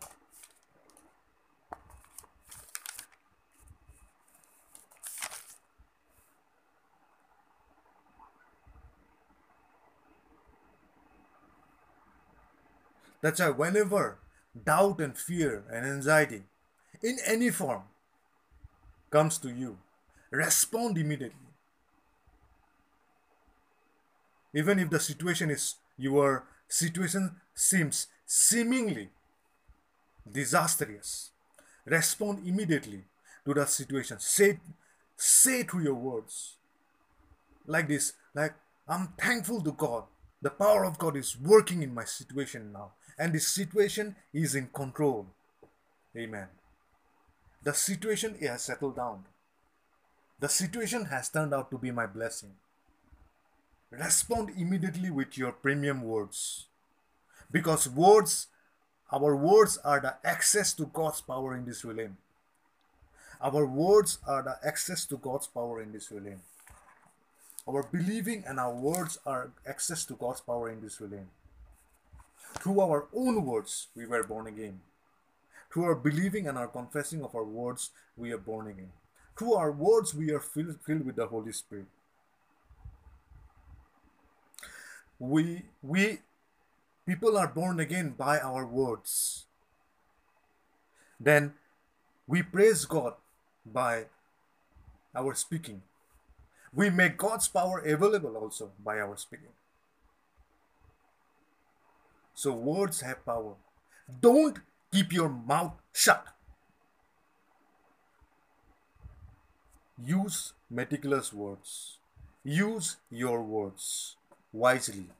that's 13.20 13.40
why 13.40 13.50
whenever 13.50 14.18
doubt 14.64 15.00
and 15.00 15.16
fear 15.16 15.64
and 15.70 15.84
anxiety 15.84 16.44
in 17.02 17.18
any 17.26 17.50
form 17.50 17.82
comes 19.10 19.38
to 19.38 19.50
you, 19.50 19.78
respond 20.30 20.98
immediately. 20.98 21.34
Even 24.54 24.78
if 24.78 24.90
the 24.90 25.00
situation 25.00 25.50
is 25.50 25.76
your 25.96 26.44
situation 26.68 27.36
seems 27.54 28.06
seemingly 28.24 29.08
disastrous, 30.30 31.30
respond 31.84 32.46
immediately 32.46 33.04
to 33.44 33.54
that 33.54 33.68
situation. 33.68 34.18
Say, 34.20 34.58
say 35.16 35.62
through 35.62 35.84
your 35.84 35.94
words 35.94 36.56
like 37.66 37.88
this, 37.88 38.12
like 38.34 38.54
I'm 38.86 39.08
thankful 39.18 39.60
to 39.62 39.72
God. 39.72 40.04
The 40.40 40.50
power 40.50 40.84
of 40.84 40.98
God 40.98 41.16
is 41.16 41.36
working 41.36 41.82
in 41.82 41.92
my 41.92 42.04
situation 42.04 42.72
now, 42.72 42.92
and 43.18 43.32
this 43.32 43.48
situation 43.48 44.14
is 44.32 44.54
in 44.54 44.68
control. 44.68 45.26
Amen. 46.16 46.46
The 47.62 47.74
situation 47.74 48.36
has 48.40 48.62
settled 48.62 48.96
down. 48.96 49.24
The 50.40 50.48
situation 50.48 51.06
has 51.06 51.28
turned 51.28 51.52
out 51.52 51.70
to 51.70 51.78
be 51.78 51.90
my 51.90 52.06
blessing. 52.06 52.52
Respond 53.90 54.50
immediately 54.56 55.10
with 55.10 55.36
your 55.36 55.52
premium 55.52 56.02
words. 56.02 56.66
Because 57.50 57.88
words, 57.88 58.46
our 59.10 59.34
words 59.34 59.78
are 59.78 60.00
the 60.00 60.16
access 60.24 60.72
to 60.74 60.86
God's 60.86 61.20
power 61.20 61.56
in 61.56 61.64
this 61.64 61.84
realm. 61.84 62.18
Our 63.40 63.64
words 63.66 64.18
are 64.26 64.42
the 64.42 64.56
access 64.66 65.06
to 65.06 65.16
God's 65.16 65.46
power 65.46 65.80
in 65.80 65.92
this 65.92 66.10
realm. 66.12 66.42
Our 67.68 67.82
believing 67.82 68.44
and 68.46 68.60
our 68.60 68.74
words 68.74 69.18
are 69.26 69.50
access 69.66 70.04
to 70.06 70.14
God's 70.14 70.40
power 70.40 70.70
in 70.70 70.80
this 70.80 71.00
realm. 71.00 71.28
Through 72.60 72.80
our 72.80 73.06
own 73.14 73.44
words, 73.44 73.88
we 73.94 74.06
were 74.06 74.24
born 74.24 74.46
again. 74.46 74.80
Through 75.70 75.84
our 75.84 75.94
believing 75.94 76.48
and 76.48 76.56
our 76.56 76.68
confessing 76.68 77.22
of 77.22 77.34
our 77.34 77.44
words, 77.44 77.90
we 78.16 78.32
are 78.32 78.38
born 78.38 78.68
again. 78.68 78.90
Through 79.38 79.54
our 79.54 79.70
words, 79.70 80.14
we 80.14 80.32
are 80.32 80.40
filled, 80.40 80.76
filled 80.84 81.04
with 81.04 81.16
the 81.16 81.26
Holy 81.26 81.52
Spirit. 81.52 81.86
We, 85.18 85.62
we, 85.82 86.20
people 87.06 87.36
are 87.36 87.48
born 87.48 87.80
again 87.80 88.14
by 88.16 88.38
our 88.38 88.66
words. 88.66 89.46
Then 91.20 91.54
we 92.26 92.42
praise 92.42 92.84
God 92.84 93.14
by 93.66 94.06
our 95.14 95.34
speaking. 95.34 95.82
We 96.72 96.90
make 96.90 97.16
God's 97.16 97.48
power 97.48 97.78
available 97.78 98.36
also 98.36 98.70
by 98.84 99.00
our 99.00 99.16
speaking. 99.16 99.54
So 102.34 102.52
words 102.52 103.00
have 103.00 103.24
power. 103.26 103.54
Don't 104.20 104.58
keep 104.92 105.12
your 105.12 105.28
mouth 105.28 105.74
shut. 105.92 106.24
Use 110.04 110.52
meticulous 110.70 111.32
words. 111.32 111.98
Use 112.44 112.96
your 113.10 113.42
words 113.42 114.16
wisely. 114.52 115.10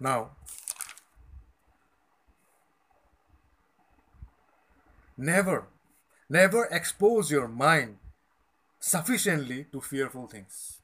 Now, 0.00 0.30
never, 5.16 5.66
never 6.30 6.66
expose 6.66 7.32
your 7.32 7.48
mind 7.48 7.96
sufficiently 8.78 9.66
to 9.72 9.80
fearful 9.80 10.28
things. 10.28 10.77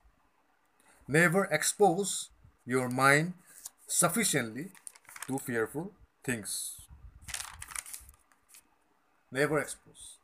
Never 1.06 1.44
expose 1.44 2.30
your 2.64 2.88
mind 2.88 3.34
sufficiently 3.86 4.72
to 5.26 5.38
fearful 5.38 5.92
things. 6.24 6.80
Never 9.30 9.58
expose. 9.58 10.16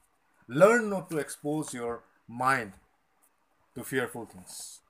Learn 0.49 0.89
not 0.89 1.11
to 1.11 1.19
expose 1.19 1.75
your 1.75 2.03
mind 2.27 2.73
to 3.75 3.85
fearful 3.85 4.25
things. 4.25 4.81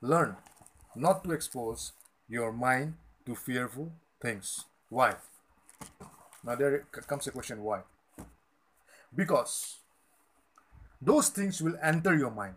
Learn 0.00 0.36
not 0.96 1.22
to 1.24 1.32
expose 1.32 1.92
your 2.28 2.52
mind 2.52 2.94
to 3.24 3.34
fearful 3.34 3.92
things. 4.20 4.64
Why? 4.88 5.14
Now 6.44 6.56
there 6.56 6.80
comes 7.06 7.26
a 7.28 7.30
question 7.30 7.62
why? 7.62 7.82
Because 9.14 9.78
those 11.00 11.28
things 11.28 11.62
will 11.62 11.76
enter 11.82 12.16
your 12.16 12.30
mind. 12.30 12.56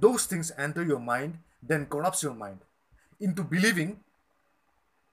Those 0.00 0.24
things 0.26 0.50
enter 0.56 0.82
your 0.82 0.98
mind, 0.98 1.38
then 1.62 1.86
corrupts 1.86 2.22
your 2.22 2.34
mind 2.34 2.58
into 3.20 3.44
believing 3.44 4.00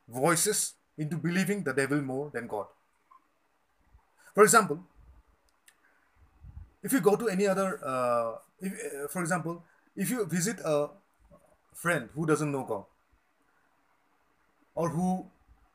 voices, 0.08 0.74
into 0.98 1.18
believing 1.18 1.64
the 1.64 1.74
devil 1.74 2.02
more 2.02 2.30
than 2.34 2.48
God. 2.48 2.68
For 4.34 4.44
example, 4.44 4.80
if 6.82 6.94
you 6.94 7.02
go 7.02 7.16
to 7.16 7.28
any 7.28 7.48
other, 7.48 7.80
uh, 7.84 8.36
if, 8.60 8.72
uh, 8.72 9.08
for 9.10 9.22
example, 9.22 9.64
if 9.96 10.10
you 10.10 10.26
visit 10.26 10.60
a 10.64 10.90
friend 11.74 12.10
who 12.16 12.26
doesn't 12.26 12.52
know 12.52 12.64
God, 12.64 12.86
or 14.76 14.90
who 14.90 15.26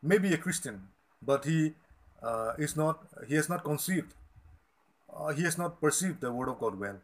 may 0.00 0.18
be 0.18 0.32
a 0.32 0.38
Christian, 0.38 0.88
but 1.20 1.44
he 1.44 1.74
uh, 2.22 2.52
is 2.56 2.76
not, 2.76 3.00
he 3.28 3.34
has 3.34 3.48
not 3.48 3.64
conceived, 3.64 4.14
uh, 5.14 5.32
he 5.32 5.42
has 5.42 5.58
not 5.58 5.80
perceived 5.80 6.20
the 6.20 6.32
word 6.32 6.48
of 6.48 6.58
God 6.58 6.78
well. 6.78 6.98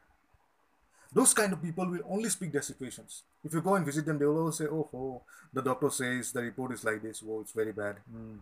Those 1.13 1.33
kind 1.33 1.53
of 1.53 1.63
people 1.63 1.87
will 1.87 2.05
only 2.09 2.29
speak 2.29 2.53
their 2.53 2.63
situations. 2.63 3.23
If 3.43 3.55
you 3.55 3.63
go 3.63 3.75
and 3.75 3.85
visit 3.85 4.05
them, 4.05 4.19
they 4.19 4.27
will 4.27 4.39
always 4.39 4.57
say, 4.57 4.67
"Oh, 4.67 4.89
oh 4.93 5.23
the 5.53 5.63
doctor 5.63 5.91
says 5.91 6.33
the 6.33 6.43
report 6.43 6.73
is 6.73 6.85
like 6.85 7.03
this. 7.03 7.23
Oh, 7.27 7.41
it's 7.41 7.53
very 7.53 7.73
bad." 7.73 7.97
Mm. 8.13 8.39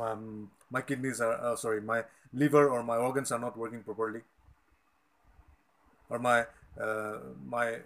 Um, 0.00 0.50
my 0.70 0.82
kidneys 0.82 1.20
are 1.20 1.32
uh, 1.32 1.56
sorry, 1.56 1.80
my 1.80 2.04
liver 2.32 2.68
or 2.68 2.82
my 2.82 2.96
organs 2.96 3.32
are 3.32 3.38
not 3.38 3.56
working 3.56 3.82
properly, 3.82 4.20
or 6.10 6.18
my 6.18 6.44
uh, 6.80 7.18
my 7.46 7.78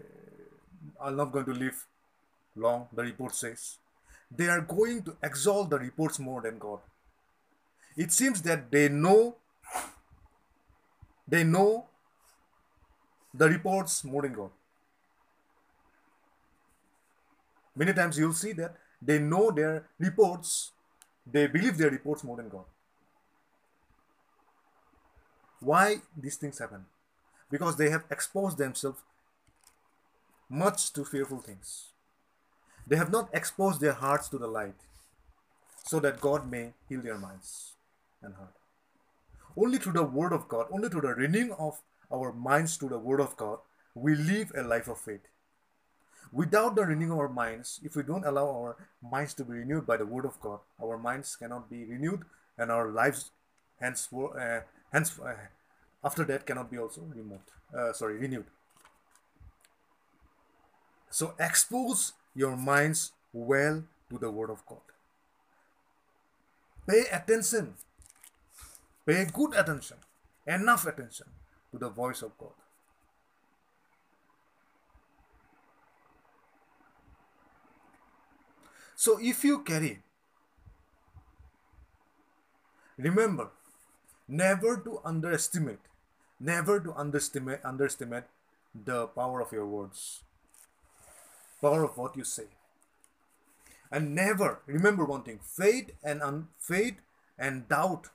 I'm 1.01 1.17
not 1.17 1.31
going 1.31 1.45
to 1.45 1.53
live 1.53 1.87
long. 2.57 2.89
The 2.93 3.03
report 3.03 3.35
says 3.35 3.77
they 4.31 4.49
are 4.49 4.61
going 4.61 5.03
to 5.03 5.17
exalt 5.23 5.71
the 5.71 5.79
reports 5.79 6.19
more 6.19 6.41
than 6.41 6.59
God. 6.59 6.81
It 7.97 8.13
seems 8.13 8.43
that 8.43 8.71
they 8.71 8.89
know 8.89 9.37
they 11.29 11.45
know 11.45 11.87
the 13.33 13.49
reports 13.49 14.05
more 14.05 14.23
than 14.23 14.33
God. 14.33 14.51
Many 17.77 17.93
times 17.93 18.19
you'll 18.19 18.33
see 18.33 18.53
that 18.53 18.77
they 19.01 19.19
know 19.19 19.51
their 19.51 19.87
reports, 19.99 20.73
they 21.27 21.47
believe 21.47 21.79
their 21.79 21.91
reports 21.91 22.25
more 22.25 22.37
than 22.37 22.49
God. 22.49 22.65
Why 25.61 25.97
these 26.17 26.37
things 26.37 26.59
happen? 26.59 26.87
Because 27.51 27.77
they 27.77 27.91
have 27.91 28.05
exposed 28.11 28.59
themselves 28.59 29.01
much 30.49 30.93
to 30.93 31.05
fearful 31.05 31.39
things. 31.39 31.91
They 32.87 32.97
have 32.97 33.13
not 33.13 33.29
exposed 33.33 33.81
their 33.81 33.93
hearts 33.93 34.29
to 34.31 34.39
the 34.39 34.47
light 34.49 34.75
so 35.85 36.01
that 36.01 36.21
God 36.21 36.51
may 36.51 36.73
heal 36.89 37.01
their 37.01 37.19
minds 37.19 37.75
and 38.23 38.35
heart. 38.35 38.55
Only 39.57 39.79
through 39.79 39.93
the 39.93 40.05
Word 40.05 40.33
of 40.33 40.49
God, 40.49 40.67
only 40.71 40.89
through 40.89 41.03
the 41.03 41.15
renewing 41.15 41.53
of 41.53 41.81
our 42.13 42.33
minds 42.33 42.77
to 42.79 42.89
the 42.89 42.99
Word 42.99 43.21
of 43.21 43.37
God, 43.37 43.59
we 43.95 44.15
live 44.15 44.53
a 44.57 44.63
life 44.63 44.89
of 44.89 44.99
faith. 44.99 45.27
Without 46.33 46.77
the 46.77 46.85
renewing 46.85 47.11
of 47.11 47.19
our 47.19 47.29
minds, 47.29 47.81
if 47.83 47.97
we 47.97 48.03
don't 48.03 48.25
allow 48.25 48.47
our 48.47 48.77
minds 49.03 49.35
to 49.35 49.45
be 49.45 49.55
renewed 49.55 49.87
by 49.87 49.97
the 49.97 50.07
Word 50.07 50.25
of 50.25 50.41
God, 50.41 50.61
our 50.83 50.97
minds 50.97 51.35
cannot 51.35 51.69
be 51.69 51.85
renewed 51.85 52.23
and 52.57 52.71
our 52.71 52.91
lives 52.91 53.31
hence, 53.81 54.09
uh, 54.13 54.61
hence 54.93 55.19
uh, 55.19 55.35
after 56.05 56.25
that 56.25 56.47
cannot 56.47 56.71
be 56.71 56.79
also 56.79 57.03
removed. 57.03 57.51
Uh, 57.77 57.93
sorry, 57.93 58.17
renewed. 58.17 58.47
So 61.11 61.35
expose 61.39 62.13
your 62.35 62.57
minds 62.57 63.13
well 63.33 63.83
to 64.09 64.19
the 64.19 64.31
Word 64.31 64.51
of 64.51 64.65
God. 64.67 64.87
Pay 66.89 67.05
attention. 67.13 67.75
Pay 69.05 69.27
good 69.33 69.55
attention, 69.55 69.97
enough 70.47 70.87
attention 70.87 71.27
to 71.73 71.79
the 71.79 71.89
voice 71.89 72.23
of 72.23 72.37
God. 72.39 72.53
So 78.97 79.19
if 79.19 79.45
you 79.45 79.61
carry, 79.61 80.03
remember, 82.99 83.49
never 84.29 84.77
to 84.77 85.01
underestimate, 85.05 85.79
never 86.39 86.79
to 86.81 86.93
underestimate, 86.93 87.61
underestimate 87.65 88.25
the 88.75 89.07
power 89.07 89.41
of 89.41 89.53
your 89.53 89.67
words, 89.67 90.23
power 91.63 91.83
of 91.83 91.97
what 91.97 92.15
you 92.15 92.25
say. 92.25 92.49
And 93.91 94.15
never, 94.15 94.61
remember 94.67 95.07
one 95.07 95.23
thing, 95.23 95.41
faith 95.43 95.93
and 96.05 96.23
un, 96.23 96.49
faith 96.59 97.01
and 97.39 97.69
doubt 97.69 98.09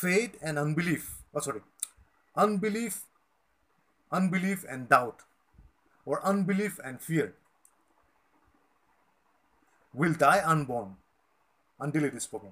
faith 0.00 0.36
and 0.42 0.58
unbelief. 0.58 1.16
Oh 1.34 1.40
sorry. 1.40 1.62
Unbelief 2.36 3.02
unbelief 4.12 4.64
and 4.68 4.88
doubt 4.88 5.22
or 6.04 6.24
unbelief 6.26 6.78
and 6.84 7.00
fear 7.00 7.34
will 9.94 10.14
die 10.14 10.42
unborn 10.44 10.96
until 11.78 12.04
it 12.04 12.14
is 12.14 12.24
spoken. 12.24 12.50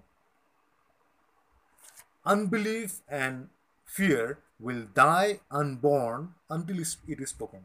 Unbelief 2.24 3.00
and 3.08 3.48
fear 3.84 4.38
will 4.60 4.84
die 4.94 5.40
unborn 5.50 6.34
until 6.50 6.78
it 6.78 7.20
is 7.20 7.30
spoken. 7.30 7.64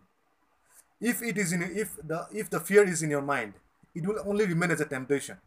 If 1.01 1.21
it 1.21 1.37
is 1.37 1.51
in 1.51 1.61
if 1.61 1.97
the 2.01 2.27
if 2.31 2.49
the 2.49 2.59
fear 2.59 2.87
is 2.87 3.03
in 3.03 3.09
your 3.09 3.21
mind 3.21 3.53
it 3.93 4.07
will 4.07 4.19
only 4.25 4.45
remain 4.45 4.71
as 4.71 4.81
a 4.81 4.85
temptation. 4.85 5.37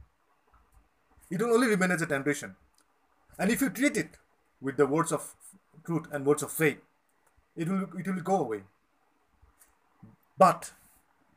It 1.30 1.40
will 1.40 1.54
only 1.54 1.66
remain 1.66 1.90
as 1.90 2.02
a 2.02 2.06
temptation. 2.06 2.54
And 3.38 3.50
if 3.50 3.60
you 3.60 3.70
treat 3.70 3.96
it 3.96 4.18
with 4.60 4.76
the 4.76 4.86
words 4.86 5.12
of 5.12 5.34
truth 5.84 6.06
and 6.12 6.24
words 6.24 6.42
of 6.42 6.52
faith, 6.52 6.78
it 7.56 7.68
will, 7.68 7.88
it 7.98 8.06
will 8.06 8.22
go 8.22 8.40
away. 8.40 8.62
But 10.38 10.72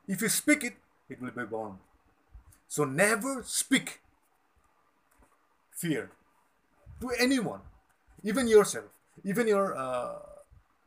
if 0.08 0.22
you 0.22 0.30
speak 0.30 0.64
it, 0.64 0.74
it 1.10 1.22
will 1.22 1.32
be 1.32 1.44
born. 1.44 1.78
So 2.68 2.84
never 2.84 3.44
speak 3.44 4.02
fear 5.72 6.12
to 7.02 7.10
anyone, 7.18 7.62
even 8.24 8.48
yourself, 8.48 8.86
even 9.24 9.48
your 9.48 9.76
uh, 9.76 10.16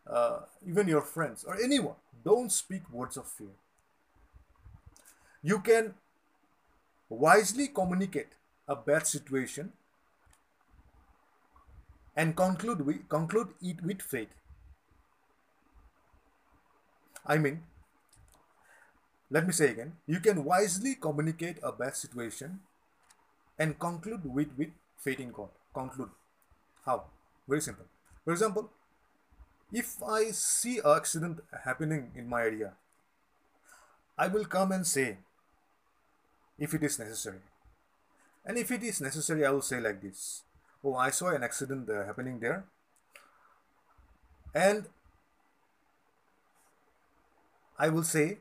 uh, 0.06 0.40
even 0.66 0.88
your 0.88 1.00
friends 1.00 1.44
or 1.44 1.56
anyone. 1.62 1.96
Don't 2.24 2.52
speak 2.52 2.82
words 2.92 3.16
of 3.16 3.26
fear. 3.26 3.56
You 5.42 5.58
can 5.60 5.94
wisely 7.08 7.68
communicate 7.68 8.28
a 8.68 8.76
bad 8.76 9.06
situation 9.06 9.72
and 12.16 12.36
conclude, 12.36 12.84
we, 12.84 13.00
conclude 13.08 13.48
it 13.60 13.82
with 13.82 14.02
faith. 14.02 14.28
I 17.26 17.38
mean, 17.38 17.62
let 19.30 19.46
me 19.46 19.52
say 19.52 19.70
again, 19.70 19.94
you 20.06 20.20
can 20.20 20.44
wisely 20.44 20.94
communicate 20.94 21.56
a 21.62 21.72
bad 21.72 21.96
situation 21.96 22.60
and 23.58 23.78
conclude 23.78 24.24
with, 24.24 24.48
with 24.58 24.68
faith 24.98 25.20
in 25.20 25.30
God. 25.30 25.48
Conclude. 25.72 26.10
How? 26.84 27.04
Very 27.48 27.60
simple. 27.60 27.86
For 28.24 28.32
example, 28.32 28.70
if 29.72 30.02
I 30.02 30.32
see 30.32 30.78
an 30.78 30.96
accident 30.96 31.40
happening 31.64 32.10
in 32.14 32.28
my 32.28 32.42
area, 32.42 32.72
I 34.18 34.28
will 34.28 34.44
come 34.44 34.72
and 34.72 34.86
say, 34.86 35.18
if 36.58 36.74
it 36.74 36.82
is 36.82 36.98
necessary. 36.98 37.40
And 38.44 38.58
if 38.58 38.70
it 38.70 38.82
is 38.82 39.00
necessary, 39.00 39.46
I 39.46 39.50
will 39.50 39.62
say 39.62 39.80
like 39.80 40.02
this 40.02 40.42
oh, 40.84 40.94
I 40.94 41.10
saw 41.10 41.28
an 41.28 41.42
accident 41.42 41.88
uh, 41.88 42.04
happening 42.04 42.38
there. 42.40 42.64
and 44.54 44.86
I 47.78 47.88
will 47.88 48.02
say 48.02 48.38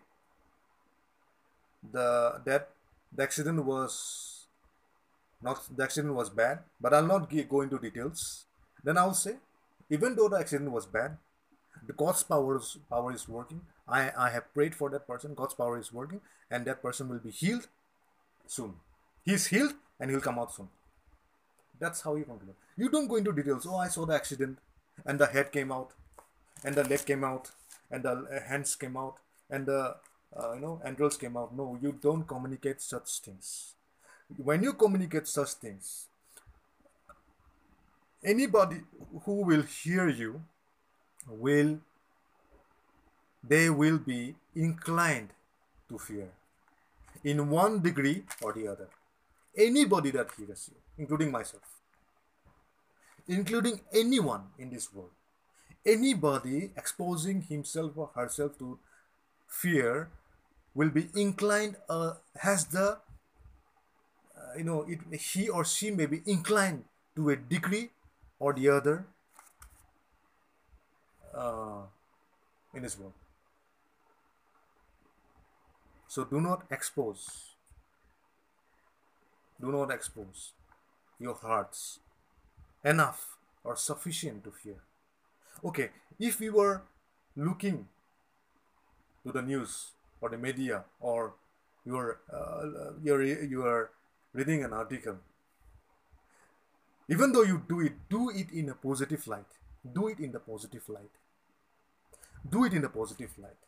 the 1.91 2.41
that 2.45 2.69
the 3.11 3.23
accident 3.23 3.63
was 3.65 4.47
not 5.41 5.63
the 5.75 5.83
accident 5.83 6.13
was 6.13 6.29
bad, 6.29 6.59
but 6.79 6.93
I'll 6.93 7.07
not 7.07 7.31
go 7.49 7.61
into 7.61 7.79
details. 7.79 8.45
Then 8.83 8.97
I'll 8.97 9.13
say, 9.13 9.35
even 9.89 10.15
though 10.15 10.27
the 10.29 10.37
accident 10.37 10.71
was 10.71 10.85
bad, 10.85 11.17
the 11.87 11.93
God's 11.93 12.23
power 12.23 12.57
is, 12.57 12.77
power 12.89 13.11
is 13.11 13.27
working. 13.27 13.61
I, 13.87 14.11
I 14.17 14.29
have 14.29 14.53
prayed 14.53 14.75
for 14.75 14.89
that 14.89 15.07
person. 15.07 15.33
God's 15.33 15.53
power 15.53 15.79
is 15.79 15.91
working, 15.91 16.21
and 16.49 16.65
that 16.65 16.81
person 16.81 17.09
will 17.09 17.19
be 17.19 17.31
healed 17.31 17.67
soon. 18.45 18.75
He's 19.25 19.47
healed, 19.47 19.73
and 19.99 20.09
he'll 20.11 20.21
come 20.21 20.39
out 20.39 20.53
soon. 20.53 20.69
That's 21.81 22.01
how 22.01 22.15
you 22.15 22.25
conclude. 22.25 22.55
You 22.77 22.89
don't 22.89 23.07
go 23.07 23.15
into 23.15 23.33
details. 23.33 23.65
Oh, 23.67 23.77
I 23.77 23.87
saw 23.87 24.05
the 24.05 24.13
accident, 24.13 24.59
and 25.03 25.19
the 25.19 25.25
head 25.25 25.51
came 25.51 25.71
out, 25.71 25.93
and 26.63 26.75
the 26.75 26.83
leg 26.83 27.05
came 27.05 27.23
out, 27.23 27.49
and 27.89 28.03
the 28.03 28.11
uh, 28.11 28.41
hands 28.47 28.75
came 28.75 28.95
out, 28.95 29.15
and 29.49 29.65
the 29.65 29.95
uh, 30.37 30.53
you 30.53 30.61
know 30.61 30.79
entrails 30.85 31.17
came 31.17 31.35
out. 31.35 31.55
No, 31.55 31.77
you 31.81 31.91
don't 32.07 32.27
communicate 32.33 32.81
such 32.81 33.19
things. 33.27 33.73
When 34.37 34.63
you 34.63 34.73
communicate 34.73 35.27
such 35.27 35.53
things, 35.65 36.05
anybody 38.23 38.81
who 39.25 39.41
will 39.41 39.63
hear 39.63 40.07
you 40.07 40.41
will 41.27 41.79
they 43.43 43.69
will 43.69 43.97
be 43.97 44.35
inclined 44.55 45.29
to 45.89 45.97
fear 45.97 46.29
in 47.23 47.49
one 47.49 47.81
degree 47.81 48.23
or 48.41 48.53
the 48.53 48.67
other 48.67 48.87
anybody 49.69 50.11
that 50.11 50.29
hears 50.37 50.69
you 50.71 50.80
including 51.01 51.31
myself 51.31 51.77
including 53.39 53.79
anyone 54.03 54.47
in 54.57 54.69
this 54.75 54.87
world 54.93 55.11
anybody 55.95 56.71
exposing 56.77 57.41
himself 57.53 57.91
or 57.95 58.09
herself 58.15 58.57
to 58.57 58.77
fear 59.47 60.09
will 60.73 60.89
be 60.89 61.07
inclined 61.15 61.75
uh, 61.89 62.13
has 62.47 62.65
the 62.65 62.97
uh, 64.37 64.53
you 64.57 64.63
know 64.63 64.85
it 64.87 64.99
he 65.19 65.49
or 65.49 65.65
she 65.65 65.91
may 65.91 66.05
be 66.05 66.21
inclined 66.25 66.83
to 67.15 67.29
a 67.29 67.35
degree 67.35 67.89
or 68.39 68.53
the 68.53 68.69
other 68.69 69.05
uh, 71.33 71.83
in 72.73 72.83
this 72.83 72.97
world. 72.97 73.13
So 76.07 76.25
do 76.25 76.41
not 76.41 76.63
expose. 76.69 77.55
Do 79.59 79.71
not 79.71 79.91
expose 79.91 80.51
your 81.21 81.35
hearts. 81.35 81.99
Enough 82.83 83.37
or 83.63 83.75
sufficient 83.75 84.43
to 84.43 84.51
fear. 84.51 84.81
Okay 85.63 85.91
if 86.21 86.39
we 86.39 86.49
were 86.49 86.83
looking 87.35 87.87
to 89.23 89.31
the 89.31 89.41
news 89.41 89.91
or 90.21 90.29
the 90.29 90.37
media 90.37 90.83
or 90.99 91.33
you're 91.85 92.19
uh, 92.31 92.93
you're 93.03 93.23
you're 93.23 93.89
reading 94.33 94.63
an 94.63 94.71
article 94.71 95.17
even 97.09 97.31
though 97.31 97.41
you 97.41 97.63
do 97.67 97.79
it 97.81 97.93
do 98.09 98.29
it 98.29 98.51
in 98.51 98.69
a 98.69 98.75
positive 98.75 99.25
light 99.27 99.57
do 99.93 100.07
it 100.07 100.19
in 100.19 100.31
the 100.31 100.39
positive 100.39 100.87
light 100.89 101.17
do 102.49 102.63
it 102.65 102.73
in 102.73 102.81
the 102.81 102.89
positive 102.89 103.37
light. 103.37 103.61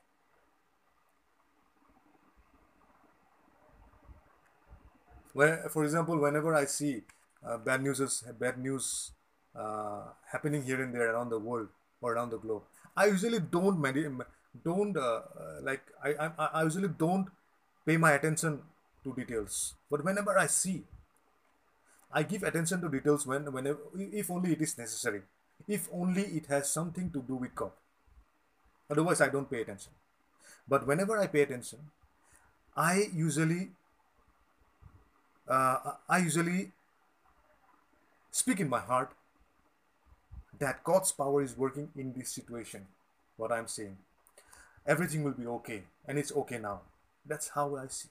Where 5.34 5.70
for 5.70 5.84
example 5.84 6.18
whenever 6.20 6.54
i 6.54 6.66
see 6.66 7.02
bad 7.58 7.84
news 7.84 8.00
is 8.00 8.24
bad 8.40 8.58
news 8.58 9.12
uh, 9.56 10.04
happening 10.32 10.64
here 10.64 10.82
and 10.82 10.94
there 10.94 11.14
around 11.14 11.30
the 11.30 11.40
world 11.40 11.68
or 12.02 12.14
around 12.14 12.30
the 12.32 12.38
globe. 12.38 12.64
I 12.96 13.08
usually 13.08 13.40
don't 13.40 13.82
don't 14.64 14.98
uh, 14.98 15.22
uh, 15.40 15.60
like 15.62 15.82
I, 16.04 16.14
I 16.38 16.46
i 16.60 16.64
usually 16.64 16.90
don't 16.90 17.28
pay 17.86 17.98
my 17.98 18.12
attention 18.14 18.62
to 19.04 19.14
details. 19.14 19.76
But 19.90 20.04
whenever 20.04 20.38
i 20.38 20.48
see 20.48 20.84
i 22.12 22.24
give 22.24 22.44
attention 22.44 22.82
to 22.82 22.90
details 22.90 23.26
when 23.26 23.52
whenever 23.52 23.80
if 23.96 24.30
only 24.30 24.54
it 24.54 24.62
is 24.62 24.78
necessary. 24.78 25.22
If 25.68 25.88
only 25.94 26.24
it 26.24 26.48
has 26.48 26.72
something 26.72 27.10
to 27.12 27.22
do 27.22 27.36
with 27.36 27.56
god. 27.56 27.72
Otherwise 28.90 29.22
i 29.22 29.30
don't 29.30 29.50
pay 29.50 29.62
attention. 29.62 29.94
But 30.68 30.86
whenever 30.88 31.18
i 31.18 31.28
pay 31.28 31.42
attention 31.42 31.80
i 32.76 33.06
usually 33.14 33.72
uh, 35.48 35.78
I 36.08 36.20
usually 36.20 36.72
speak 38.34 38.60
in 38.60 38.68
my 38.68 38.80
heart 38.80 39.12
that 40.58 40.84
God's 40.84 41.12
power 41.12 41.42
is 41.42 41.56
working 41.56 41.90
in 41.96 42.14
this 42.14 42.30
situation. 42.30 42.88
What 43.38 43.52
I'm 43.52 43.68
saying, 43.68 43.98
everything 44.86 45.24
will 45.24 45.38
be 45.44 45.46
okay, 45.48 45.84
and 46.08 46.18
it's 46.18 46.32
okay 46.32 46.58
now. 46.58 46.82
That's 47.26 47.50
how 47.50 47.76
I 47.76 47.88
see. 47.88 48.10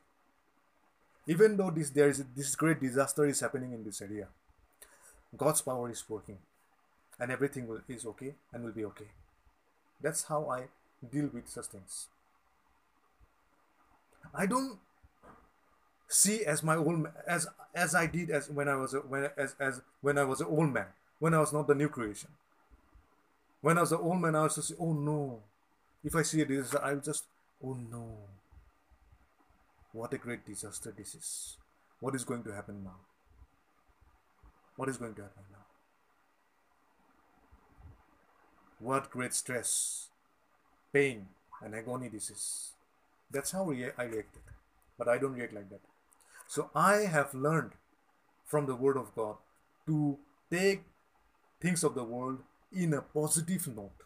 Even 1.26 1.56
though 1.56 1.70
this 1.70 1.90
there 1.90 2.08
is 2.08 2.24
this 2.36 2.54
great 2.54 2.80
disaster 2.80 3.26
is 3.26 3.40
happening 3.40 3.72
in 3.72 3.84
this 3.84 4.00
area, 4.00 4.28
God's 5.36 5.60
power 5.60 5.90
is 5.90 6.04
working, 6.08 6.38
and 7.18 7.30
everything 7.30 7.66
will, 7.66 7.80
is 7.88 8.06
okay 8.06 8.34
and 8.52 8.64
will 8.64 8.72
be 8.72 8.84
okay. 8.84 9.10
That's 10.00 10.24
how 10.24 10.48
I 10.50 10.64
deal 11.12 11.30
with 11.32 11.48
such 11.48 11.66
things. 11.66 12.06
I 14.34 14.46
don't 14.46 14.78
see 16.12 16.44
as 16.44 16.62
my 16.62 16.76
old 16.76 17.06
as 17.26 17.46
as 17.74 17.94
I 17.94 18.06
did 18.06 18.30
as 18.30 18.50
when 18.50 18.68
I 18.68 18.76
was 18.76 18.94
a, 18.94 18.98
when 18.98 19.30
as 19.36 19.54
as 19.58 19.80
when 20.00 20.18
I 20.18 20.24
was 20.24 20.40
an 20.40 20.46
old 20.48 20.72
man 20.72 20.86
when 21.18 21.34
I 21.34 21.38
was 21.38 21.52
not 21.52 21.68
the 21.68 21.74
new 21.74 21.88
creation. 21.88 22.30
When 23.60 23.78
I 23.78 23.82
was 23.82 23.92
an 23.92 24.00
old 24.02 24.20
man, 24.20 24.34
I 24.34 24.42
was 24.42 24.56
just 24.56 24.72
oh 24.78 24.92
no. 24.92 25.38
If 26.02 26.16
I 26.16 26.22
see 26.22 26.40
a 26.40 26.44
disaster, 26.44 26.80
I'll 26.82 26.98
just 26.98 27.24
oh 27.64 27.78
no. 27.90 28.18
What 29.92 30.12
a 30.12 30.18
great 30.18 30.44
disaster 30.44 30.92
this 30.96 31.14
is. 31.14 31.56
What 32.00 32.16
is 32.16 32.24
going 32.24 32.42
to 32.42 32.52
happen 32.52 32.82
now? 32.82 32.96
What 34.74 34.88
is 34.88 34.96
going 34.96 35.14
to 35.14 35.22
happen 35.22 35.44
now? 35.52 35.66
What 38.80 39.10
great 39.10 39.32
stress, 39.32 40.08
pain, 40.92 41.28
and 41.62 41.74
agony 41.76 42.08
this 42.08 42.30
is. 42.30 42.72
That's 43.30 43.52
how 43.52 43.70
I 43.70 44.04
reacted. 44.04 44.42
But 44.98 45.08
I 45.08 45.18
don't 45.18 45.34
react 45.34 45.52
like 45.52 45.70
that. 45.70 45.91
So 46.52 46.68
I 46.74 47.06
have 47.10 47.32
learned 47.32 47.70
from 48.44 48.66
the 48.66 48.74
Word 48.74 48.98
of 48.98 49.14
God 49.14 49.36
to 49.86 50.18
take 50.50 50.82
things 51.62 51.82
of 51.82 51.94
the 51.94 52.04
world 52.04 52.40
in 52.70 52.92
a 52.92 53.00
positive 53.00 53.66
note. 53.74 54.02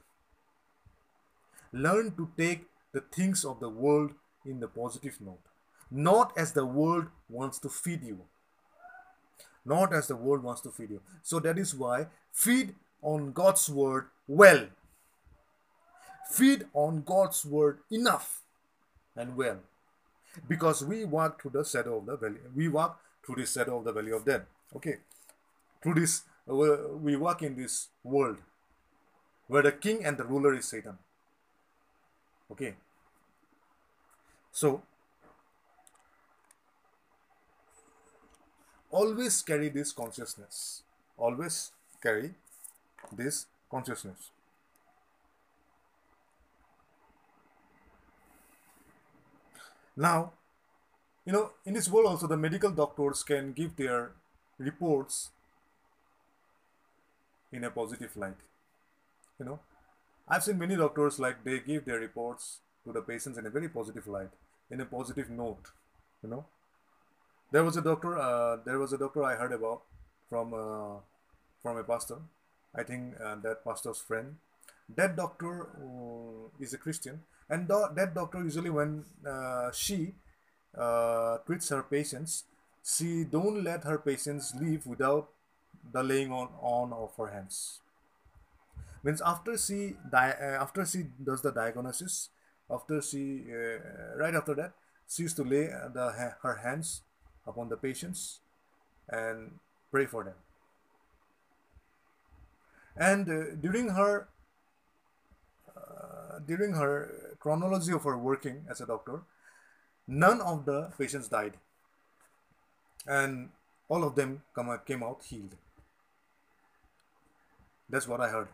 Learn 1.72 2.14
to 2.14 2.30
take 2.36 2.66
the 2.92 3.00
things 3.00 3.44
of 3.44 3.58
the 3.58 3.68
world 3.68 4.12
in 4.44 4.60
the 4.60 4.68
positive 4.68 5.20
note. 5.20 5.42
Not 5.90 6.38
as 6.38 6.52
the 6.52 6.64
world 6.64 7.06
wants 7.28 7.58
to 7.58 7.68
feed 7.68 8.04
you. 8.04 8.20
Not 9.64 9.92
as 9.92 10.06
the 10.06 10.14
world 10.14 10.44
wants 10.44 10.60
to 10.60 10.70
feed 10.70 10.90
you. 10.90 11.00
So 11.24 11.40
that 11.40 11.58
is 11.58 11.74
why 11.74 12.06
feed 12.32 12.76
on 13.02 13.32
God's 13.32 13.68
word 13.68 14.06
well. 14.28 14.68
Feed 16.30 16.66
on 16.74 17.02
God's 17.02 17.44
word 17.44 17.80
enough 17.90 18.42
and 19.16 19.36
well 19.36 19.58
because 20.48 20.84
we 20.84 21.04
walk 21.04 21.40
through 21.40 21.52
the 21.52 21.64
shadow 21.64 21.98
of 21.98 22.06
the 22.06 22.16
valley. 22.16 22.40
We 22.54 22.68
walk 22.68 23.00
through 23.24 23.36
the 23.36 23.46
shadow 23.46 23.78
of 23.78 23.84
the 23.84 23.92
valley 23.92 24.12
of 24.12 24.24
death. 24.24 24.42
Okay, 24.74 24.96
through 25.82 25.94
this, 25.94 26.22
uh, 26.50 26.54
we 27.00 27.16
walk 27.16 27.42
in 27.42 27.56
this 27.56 27.88
world 28.04 28.38
where 29.48 29.62
the 29.62 29.72
king 29.72 30.04
and 30.04 30.16
the 30.16 30.24
ruler 30.24 30.54
is 30.54 30.66
Satan. 30.66 30.98
Okay, 32.50 32.74
so 34.52 34.82
always 38.90 39.42
carry 39.42 39.68
this 39.68 39.92
consciousness. 39.92 40.82
Always 41.16 41.72
carry 42.02 42.34
this 43.12 43.46
consciousness. 43.70 44.30
Now, 49.96 50.32
you 51.24 51.32
know, 51.32 51.52
in 51.64 51.74
this 51.74 51.88
world 51.88 52.06
also 52.06 52.26
the 52.26 52.36
medical 52.36 52.70
doctors 52.70 53.22
can 53.22 53.52
give 53.52 53.76
their 53.76 54.12
reports 54.58 55.30
in 57.52 57.64
a 57.64 57.70
positive 57.70 58.16
light. 58.16 58.36
You 59.38 59.46
know, 59.46 59.60
I've 60.28 60.44
seen 60.44 60.58
many 60.58 60.76
doctors 60.76 61.18
like 61.18 61.44
they 61.44 61.60
give 61.60 61.84
their 61.84 61.98
reports 61.98 62.58
to 62.84 62.92
the 62.92 63.00
patients 63.00 63.38
in 63.38 63.46
a 63.46 63.50
very 63.50 63.68
positive 63.68 64.06
light, 64.06 64.30
in 64.70 64.80
a 64.80 64.84
positive 64.84 65.30
note. 65.30 65.70
You 66.22 66.30
know, 66.30 66.44
there 67.52 67.64
was 67.64 67.76
a 67.76 67.82
doctor. 67.82 68.18
Uh, 68.18 68.58
there 68.64 68.78
was 68.78 68.92
a 68.92 68.98
doctor 68.98 69.22
I 69.24 69.34
heard 69.34 69.52
about 69.52 69.82
from 70.28 70.54
uh, 70.54 71.00
from 71.62 71.76
a 71.76 71.84
pastor. 71.84 72.18
I 72.74 72.82
think 72.82 73.14
uh, 73.22 73.36
that 73.42 73.64
pastor's 73.64 73.98
friend. 73.98 74.36
That 74.94 75.16
doctor 75.16 75.62
uh, 75.62 76.48
is 76.60 76.74
a 76.74 76.78
Christian, 76.78 77.22
and 77.48 77.68
do- 77.68 77.88
that 77.94 78.14
doctor 78.14 78.42
usually 78.42 78.70
when 78.70 79.04
uh, 79.26 79.70
she 79.72 80.14
uh, 80.76 81.38
treats 81.46 81.68
her 81.70 81.82
patients 81.82 82.44
she 82.84 83.24
don't 83.24 83.64
let 83.64 83.84
her 83.84 83.98
patients 83.98 84.54
leave 84.60 84.86
without 84.86 85.28
the 85.92 86.02
laying 86.02 86.30
on, 86.32 86.48
on 86.60 86.92
of 86.92 87.12
her 87.16 87.28
hands. 87.32 87.80
Means 89.02 89.20
after 89.24 89.56
she 89.56 89.96
di- 90.10 90.36
uh, 90.40 90.62
after 90.62 90.84
she 90.84 91.04
does 91.22 91.40
the 91.42 91.52
diagnosis 91.52 92.30
after 92.70 93.00
she 93.00 93.44
uh, 93.48 94.16
right 94.16 94.34
after 94.34 94.54
that 94.54 94.72
she 95.08 95.22
used 95.22 95.36
to 95.36 95.44
lay 95.44 95.66
the 95.94 96.34
her 96.42 96.56
hands 96.56 97.02
upon 97.46 97.68
the 97.68 97.76
patients 97.76 98.40
and 99.08 99.58
pray 99.92 100.06
for 100.06 100.24
them. 100.24 100.34
And 102.96 103.28
uh, 103.28 103.54
during 103.60 103.88
her 103.90 104.28
uh, 105.76 106.38
during 106.46 106.72
her 106.74 107.25
chronology 107.46 107.92
of 107.92 108.02
her 108.02 108.18
working 108.18 108.62
as 108.68 108.80
a 108.80 108.86
doctor 108.86 109.22
none 110.06 110.40
of 110.40 110.64
the 110.64 110.92
patients 110.98 111.28
died. 111.28 111.54
And 113.06 113.50
all 113.88 114.04
of 114.04 114.14
them 114.14 114.42
come, 114.54 114.80
came 114.86 115.02
out 115.02 115.22
healed. 115.22 115.54
That's 117.88 118.08
what 118.08 118.20
i 118.20 118.28
heard. 118.28 118.48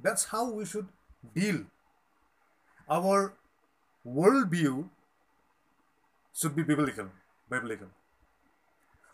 That's 0.00 0.26
how 0.26 0.50
we 0.50 0.66
should 0.66 0.88
deal. 1.34 1.62
Our 2.88 3.32
worldview 4.06 4.88
should 6.34 6.54
be 6.54 6.62
biblical 6.62 7.08
biblical. 7.48 7.88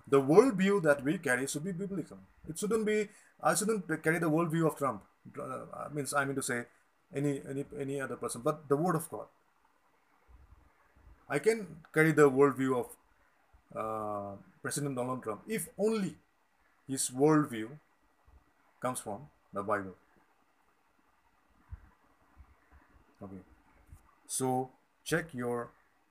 The 0.08 0.20
worldview 0.20 0.82
that 0.82 1.04
we 1.04 1.18
carry 1.18 1.46
should 1.46 1.64
be 1.64 1.72
biblical. 1.72 2.18
It 2.48 2.58
shouldn't 2.58 2.86
be 2.86 3.08
I 3.40 3.54
shouldn't 3.54 3.86
carry 4.02 4.18
the 4.18 4.30
worldview 4.30 4.66
of 4.66 4.76
Trump. 4.76 5.02
Uh, 5.40 5.88
means 5.92 6.12
I 6.12 6.24
mean 6.24 6.34
to 6.34 6.42
say 6.42 6.64
any 7.14 7.42
any 7.48 7.64
any 7.78 8.00
other 8.00 8.16
person, 8.16 8.40
but 8.42 8.68
the 8.68 8.76
word 8.76 8.96
of 8.96 9.08
God. 9.10 9.26
I 11.28 11.38
can 11.38 11.66
carry 11.94 12.12
the 12.12 12.30
worldview 12.30 12.76
of 12.78 12.88
uh, 13.74 14.36
President 14.60 14.96
Donald 14.96 15.22
Trump 15.22 15.42
if 15.48 15.68
only 15.78 16.16
his 16.86 17.10
worldview 17.10 17.68
comes 18.80 19.00
from 19.00 19.28
the 19.52 19.62
Bible. 19.62 19.94
Okay, 23.22 23.42
so 24.26 24.70
check 25.04 25.32
your 25.32 25.70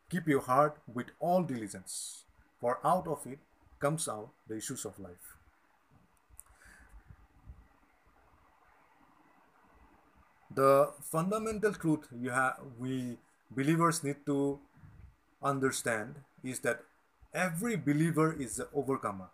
keep 0.10 0.28
your 0.28 0.42
heart 0.42 0.78
with 0.94 1.08
all 1.20 1.44
diligence, 1.44 2.24
for 2.60 2.80
out 2.84 3.08
of 3.08 3.26
it 3.26 3.40
comes 3.80 4.08
out 4.08 4.30
the 4.48 4.58
issues 4.58 4.86
of 4.86 5.00
life. 5.00 5.41
The 10.56 10.92
fundamental 11.02 11.74
truth 11.74 12.08
you 12.20 12.30
have 12.30 12.58
we 12.80 13.18
believers 13.56 14.04
need 14.04 14.26
to 14.26 14.60
understand 15.42 16.16
is 16.44 16.60
that 16.60 16.82
every 17.34 17.76
believer 17.76 18.34
is 18.34 18.60
an 18.60 18.68
overcomer. 18.74 19.30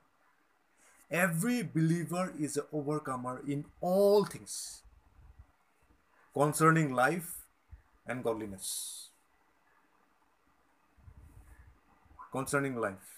Every 1.10 1.64
believer 1.64 2.34
is 2.38 2.58
an 2.58 2.66
overcomer 2.74 3.42
in 3.48 3.66
all 3.82 4.26
things 4.26 4.82
concerning 6.34 6.94
life 6.94 7.46
and 8.06 8.24
godliness. 8.24 9.10
Concerning 12.32 12.76
life. 12.76 13.14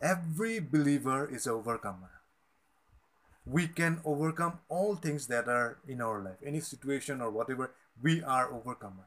Every 0.00 0.60
believer 0.60 1.28
is 1.28 1.46
an 1.46 1.54
overcomer 1.54 2.15
we 3.46 3.68
can 3.68 4.00
overcome 4.04 4.58
all 4.68 4.96
things 4.96 5.28
that 5.28 5.48
are 5.48 5.78
in 5.86 6.00
our 6.00 6.20
life 6.20 6.36
any 6.44 6.60
situation 6.60 7.20
or 7.20 7.30
whatever 7.30 7.70
we 8.02 8.22
are 8.22 8.52
overcomer. 8.52 9.06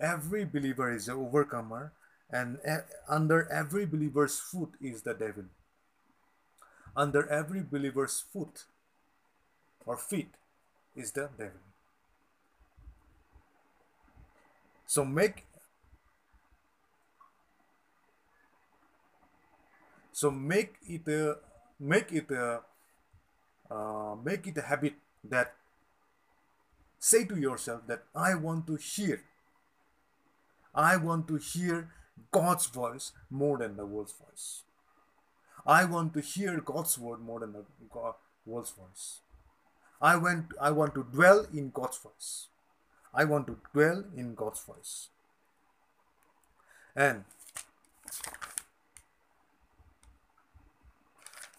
Every 0.00 0.44
believer 0.44 0.92
is 0.92 1.08
an 1.08 1.16
overcomer 1.16 1.92
and 2.30 2.58
under 3.08 3.50
every 3.50 3.84
believer's 3.84 4.38
foot 4.38 4.70
is 4.80 5.02
the 5.02 5.14
devil. 5.14 5.44
Under 6.96 7.28
every 7.28 7.62
believer's 7.62 8.24
foot 8.32 8.64
or 9.84 9.96
feet 9.96 10.34
is 10.96 11.12
the 11.12 11.28
devil. 11.36 11.60
So 14.86 15.04
make 15.04 15.44
so 20.12 20.30
make 20.30 20.74
it 20.88 21.06
a 21.08 21.36
make 21.78 22.12
it 22.12 22.30
a 22.30 22.60
uh, 23.70 24.14
make 24.22 24.46
it 24.46 24.56
a 24.58 24.62
habit 24.62 24.94
that 25.24 25.54
say 26.98 27.24
to 27.24 27.36
yourself 27.36 27.82
that 27.86 28.04
I 28.14 28.34
want 28.34 28.66
to 28.66 28.76
hear. 28.76 29.22
I 30.74 30.96
want 30.96 31.28
to 31.28 31.36
hear 31.36 31.88
God's 32.30 32.66
voice 32.66 33.12
more 33.30 33.58
than 33.58 33.76
the 33.76 33.86
world's 33.86 34.12
voice. 34.12 34.62
I 35.66 35.84
want 35.84 36.14
to 36.14 36.20
hear 36.20 36.60
God's 36.60 36.98
word 36.98 37.20
more 37.20 37.40
than 37.40 37.52
the 37.52 37.64
world's 38.46 38.70
voice. 38.70 39.20
I 40.00 40.16
want, 40.16 40.46
I 40.60 40.70
want 40.70 40.94
to 40.94 41.06
dwell 41.12 41.46
in 41.52 41.70
God's 41.70 41.98
voice. 41.98 42.46
I 43.12 43.24
want 43.24 43.46
to 43.48 43.58
dwell 43.72 44.04
in 44.16 44.34
God's 44.34 44.60
voice. 44.60 45.08
And 46.94 47.24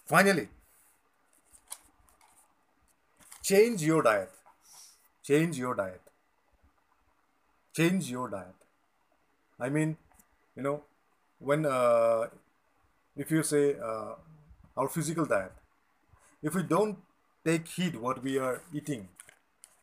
finally, 0.05 0.49
change 3.49 3.83
your 3.83 4.03
diet. 4.03 4.29
Change 5.23 5.57
your 5.57 5.73
diet. 5.73 6.01
Change 7.75 8.09
your 8.11 8.29
diet. 8.29 8.59
I 9.59 9.69
mean 9.69 9.97
you 10.55 10.63
know 10.63 10.83
when 11.39 11.65
uh, 11.65 12.27
if 13.15 13.31
you 13.31 13.43
say 13.43 13.63
uh, 13.91 14.13
our 14.77 14.87
physical 14.87 15.25
diet 15.25 15.51
if 16.49 16.55
we 16.55 16.63
don't 16.63 16.97
take 17.49 17.67
heed 17.67 17.97
what 18.05 18.21
we 18.23 18.37
are 18.37 18.61
eating 18.73 19.07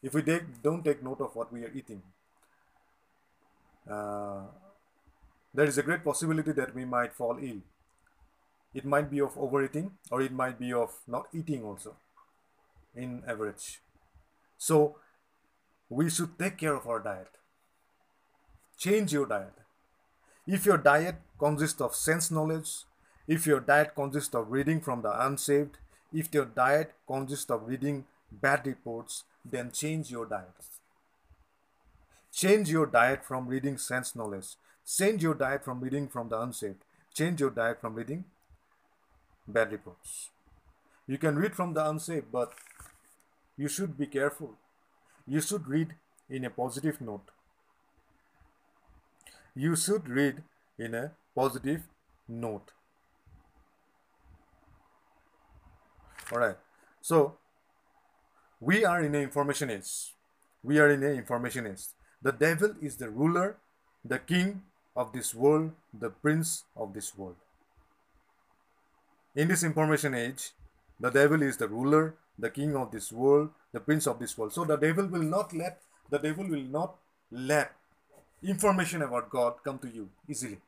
if 0.02 0.14
we 0.14 0.22
take, 0.22 0.62
don't 0.62 0.84
take 0.84 1.02
note 1.02 1.20
of 1.20 1.36
what 1.36 1.52
we 1.52 1.64
are 1.64 1.72
eating 1.74 2.00
uh, 3.90 4.42
there 5.52 5.66
is 5.66 5.78
a 5.78 5.82
great 5.82 6.04
possibility 6.04 6.52
that 6.52 6.74
we 6.74 6.84
might 6.84 7.14
fall 7.14 7.38
ill. 7.40 7.60
It 8.74 8.84
might 8.84 9.10
be 9.10 9.20
of 9.20 9.36
overeating 9.38 9.92
or 10.10 10.22
it 10.22 10.32
might 10.32 10.58
be 10.58 10.72
of 10.72 10.98
not 11.06 11.28
eating 11.32 11.64
also 11.64 11.96
in 12.96 13.22
average. 13.26 13.80
So 14.58 14.96
we 15.88 16.10
should 16.10 16.38
take 16.38 16.58
care 16.58 16.74
of 16.74 16.86
our 16.86 17.00
diet. 17.00 17.28
Change 18.78 19.12
your 19.12 19.26
diet. 19.26 19.52
If 20.46 20.66
your 20.66 20.78
diet 20.78 21.16
consists 21.38 21.80
of 21.80 21.94
sense 21.94 22.30
knowledge, 22.30 22.70
if 23.26 23.46
your 23.46 23.60
diet 23.60 23.94
consists 23.94 24.34
of 24.34 24.50
reading 24.50 24.80
from 24.80 25.02
the 25.02 25.26
unsaved, 25.26 25.78
if 26.12 26.32
your 26.32 26.44
diet 26.44 26.92
consists 27.06 27.50
of 27.50 27.66
reading 27.66 28.04
bad 28.30 28.66
reports, 28.66 29.24
then 29.44 29.70
change 29.70 30.10
your 30.10 30.26
diet. 30.26 30.54
Change 32.32 32.70
your 32.70 32.86
diet 32.86 33.24
from 33.24 33.46
reading 33.48 33.78
sense 33.78 34.14
knowledge. 34.14 34.56
Change 34.86 35.22
your 35.22 35.34
diet 35.34 35.64
from 35.64 35.80
reading 35.80 36.06
from 36.06 36.28
the 36.28 36.40
unsaved. 36.40 36.84
Change 37.14 37.40
your 37.40 37.50
diet 37.50 37.80
from 37.80 37.94
reading 37.94 38.24
bad 39.48 39.72
reports. 39.72 40.30
You 41.06 41.18
can 41.18 41.36
read 41.36 41.54
from 41.54 41.74
the 41.74 41.88
unsaved, 41.88 42.30
but 42.30 42.52
you 43.56 43.68
should 43.68 43.96
be 43.98 44.06
careful. 44.06 44.54
You 45.26 45.40
should 45.40 45.66
read 45.66 45.94
in 46.28 46.44
a 46.44 46.50
positive 46.50 47.00
note. 47.00 47.30
You 49.54 49.74
should 49.76 50.08
read 50.08 50.42
in 50.78 50.94
a 50.94 51.12
positive 51.34 51.82
note. 52.28 52.72
Alright, 56.30 56.56
so 57.00 57.36
we 58.60 58.84
are 58.84 59.00
in 59.02 59.14
an 59.14 59.22
information 59.22 59.70
age. 59.70 60.12
We 60.62 60.78
are 60.78 60.90
in 60.90 61.02
an 61.02 61.16
information 61.16 61.66
age. 61.66 61.84
The 62.20 62.32
devil 62.32 62.74
is 62.82 62.96
the 62.96 63.08
ruler, 63.08 63.56
the 64.04 64.18
king 64.18 64.62
of 64.96 65.12
this 65.12 65.34
world, 65.34 65.72
the 65.98 66.10
prince 66.10 66.64
of 66.76 66.92
this 66.92 67.16
world. 67.16 67.36
In 69.34 69.48
this 69.48 69.62
information 69.62 70.14
age, 70.14 70.50
the 70.98 71.10
devil 71.10 71.42
is 71.42 71.58
the 71.58 71.68
ruler, 71.68 72.14
the 72.38 72.50
king 72.50 72.76
of 72.76 72.90
this 72.90 73.12
world, 73.12 73.50
the 73.72 73.80
prince 73.80 74.06
of 74.06 74.18
this 74.18 74.36
world. 74.36 74.52
So 74.52 74.64
the 74.64 74.76
devil 74.76 75.06
will 75.06 75.22
not 75.22 75.54
let 75.54 75.80
the 76.10 76.18
devil 76.18 76.46
will 76.46 76.62
not 76.62 76.96
let 77.30 77.72
information 78.42 79.02
about 79.02 79.28
God 79.30 79.54
come 79.64 79.78
to 79.80 79.88
you 79.88 80.08
easily. 80.28 80.58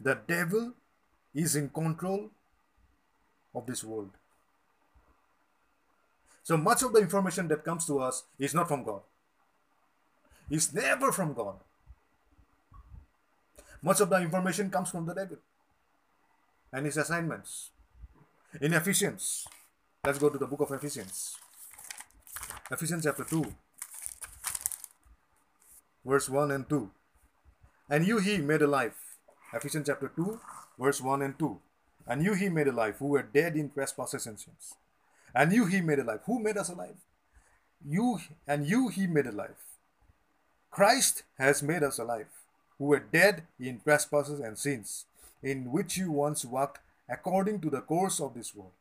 The 0.00 0.18
devil 0.26 0.72
is 1.34 1.56
in 1.56 1.68
control 1.68 2.30
of 3.54 3.66
this 3.66 3.84
world. 3.84 4.10
So 6.42 6.56
much 6.56 6.82
of 6.82 6.92
the 6.92 7.00
information 7.00 7.48
that 7.48 7.64
comes 7.64 7.86
to 7.86 8.00
us 8.00 8.24
is 8.38 8.54
not 8.54 8.68
from 8.68 8.84
God. 8.84 9.02
It's 10.50 10.72
never 10.72 11.12
from 11.12 11.34
God. 11.34 11.56
Much 13.82 14.00
of 14.00 14.10
the 14.10 14.16
information 14.16 14.70
comes 14.70 14.90
from 14.90 15.06
the 15.06 15.14
devil 15.14 15.36
and 16.72 16.86
his 16.86 16.96
assignments. 16.96 17.69
In 18.58 18.74
Ephesians, 18.74 19.46
let's 20.04 20.18
go 20.18 20.28
to 20.28 20.36
the 20.36 20.46
book 20.46 20.60
of 20.60 20.72
Ephesians. 20.72 21.36
Ephesians 22.68 23.04
chapter 23.04 23.22
2, 23.22 23.46
verse 26.04 26.28
1 26.28 26.50
and 26.50 26.68
2. 26.68 26.90
And 27.88 28.04
you 28.04 28.18
he 28.18 28.38
made 28.38 28.62
alive. 28.62 28.94
Ephesians 29.54 29.86
chapter 29.86 30.10
2, 30.16 30.40
verse 30.80 31.00
1 31.00 31.22
and 31.22 31.38
2. 31.38 31.60
and 32.08 32.24
you 32.24 32.34
he 32.34 32.48
made 32.48 32.66
alive, 32.66 32.96
who 32.98 33.06
were 33.06 33.22
dead 33.22 33.54
in 33.54 33.70
trespasses 33.70 34.26
and 34.26 34.38
sins. 34.40 34.74
And 35.32 35.52
you 35.52 35.66
he 35.66 35.80
made 35.80 36.00
alive. 36.00 36.20
Who 36.26 36.40
made 36.40 36.56
us 36.56 36.70
alive? 36.70 36.96
You 37.86 38.18
and 38.48 38.66
you 38.66 38.88
he 38.88 39.06
made 39.06 39.26
alive. 39.26 39.62
Christ 40.72 41.22
has 41.38 41.62
made 41.62 41.84
us 41.84 42.00
alive, 42.00 42.26
who 42.78 42.86
were 42.86 42.98
dead 42.98 43.44
in 43.60 43.78
trespasses 43.78 44.40
and 44.40 44.58
sins, 44.58 45.06
in 45.40 45.70
which 45.70 45.96
you 45.96 46.10
once 46.10 46.44
walked 46.44 46.80
according 47.10 47.60
to 47.60 47.70
the 47.70 47.80
course 47.80 48.20
of 48.20 48.34
this 48.34 48.54
world, 48.54 48.72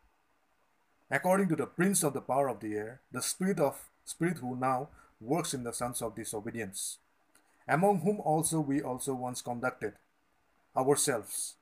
according 1.10 1.49
to 1.49 1.56
the 1.56 1.65
prince 1.65 2.03
of 2.03 2.14
the 2.14 2.22
power 2.22 2.47
of 2.47 2.60
the 2.60 2.76
air, 2.76 3.01
the 3.11 3.22
spirit 3.22 3.60
of 3.60 3.89
spirit 4.06 4.38
who 4.38 4.56
now 4.56 4.89
works 5.19 5.53
in 5.53 5.64
the 5.64 5.73
sons 5.73 6.01
of 6.01 6.15
disobedience, 6.15 6.99
among 7.68 8.01
whom 8.01 8.19
also 8.19 8.60
we 8.60 8.81
also 8.81 9.14
once 9.14 9.41
conducted 9.41 9.93
ourselves 10.77 11.56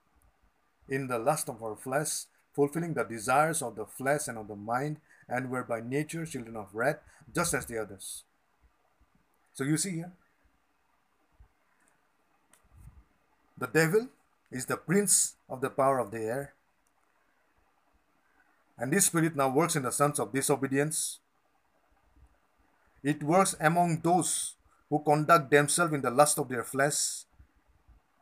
in 0.89 1.07
the 1.07 1.19
lust 1.19 1.49
of 1.49 1.61
our 1.63 1.75
flesh, 1.75 2.25
fulfilling 2.53 2.93
the 2.93 3.03
desires 3.03 3.61
of 3.61 3.75
the 3.75 3.85
flesh 3.85 4.27
and 4.27 4.37
of 4.37 4.47
the 4.47 4.55
mind, 4.55 4.97
and 5.29 5.49
were 5.49 5.63
by 5.63 5.81
nature 5.81 6.25
children 6.25 6.55
of 6.55 6.73
wrath, 6.73 6.99
just 7.33 7.53
as 7.53 7.65
the 7.65 7.77
others. 7.77 8.23
So 9.53 9.63
you 9.63 9.77
see 9.77 9.91
here, 9.95 10.11
the 13.57 13.67
devil 13.67 14.07
is 14.51 14.65
the 14.65 14.77
prince 14.77 15.35
of 15.49 15.61
the 15.61 15.69
power 15.69 15.99
of 15.99 16.11
the 16.11 16.19
air. 16.19 16.53
And 18.77 18.91
this 18.93 19.05
spirit 19.05 19.35
now 19.35 19.49
works 19.49 19.75
in 19.75 19.83
the 19.83 19.91
sons 19.91 20.19
of 20.19 20.33
disobedience. 20.33 21.19
It 23.03 23.23
works 23.23 23.55
among 23.59 24.01
those 24.01 24.55
who 24.89 24.99
conduct 24.99 25.49
themselves 25.51 25.93
in 25.93 26.01
the 26.01 26.11
lust 26.11 26.37
of 26.37 26.49
their 26.49 26.63
flesh, 26.63 27.23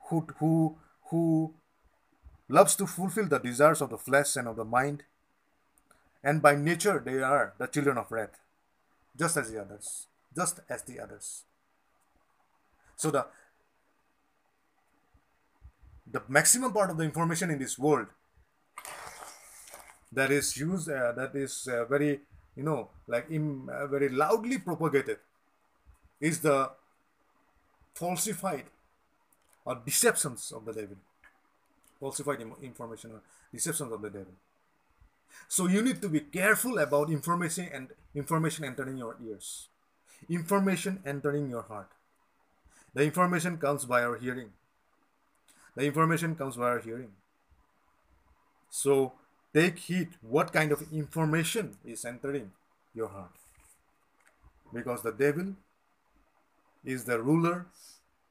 who, 0.09 0.25
who, 0.39 0.77
who 1.09 1.53
loves 2.47 2.75
to 2.75 2.87
fulfill 2.87 3.27
the 3.27 3.39
desires 3.39 3.81
of 3.81 3.89
the 3.89 3.97
flesh 3.97 4.35
and 4.35 4.47
of 4.47 4.55
the 4.55 4.65
mind, 4.65 5.03
and 6.23 6.41
by 6.41 6.55
nature 6.55 7.01
they 7.03 7.21
are 7.21 7.53
the 7.57 7.67
children 7.67 7.97
of 7.97 8.11
wrath, 8.11 8.39
just 9.17 9.37
as 9.37 9.51
the 9.51 9.61
others, 9.61 10.07
just 10.35 10.59
as 10.69 10.83
the 10.83 10.99
others. 10.99 11.43
So 12.95 13.11
the 13.11 13.25
the 16.11 16.21
maximum 16.27 16.71
part 16.71 16.91
of 16.91 16.97
the 16.97 17.03
information 17.03 17.49
in 17.49 17.59
this 17.59 17.77
world 17.77 18.07
that 20.15 20.31
is 20.31 20.57
used 20.57 20.89
uh, 20.89 21.11
that 21.11 21.35
is 21.35 21.67
uh, 21.67 21.85
very 21.85 22.19
you 22.55 22.63
know 22.63 22.89
like 23.07 23.27
Im, 23.29 23.69
uh, 23.69 23.87
very 23.87 24.09
loudly 24.09 24.57
propagated 24.57 25.19
is 26.19 26.39
the 26.39 26.71
falsified 27.93 28.65
or 29.65 29.75
deceptions 29.85 30.51
of 30.51 30.65
the 30.65 30.73
devil 30.73 30.97
falsified 31.99 32.41
information 32.61 33.11
or 33.11 33.21
deceptions 33.51 33.91
of 33.91 34.01
the 34.01 34.09
devil. 34.09 34.33
So 35.47 35.67
you 35.67 35.81
need 35.81 36.01
to 36.01 36.09
be 36.09 36.21
careful 36.21 36.77
about 36.79 37.09
information 37.09 37.69
and 37.73 37.89
information 38.13 38.65
entering 38.65 38.97
your 38.97 39.15
ears. 39.25 39.69
Information 40.29 41.01
entering 41.05 41.49
your 41.49 41.63
heart. 41.63 41.89
The 42.93 43.03
information 43.03 43.57
comes 43.57 43.85
by 43.85 44.03
our 44.03 44.17
hearing. 44.17 44.51
The 45.75 45.85
information 45.85 46.35
comes 46.35 46.55
by 46.55 46.69
our 46.69 46.79
hearing. 46.79 47.11
So 48.69 49.13
take 49.55 49.79
heed 49.79 50.09
what 50.21 50.51
kind 50.51 50.71
of 50.73 50.83
information 50.91 51.77
is 51.85 52.03
entering 52.03 52.51
your 52.93 53.07
heart. 53.07 53.31
Because 54.73 55.01
the 55.01 55.13
devil 55.13 55.53
is 56.83 57.05
the 57.05 57.21
ruler, 57.21 57.65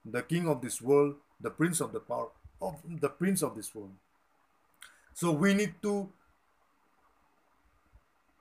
the 0.04 0.22
king 0.22 0.46
of 0.46 0.60
this 0.60 0.82
world, 0.82 1.14
the 1.40 1.50
prince 1.50 1.80
of 1.80 1.92
the 1.92 2.00
power 2.00 2.28
of 2.60 2.80
the 3.00 3.08
prince 3.08 3.42
of 3.42 3.56
this 3.56 3.74
world. 3.74 3.92
So 5.14 5.32
we 5.32 5.54
need 5.54 5.74
to 5.82 6.08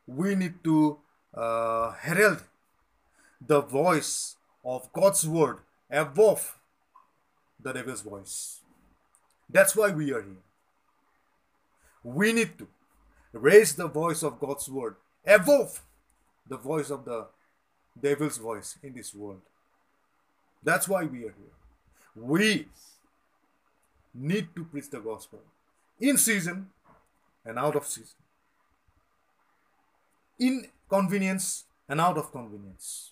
we 0.06 0.36
need 0.36 0.64
to 0.64 0.98
uh, 1.34 1.92
herald 1.92 2.44
the 3.46 3.62
voice 3.62 4.36
of 4.64 4.92
God's 4.92 5.28
word 5.28 5.60
above 5.90 6.58
the 7.60 7.74
devil's 7.74 8.02
voice. 8.02 8.60
That's 9.50 9.76
why 9.76 9.92
we 9.92 10.12
are 10.12 10.22
here. 10.22 10.44
We 12.04 12.34
need 12.34 12.58
to 12.58 12.68
raise 13.32 13.76
the 13.76 13.88
voice 13.88 14.24
of 14.24 14.40
God's 14.40 14.70
word 14.70 14.96
above 15.26 15.82
the 16.48 16.58
voice 16.58 16.90
of 16.90 17.06
the 17.06 17.28
devil's 18.00 18.38
voice 18.38 18.78
in 18.84 18.94
this 18.94 19.14
world. 19.14 19.42
That's 20.62 20.88
why 20.88 21.04
we 21.04 21.20
are 21.20 21.34
here. 21.34 22.16
We 22.16 22.68
need 24.14 24.50
to 24.56 24.64
preach 24.66 24.90
the 24.90 25.00
gospel 25.00 25.40
in 26.00 26.18
season 26.18 26.70
and 27.46 27.58
out 27.58 27.76
of 27.76 27.86
season, 27.86 28.16
in 30.40 30.68
convenience 30.90 31.66
and 31.90 32.00
out 32.00 32.18
of 32.18 32.32
convenience, 32.32 33.12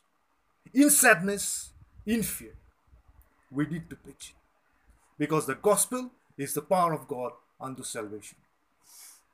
in 0.73 0.89
sadness, 0.89 1.71
in 2.05 2.23
fear. 2.23 2.53
We 3.49 3.65
need 3.65 3.89
to 3.89 3.95
preach 3.95 4.33
it 4.33 4.35
because 5.17 5.45
the 5.45 5.55
gospel 5.55 6.11
is 6.37 6.53
the 6.53 6.61
power 6.61 6.93
of 6.93 7.07
God 7.07 7.33
unto 7.59 7.83
salvation. 7.83 8.37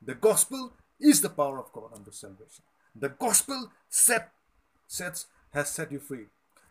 The 0.02 0.15
gospel 0.15 0.74
is 0.99 1.22
the 1.22 1.30
power 1.30 1.60
of 1.60 1.72
God 1.72 1.91
unto 1.95 2.11
salvation. 2.11 2.64
The 2.95 3.10
gospel 3.10 3.72
set, 3.90 4.32
sets 4.88 5.28
has 5.53 5.69
set 5.69 5.91
you 5.91 5.99
free. 5.99 6.26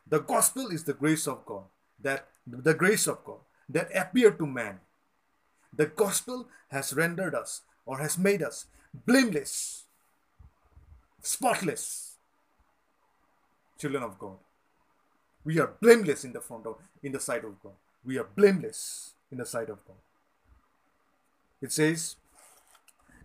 The 0.08 0.20
gospel 0.20 0.68
is 0.68 0.84
the 0.84 0.94
grace 0.94 1.26
of 1.26 1.44
God 1.44 1.64
that 2.00 2.28
the 2.46 2.74
grace 2.74 3.06
of 3.06 3.24
God 3.24 3.38
that 3.68 3.88
appeared 3.94 4.38
to 4.38 4.46
man 4.46 4.80
the 5.76 5.86
gospel 5.86 6.48
has 6.68 6.94
rendered 6.94 7.34
us 7.34 7.62
or 7.84 7.98
has 7.98 8.16
made 8.18 8.42
us 8.42 8.66
blameless, 8.94 9.84
spotless 11.22 12.16
children 13.78 14.02
of 14.02 14.18
God. 14.18 14.38
We 15.44 15.60
are 15.60 15.72
blameless 15.80 16.24
in 16.24 16.32
the 16.32 16.40
front 16.40 16.66
of 16.66 16.76
in 17.02 17.12
the 17.12 17.20
sight 17.20 17.44
of 17.44 17.62
God. 17.62 17.74
We 18.04 18.18
are 18.18 18.24
blameless 18.24 19.12
in 19.30 19.38
the 19.38 19.46
sight 19.46 19.68
of 19.68 19.84
God. 19.86 19.96
It 21.60 21.72
says 21.72 22.16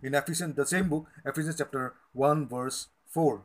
in 0.02 0.14
Ephesians, 0.14 0.56
the 0.56 0.66
same 0.66 0.88
book, 0.88 1.06
Ephesians 1.24 1.56
chapter 1.58 1.94
1, 2.12 2.48
verse 2.48 2.88
4. 3.06 3.42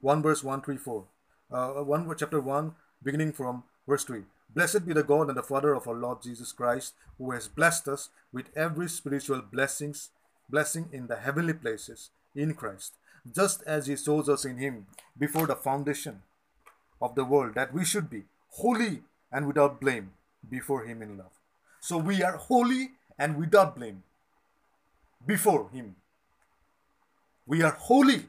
1 0.00 0.22
verse 0.22 0.44
1, 0.44 0.62
3, 0.62 0.76
4. 0.76 1.04
Uh, 1.50 1.68
1 1.82 2.14
chapter 2.16 2.40
1, 2.40 2.74
beginning 3.02 3.32
from 3.32 3.64
verse 3.86 4.04
3. 4.04 4.22
Blessed 4.54 4.86
be 4.86 4.92
the 4.92 5.02
God 5.02 5.28
and 5.28 5.36
the 5.36 5.42
Father 5.42 5.74
of 5.74 5.86
our 5.88 5.94
Lord 5.94 6.22
Jesus 6.22 6.52
Christ, 6.52 6.94
who 7.18 7.32
has 7.32 7.48
blessed 7.48 7.88
us 7.88 8.08
with 8.32 8.46
every 8.56 8.88
spiritual 8.88 9.42
blessings, 9.42 10.10
blessing 10.48 10.88
in 10.92 11.08
the 11.08 11.16
heavenly 11.16 11.52
places 11.52 12.10
in 12.34 12.54
Christ, 12.54 12.94
just 13.34 13.62
as 13.66 13.86
he 13.86 13.96
chose 13.96 14.28
us 14.28 14.44
in 14.44 14.58
him 14.58 14.86
before 15.18 15.46
the 15.46 15.56
foundation 15.56 16.22
of 17.00 17.14
the 17.14 17.24
world, 17.24 17.54
that 17.54 17.74
we 17.74 17.84
should 17.84 18.08
be 18.08 18.24
holy 18.50 19.02
and 19.32 19.46
without 19.46 19.80
blame 19.80 20.12
before 20.48 20.84
him 20.84 21.02
in 21.02 21.18
love. 21.18 21.32
So 21.80 21.96
we 21.98 22.22
are 22.22 22.36
holy 22.36 22.92
and 23.18 23.36
without 23.36 23.76
blame 23.76 24.02
before 25.26 25.70
him. 25.70 25.96
We 27.46 27.62
are 27.62 27.72
holy. 27.72 28.26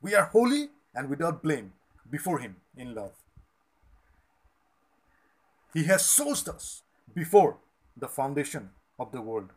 We 0.00 0.14
are 0.14 0.26
holy 0.26 0.68
and 0.94 1.08
without 1.08 1.42
blame 1.42 1.72
before 2.10 2.38
him 2.38 2.56
in 2.76 2.94
love. 2.94 3.12
He 5.72 5.84
has 5.84 6.02
sourced 6.02 6.48
us 6.48 6.82
before 7.14 7.58
the 7.96 8.08
foundation 8.08 8.70
of 8.98 9.12
the 9.12 9.20
world. 9.20 9.50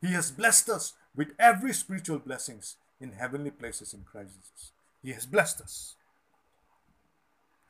He 0.00 0.12
has 0.12 0.30
blessed 0.30 0.68
us 0.68 0.94
with 1.14 1.28
every 1.38 1.72
spiritual 1.72 2.18
blessings 2.18 2.76
in 3.00 3.12
heavenly 3.12 3.50
places 3.50 3.94
in 3.94 4.02
Christ 4.02 4.34
Jesus. 4.34 4.72
He 5.02 5.12
has 5.12 5.26
blessed 5.26 5.60
us. 5.60 5.94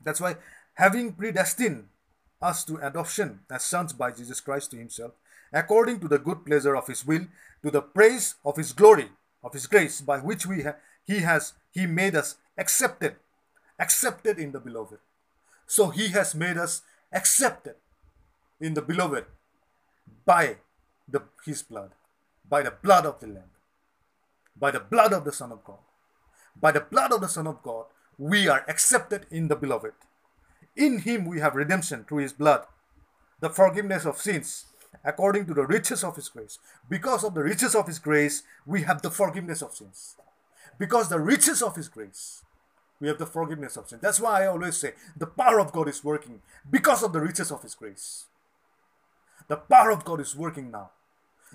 That's 0.03 0.21
why, 0.21 0.37
having 0.75 1.13
predestined 1.13 1.89
us 2.41 2.65
to 2.65 2.77
adoption 2.77 3.41
as 3.51 3.65
sons 3.65 3.93
by 3.93 4.11
Jesus 4.13 4.41
Christ 4.41 4.71
to 4.71 4.77
Himself, 4.77 5.13
according 5.53 6.01
to 6.01 6.09
the 6.09 6.19
good 6.19 6.45
pleasure 6.45 6.77
of 6.77 6.87
His 6.87 7.05
will, 7.07 7.27
to 7.63 7.71
the 7.71 7.83
praise 7.83 8.37
of 8.45 8.57
His 8.57 8.73
glory, 8.73 9.09
of 9.43 9.53
His 9.53 9.67
grace, 9.67 10.01
by 10.01 10.19
which 10.19 10.47
we 10.47 10.63
ha- 10.63 10.77
He 11.05 11.21
has 11.21 11.55
He 11.73 11.87
made 11.87 12.15
us 12.15 12.37
accepted, 12.57 13.17
accepted 13.79 14.39
in 14.39 14.53
the 14.53 14.61
beloved. 14.61 14.99
So 15.67 15.91
he 15.91 16.09
has 16.09 16.35
made 16.35 16.57
us 16.57 16.83
accepted 17.13 17.77
in 18.61 18.75
the 18.75 18.83
beloved 18.83 19.25
by 20.25 20.57
the, 21.09 21.23
his 21.45 21.63
blood, 21.63 21.93
by 22.49 22.63
the 22.63 22.71
blood 22.71 23.07
of 23.07 23.21
the 23.21 23.27
Lamb, 23.27 23.51
by 24.57 24.71
the 24.71 24.81
blood 24.81 25.13
of 25.13 25.25
the 25.25 25.33
Son 25.33 25.53
of 25.53 25.65
God. 25.65 25.79
By 26.61 26.71
the 26.71 26.81
blood 26.81 27.13
of 27.13 27.21
the 27.21 27.29
Son 27.29 27.47
of 27.47 27.63
God, 27.63 27.87
we 28.17 28.49
are 28.49 28.65
accepted 28.69 29.27
in 29.31 29.49
the 29.49 29.57
beloved. 29.57 29.93
In 30.77 31.01
him 31.01 31.25
we 31.25 31.41
have 31.41 31.57
redemption 31.57 32.05
through 32.05 32.19
his 32.19 32.33
blood, 32.33 32.65
the 33.41 33.51
forgiveness 33.51 34.05
of 34.05 34.19
sins, 34.21 34.67
according 35.05 35.47
to 35.47 35.55
the 35.55 35.67
riches 35.67 36.03
of 36.03 36.17
his 36.17 36.29
grace. 36.29 36.59
Because 36.89 37.25
of 37.25 37.35
the 37.35 37.43
riches 37.43 37.75
of 37.75 37.87
his 37.87 37.99
grace, 37.99 38.43
we 38.67 38.83
have 38.83 39.03
the 39.03 39.11
forgiveness 39.11 39.63
of 39.63 39.75
sins. 39.75 40.17
Because 40.79 41.09
the 41.09 41.21
riches 41.21 41.63
of 41.63 41.77
his 41.77 41.89
grace, 41.89 42.43
we 43.01 43.09
have 43.09 43.19
the 43.19 43.27
forgiveness 43.27 43.77
of 43.77 43.89
sins. 43.89 44.01
That's 44.01 44.21
why 44.21 44.43
I 44.43 44.47
always 44.47 44.77
say 44.77 44.95
the 45.17 45.27
power 45.27 45.61
of 45.61 45.73
God 45.73 45.89
is 45.89 46.03
working 46.03 46.41
because 46.71 47.03
of 47.03 47.13
the 47.13 47.21
riches 47.21 47.51
of 47.51 47.63
His 47.63 47.75
grace. 47.75 48.27
The 49.49 49.57
power 49.57 49.91
of 49.91 50.05
God 50.05 50.21
is 50.21 50.35
working 50.35 50.71
now. 50.71 50.91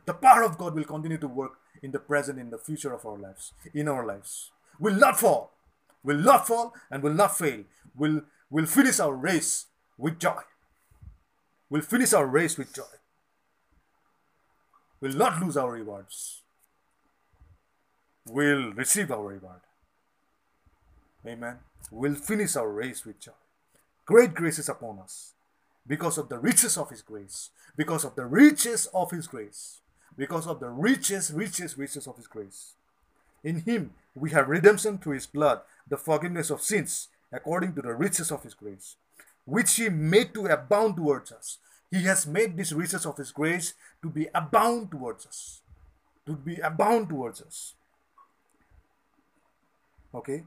The 0.05 0.13
power 0.13 0.43
of 0.43 0.57
God 0.57 0.75
will 0.75 0.83
continue 0.83 1.17
to 1.17 1.27
work 1.27 1.53
in 1.81 1.91
the 1.91 1.99
present, 1.99 2.39
in 2.39 2.49
the 2.49 2.57
future 2.57 2.93
of 2.93 3.05
our 3.05 3.17
lives, 3.17 3.53
in 3.73 3.87
our 3.87 4.05
lives. 4.05 4.51
We'll 4.79 4.95
not 4.95 5.19
fall, 5.19 5.51
We'll 6.03 6.17
not 6.17 6.47
fall, 6.47 6.73
and 6.89 7.03
will 7.03 7.13
not 7.13 7.37
fail. 7.37 7.63
We'll, 7.95 8.21
we'll 8.49 8.65
finish 8.65 8.99
our 8.99 9.13
race 9.13 9.65
with 9.97 10.19
joy. 10.19 10.41
We'll 11.69 11.81
finish 11.81 12.13
our 12.13 12.25
race 12.25 12.57
with 12.57 12.73
joy. 12.73 12.83
Will 15.01 15.13
not 15.13 15.41
lose 15.41 15.55
our 15.57 15.71
rewards. 15.71 16.41
Will 18.27 18.73
receive 18.73 19.11
our 19.11 19.25
reward. 19.25 19.61
Amen. 21.25 21.57
Will 21.91 22.15
finish 22.15 22.55
our 22.55 22.69
race 22.69 23.05
with 23.05 23.19
joy. 23.19 23.31
Great 24.05 24.33
grace 24.33 24.59
is 24.59 24.69
upon 24.69 24.99
us 24.99 25.33
because 25.87 26.17
of 26.17 26.29
the 26.29 26.37
riches 26.37 26.77
of 26.77 26.89
His 26.89 27.01
grace. 27.01 27.49
Because 27.75 28.03
of 28.03 28.15
the 28.15 28.25
riches 28.25 28.87
of 28.93 29.11
His 29.11 29.27
grace. 29.27 29.81
Because 30.17 30.47
of 30.47 30.59
the 30.59 30.69
riches, 30.69 31.31
riches, 31.31 31.77
riches 31.77 32.07
of 32.07 32.17
His 32.17 32.27
grace. 32.27 32.73
In 33.43 33.61
Him 33.61 33.91
we 34.15 34.31
have 34.31 34.49
redemption 34.49 34.97
through 34.97 35.13
His 35.13 35.27
blood, 35.27 35.61
the 35.87 35.97
forgiveness 35.97 36.49
of 36.49 36.61
sins, 36.61 37.07
according 37.31 37.73
to 37.75 37.81
the 37.81 37.93
riches 37.93 38.31
of 38.31 38.43
His 38.43 38.53
grace, 38.53 38.95
which 39.45 39.75
He 39.75 39.89
made 39.89 40.33
to 40.33 40.47
abound 40.47 40.97
towards 40.97 41.31
us. 41.31 41.57
He 41.91 42.03
has 42.03 42.27
made 42.27 42.55
these 42.55 42.73
riches 42.73 43.05
of 43.05 43.17
His 43.17 43.31
grace 43.31 43.73
to 44.01 44.09
be 44.09 44.27
abound 44.33 44.91
towards 44.91 45.25
us. 45.25 45.61
To 46.25 46.35
be 46.35 46.57
abound 46.57 47.09
towards 47.09 47.41
us. 47.41 47.73
Okay? 50.13 50.43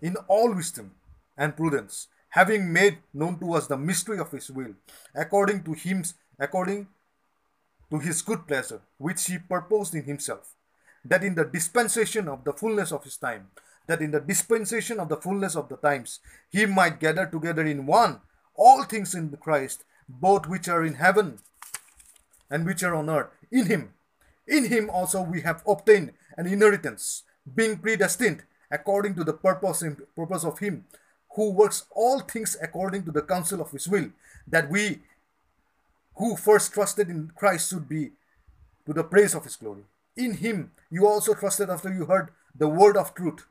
In 0.00 0.16
all 0.28 0.54
wisdom 0.54 0.92
and 1.36 1.56
prudence, 1.56 2.08
having 2.30 2.72
made 2.72 2.98
known 3.14 3.38
to 3.38 3.54
us 3.54 3.66
the 3.66 3.76
mystery 3.76 4.18
of 4.18 4.30
his 4.30 4.50
will, 4.50 4.74
according 5.14 5.62
to 5.64 5.72
him, 5.72 6.04
according 6.38 6.86
to 7.90 7.98
his 7.98 8.20
good 8.22 8.46
pleasure, 8.46 8.80
which 8.98 9.24
he 9.26 9.38
purposed 9.38 9.94
in 9.94 10.04
himself, 10.04 10.52
that 11.04 11.24
in 11.24 11.34
the 11.34 11.44
dispensation 11.44 12.28
of 12.28 12.44
the 12.44 12.52
fullness 12.52 12.92
of 12.92 13.04
his 13.04 13.16
time, 13.16 13.48
that 13.86 14.02
in 14.02 14.10
the 14.10 14.20
dispensation 14.20 15.00
of 15.00 15.08
the 15.08 15.16
fullness 15.16 15.56
of 15.56 15.68
the 15.68 15.76
times, 15.76 16.20
he 16.50 16.66
might 16.66 17.00
gather 17.00 17.26
together 17.26 17.64
in 17.64 17.86
one 17.86 18.20
all 18.54 18.84
things 18.84 19.14
in 19.14 19.30
Christ, 19.40 19.84
both 20.08 20.46
which 20.46 20.68
are 20.68 20.84
in 20.84 20.94
heaven 20.94 21.38
and 22.50 22.64
which 22.64 22.82
are 22.82 22.94
on 22.94 23.10
earth, 23.10 23.28
in 23.50 23.66
him. 23.66 23.92
In 24.46 24.66
him 24.66 24.88
also 24.90 25.22
we 25.22 25.40
have 25.42 25.62
obtained 25.66 26.12
an 26.36 26.46
inheritance, 26.46 27.24
being 27.54 27.78
predestined 27.78 28.44
according 28.70 29.14
to 29.14 29.24
the 29.24 29.32
purpose, 29.32 29.82
purpose 30.14 30.44
of 30.44 30.58
him 30.58 30.84
who 31.34 31.50
works 31.52 31.84
all 31.90 32.20
things 32.20 32.56
according 32.62 33.04
to 33.04 33.12
the 33.12 33.22
counsel 33.22 33.60
of 33.60 33.70
his 33.70 33.86
will, 33.86 34.10
that 34.46 34.70
we 34.70 35.00
who 36.16 36.34
first 36.34 36.72
trusted 36.72 37.10
in 37.10 37.30
Christ 37.36 37.70
should 37.70 37.88
be 37.88 38.12
to 38.86 38.92
the 38.92 39.04
praise 39.04 39.34
of 39.34 39.44
his 39.44 39.56
glory. 39.56 39.82
In 40.16 40.34
him 40.34 40.72
you 40.90 41.06
also 41.06 41.34
trusted 41.34 41.68
after 41.68 41.92
you 41.92 42.06
heard 42.06 42.30
the 42.54 42.68
word 42.68 42.96
of 42.96 43.14
truth. 43.14 43.44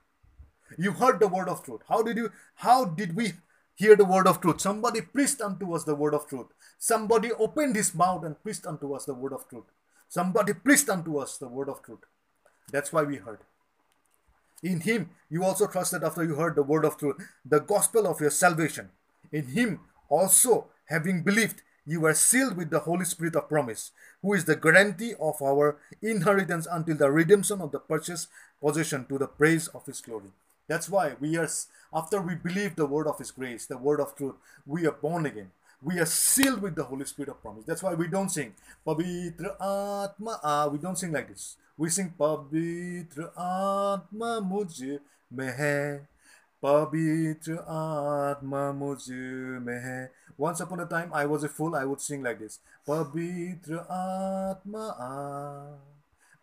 You 0.77 0.93
heard 0.93 1.19
the 1.19 1.27
word 1.27 1.47
of 1.47 1.63
truth. 1.63 1.81
How 1.87 2.01
did 2.01 2.17
you 2.17 2.31
how 2.55 2.85
did 2.85 3.15
we 3.15 3.33
hear 3.75 3.95
the 3.95 4.05
word 4.05 4.27
of 4.27 4.41
truth? 4.41 4.61
Somebody 4.61 5.01
preached 5.01 5.41
unto 5.41 5.73
us 5.73 5.83
the 5.83 5.95
word 5.95 6.13
of 6.13 6.27
truth. 6.27 6.47
Somebody 6.79 7.31
opened 7.31 7.75
his 7.75 7.93
mouth 7.93 8.23
and 8.23 8.41
preached 8.41 8.65
unto 8.65 8.93
us 8.93 9.05
the 9.05 9.13
word 9.13 9.33
of 9.33 9.47
truth. 9.47 9.65
Somebody 10.09 10.53
preached 10.53 10.89
unto 10.89 11.17
us 11.17 11.37
the 11.37 11.47
word 11.47 11.69
of 11.69 11.83
truth. 11.83 12.05
That's 12.71 12.91
why 12.91 13.03
we 13.03 13.17
heard. 13.17 13.39
In 14.63 14.79
him 14.81 15.09
you 15.29 15.43
also 15.43 15.67
trusted 15.67 16.03
after 16.03 16.23
you 16.23 16.35
heard 16.35 16.55
the 16.55 16.63
word 16.63 16.85
of 16.85 16.97
truth, 16.97 17.17
the 17.45 17.59
gospel 17.59 18.07
of 18.07 18.19
your 18.21 18.31
salvation. 18.31 18.89
In 19.31 19.47
him 19.47 19.81
also, 20.09 20.67
having 20.85 21.23
believed, 21.23 21.61
you 21.85 22.01
were 22.01 22.13
sealed 22.13 22.57
with 22.57 22.71
the 22.71 22.79
Holy 22.79 23.05
Spirit 23.05 23.35
of 23.35 23.47
promise, 23.47 23.91
who 24.21 24.33
is 24.33 24.45
the 24.45 24.55
guarantee 24.55 25.13
of 25.19 25.41
our 25.41 25.77
inheritance 26.01 26.67
until 26.71 26.95
the 26.95 27.11
redemption 27.11 27.61
of 27.61 27.71
the 27.71 27.79
purchased 27.79 28.27
possession 28.59 29.05
to 29.05 29.19
the 29.19 29.27
praise 29.27 29.67
of 29.67 29.85
his 29.85 30.01
glory. 30.01 30.31
That's 30.67 30.89
why 30.89 31.15
we 31.19 31.37
are, 31.37 31.47
after 31.93 32.21
we 32.21 32.35
believe 32.35 32.75
the 32.75 32.85
word 32.85 33.07
of 33.07 33.19
His 33.19 33.31
grace, 33.31 33.65
the 33.65 33.77
word 33.77 33.99
of 33.99 34.15
truth, 34.15 34.35
we 34.65 34.85
are 34.87 34.91
born 34.91 35.25
again. 35.25 35.51
We 35.81 35.99
are 35.99 36.05
sealed 36.05 36.61
with 36.61 36.75
the 36.75 36.83
Holy 36.83 37.05
Spirit 37.05 37.29
of 37.29 37.41
promise. 37.41 37.65
That's 37.65 37.83
why 37.83 37.93
we 37.93 38.07
don't 38.07 38.29
sing 38.29 38.55
Pavitra 38.85 39.53
Atma. 39.53 40.39
Ah. 40.41 40.67
We 40.67 40.79
don't 40.79 40.97
sing 40.97 41.11
like 41.11 41.27
this. 41.27 41.57
We 41.77 41.89
sing 41.89 42.13
Pavitra 42.17 43.29
Atma 43.37 44.41
Mujhe 44.41 44.99
Mein 45.29 46.07
Pavitra 46.63 47.59
Atma 47.61 48.73
Mujhe 48.73 49.61
Mehe. 49.63 50.09
Once 50.37 50.59
upon 50.59 50.79
a 50.79 50.85
time, 50.85 51.11
I 51.13 51.25
was 51.25 51.43
a 51.43 51.49
fool. 51.49 51.75
I 51.75 51.85
would 51.85 52.01
sing 52.01 52.23
like 52.23 52.39
this 52.39 52.59
Pavitra 52.87 53.85
Atma. 53.85 54.95
Ah. 54.97 55.94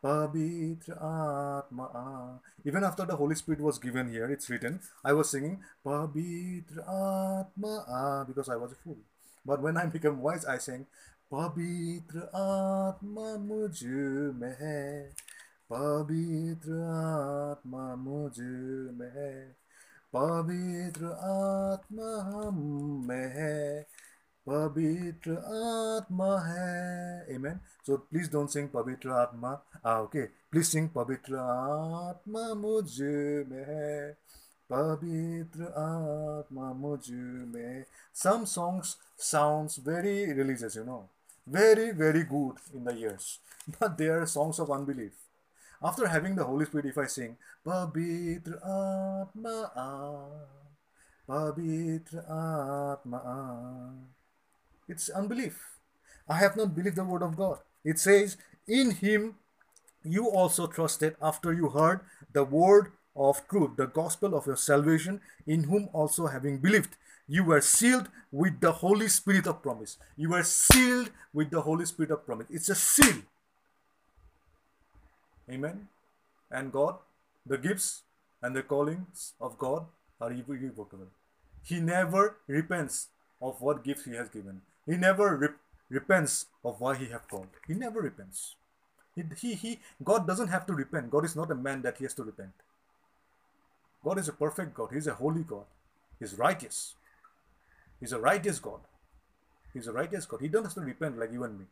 पवित्र 0.03 0.93
आत्मा 0.93 2.41
Even 2.65 2.85
after 2.85 3.05
the 3.05 3.17
Holy 3.17 3.35
Spirit 3.35 3.61
was 3.61 3.79
given 3.79 4.09
here, 4.09 4.27
it's 4.27 4.51
written. 4.51 4.81
I 5.05 5.13
was 5.13 5.31
singing 5.31 5.59
पवित्र 5.87 6.85
आत्मा 6.97 8.27
because 8.27 8.49
I 8.49 8.57
was 8.57 8.73
a 8.73 8.77
fool. 8.77 8.99
But 9.45 9.61
when 9.61 9.77
I 9.77 9.87
became 9.87 10.21
wise, 10.21 10.45
I 10.45 10.59
sang 10.59 10.87
पवित्र 11.31 12.29
आत्मा 12.39 13.37
मुझमें 13.45 14.55
है 14.61 14.83
पवित्र 15.73 16.81
आत्मा 16.95 17.95
मुझमें 17.97 19.11
है 19.15 19.33
पवित्र 20.17 21.13
आत्मा 21.29 22.11
हम 22.23 22.59
में 23.09 23.29
है 23.37 23.87
पवित्र 24.47 25.37
आत्मा 25.59 26.39
है। 26.39 27.35
Amen 27.35 27.61
so 27.87 27.97
please 27.97 28.31
don't 28.33 28.51
sing 28.51 28.69
पवित्र 28.69 29.11
आत्मा। 29.11 29.51
आ 29.87 29.99
ओके 30.01 30.23
प्लीज़ 30.51 30.67
सिंग 30.67 30.89
पवित्र 30.91 31.37
आत्मा 31.37 32.43
मुझमें 32.55 33.65
है। 33.69 34.13
पवित्र 34.71 35.63
आत्मा 35.79 36.73
मुझमें। 36.73 37.85
Some 38.15 38.45
songs 38.45 38.97
sounds 39.31 39.79
very 39.89 40.33
religious 40.33 40.77
you 40.77 40.85
know 40.85 40.99
very 41.49 41.91
very 41.91 42.23
good 42.23 42.59
in 42.75 42.85
the 42.85 42.97
ears 42.99 43.39
but 43.71 43.97
they 43.99 44.09
are 44.09 44.25
songs 44.27 44.61
of 44.61 44.71
unbelief 44.73 45.85
after 45.85 46.07
having 46.07 46.37
the 46.37 46.41
Holy 46.41 46.65
Spirit 46.65 46.87
if 46.87 47.01
I 47.01 47.07
sing 47.07 47.35
पवित्र 47.69 48.55
आत्मा 48.73 49.55
आ 49.83 49.87
पवित्र 51.29 52.19
आत्मा 52.19 53.19
आ 53.19 54.12
it's 54.93 55.09
unbelief. 55.09 55.59
I 56.29 56.39
have 56.39 56.57
not 56.57 56.75
believed 56.75 56.97
the 56.97 57.05
word 57.05 57.23
of 57.23 57.37
God. 57.37 57.59
It 57.85 57.99
says, 57.99 58.37
In 58.69 58.93
him 58.93 59.37
you 60.05 60.31
also 60.31 60.67
trusted 60.67 61.17
after 61.21 61.53
you 61.53 61.71
heard 61.71 62.01
the 62.33 62.45
word 62.45 62.93
of 63.17 63.47
truth, 63.49 63.77
the 63.77 63.87
gospel 63.87 64.35
of 64.35 64.47
your 64.47 64.57
salvation, 64.57 65.21
in 65.47 65.65
whom 65.65 65.89
also 65.93 66.27
having 66.27 66.59
believed, 66.59 66.97
you 67.29 67.45
were 67.45 67.61
sealed 67.61 68.09
with 68.31 68.61
the 68.61 68.73
Holy 68.73 69.09
Spirit 69.09 69.47
of 69.47 69.63
promise. 69.63 69.99
You 70.17 70.31
were 70.31 70.43
sealed 70.43 71.11
with 71.33 71.51
the 71.51 71.63
Holy 71.63 71.87
Spirit 71.87 72.11
of 72.11 72.27
promise. 72.27 72.47
It's 72.51 72.69
a 72.69 72.75
seal. 72.75 73.23
Amen. 75.51 75.89
And 76.51 76.73
God, 76.73 76.97
the 77.47 77.59
gifts 77.59 78.03
and 78.43 78.55
the 78.57 78.63
callings 78.63 79.33
of 79.41 79.59
God 79.59 79.87
are 80.21 80.33
irrevocable. 80.33 81.09
He 81.63 81.81
never 81.81 82.37
repents 82.47 83.09
of 83.41 83.61
what 83.61 83.85
gifts 83.85 84.05
He 84.05 84.15
has 84.15 84.29
given. 84.29 84.63
He 84.87 84.97
never 84.97 85.37
rep- 85.37 85.57
repents 85.89 86.47
of 86.65 86.81
why 86.81 86.97
He 86.97 87.07
has 87.07 87.21
called. 87.31 87.49
He 87.67 87.75
never 87.75 88.01
repents. 88.01 88.57
He, 89.15 89.23
he, 89.37 89.55
he, 89.55 89.81
God 90.03 90.27
doesn't 90.27 90.49
have 90.49 90.67
to 90.67 90.75
repent. 90.75 91.11
God 91.11 91.25
is 91.25 91.37
not 91.37 91.51
a 91.51 91.55
man 91.55 91.83
that 91.83 91.99
He 91.99 92.05
has 92.05 92.15
to 92.15 92.25
repent. 92.25 92.53
God 94.05 94.19
is 94.19 94.29
a 94.29 94.33
perfect 94.33 94.75
God. 94.75 94.91
He's 94.93 95.07
a 95.07 95.15
holy 95.15 95.43
God. 95.43 95.65
He's 96.19 96.35
righteous. 96.35 96.95
He's 98.01 98.13
a 98.13 98.19
righteous 98.19 98.59
God. 98.59 98.81
He's 99.73 99.87
a 99.87 99.93
righteous 99.93 100.27
God. 100.27 100.41
He 100.41 100.49
doesn't 100.49 100.65
have 100.65 100.75
to 100.75 100.81
repent 100.81 101.19
like 101.19 101.33
you 101.33 101.45
and 101.45 101.59
me. 101.59 101.65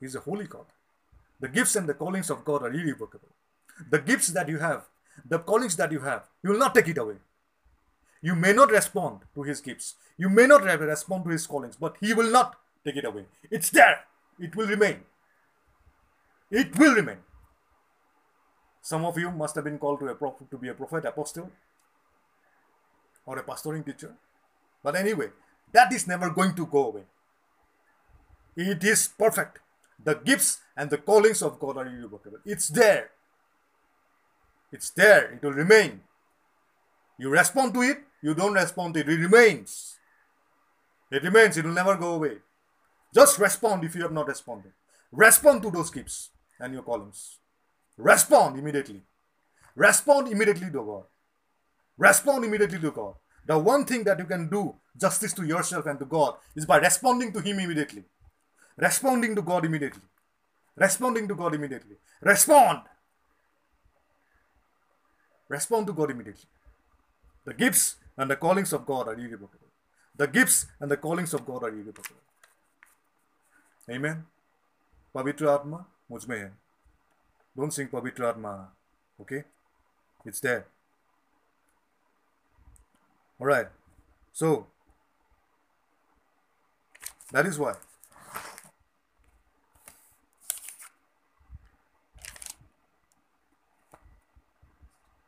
He's 0.00 0.14
a 0.14 0.20
holy 0.20 0.46
God. 0.46 0.66
The 1.40 1.48
gifts 1.48 1.76
and 1.76 1.88
the 1.88 1.94
callings 1.94 2.30
of 2.30 2.44
God 2.44 2.62
are 2.62 2.72
irrevocable. 2.72 3.28
The 3.90 4.00
gifts 4.00 4.28
that 4.28 4.48
you 4.48 4.58
have, 4.58 4.86
the 5.28 5.38
callings 5.38 5.76
that 5.76 5.92
you 5.92 6.00
have, 6.00 6.24
you 6.42 6.50
will 6.50 6.58
not 6.58 6.74
take 6.74 6.88
it 6.88 6.98
away. 6.98 7.16
You 8.22 8.34
may 8.34 8.52
not 8.52 8.70
respond 8.70 9.20
to 9.34 9.42
His 9.42 9.60
gifts. 9.60 9.94
You 10.16 10.28
may 10.28 10.46
not 10.46 10.64
respond 10.64 11.24
to 11.24 11.30
His 11.30 11.46
callings, 11.46 11.76
but 11.76 11.96
He 12.00 12.14
will 12.14 12.30
not 12.30 12.56
take 12.84 12.96
it 12.96 13.04
away. 13.04 13.24
It's 13.50 13.70
there. 13.70 14.04
It 14.38 14.54
will 14.56 14.66
remain. 14.66 15.00
It 16.50 16.76
will 16.78 16.94
remain. 16.94 17.18
Some 18.80 19.04
of 19.04 19.18
you 19.18 19.30
must 19.30 19.54
have 19.54 19.64
been 19.64 19.78
called 19.78 20.00
to, 20.00 20.16
to 20.50 20.58
be 20.58 20.68
a 20.68 20.74
prophet, 20.74 21.04
apostle, 21.04 21.50
or 23.26 23.38
a 23.38 23.42
pastoring 23.42 23.84
teacher. 23.84 24.14
But 24.82 24.96
anyway, 24.96 25.28
that 25.72 25.92
is 25.92 26.06
never 26.06 26.30
going 26.30 26.54
to 26.54 26.66
go 26.66 26.86
away. 26.86 27.02
It 28.56 28.82
is 28.82 29.08
perfect. 29.08 29.60
The 30.02 30.14
gifts 30.14 30.60
and 30.76 30.88
the 30.88 30.98
callings 30.98 31.42
of 31.42 31.58
God 31.58 31.76
are 31.76 31.86
irrevocable. 31.86 32.38
It's 32.46 32.68
there. 32.68 33.10
It's 34.72 34.90
there. 34.90 35.32
It 35.32 35.42
will 35.42 35.52
remain. 35.52 36.00
You 37.18 37.30
respond 37.30 37.74
to 37.74 37.82
it, 37.82 37.98
you 38.22 38.34
don't 38.34 38.54
respond 38.54 38.94
to 38.94 39.00
it. 39.00 39.08
It 39.08 39.20
remains. 39.20 39.96
It 41.10 41.22
remains. 41.22 41.56
It 41.56 41.64
will 41.64 41.72
never 41.72 41.96
go 41.96 42.14
away. 42.14 42.38
Just 43.14 43.38
respond 43.38 43.84
if 43.84 43.94
you 43.94 44.02
have 44.02 44.12
not 44.12 44.26
responded. 44.26 44.72
respond 45.10 45.62
to 45.62 45.70
those 45.70 45.90
gifts 45.90 46.30
and 46.60 46.74
your 46.74 46.82
callings. 46.82 47.38
Respond 47.96 48.58
immediately. 48.58 49.02
Respond 49.74 50.28
immediately 50.28 50.70
to 50.70 50.84
God. 50.84 51.04
Respond 51.96 52.44
immediately 52.44 52.78
to 52.80 52.90
God. 52.90 53.14
The 53.46 53.58
one 53.58 53.84
thing 53.84 54.04
that 54.04 54.18
you 54.18 54.26
can 54.26 54.48
do 54.50 54.74
justice 55.00 55.32
to 55.34 55.44
yourself 55.46 55.86
and 55.86 55.98
to 55.98 56.04
God 56.04 56.34
is 56.54 56.66
by 56.66 56.78
responding 56.78 57.32
to 57.32 57.40
Him 57.40 57.58
immediately. 57.58 58.04
Responding 58.76 59.34
to 59.34 59.42
God 59.42 59.64
immediately. 59.64 60.02
Responding 60.76 61.26
to 61.28 61.34
God 61.34 61.54
immediately. 61.54 61.96
Respond. 62.20 62.80
Respond 65.48 65.86
to 65.86 65.92
God 65.92 66.10
immediately. 66.10 66.48
The 67.44 67.54
gifts 67.54 67.96
and 68.18 68.30
the 68.30 68.36
callings 68.36 68.72
of 68.72 68.84
God 68.84 69.08
are 69.08 69.14
irrevocable. 69.14 69.68
The 70.16 70.26
gifts 70.26 70.66
and 70.80 70.90
the 70.90 70.96
callings 70.96 71.32
of 71.32 71.46
God 71.46 71.62
are 71.62 71.68
irrevocable. 71.68 72.20
Amen. 73.88 74.26
Atma, 75.16 75.86
mujhme 76.10 76.42
hai. 76.42 76.50
Don't 77.56 77.72
sing 77.72 77.88
Pavitra 77.88 78.30
Atma. 78.30 78.68
Okay? 79.20 79.44
It's 80.24 80.40
there. 80.40 80.66
Alright. 83.40 83.68
So, 84.32 84.66
that 87.32 87.46
is 87.46 87.58
why. 87.58 87.74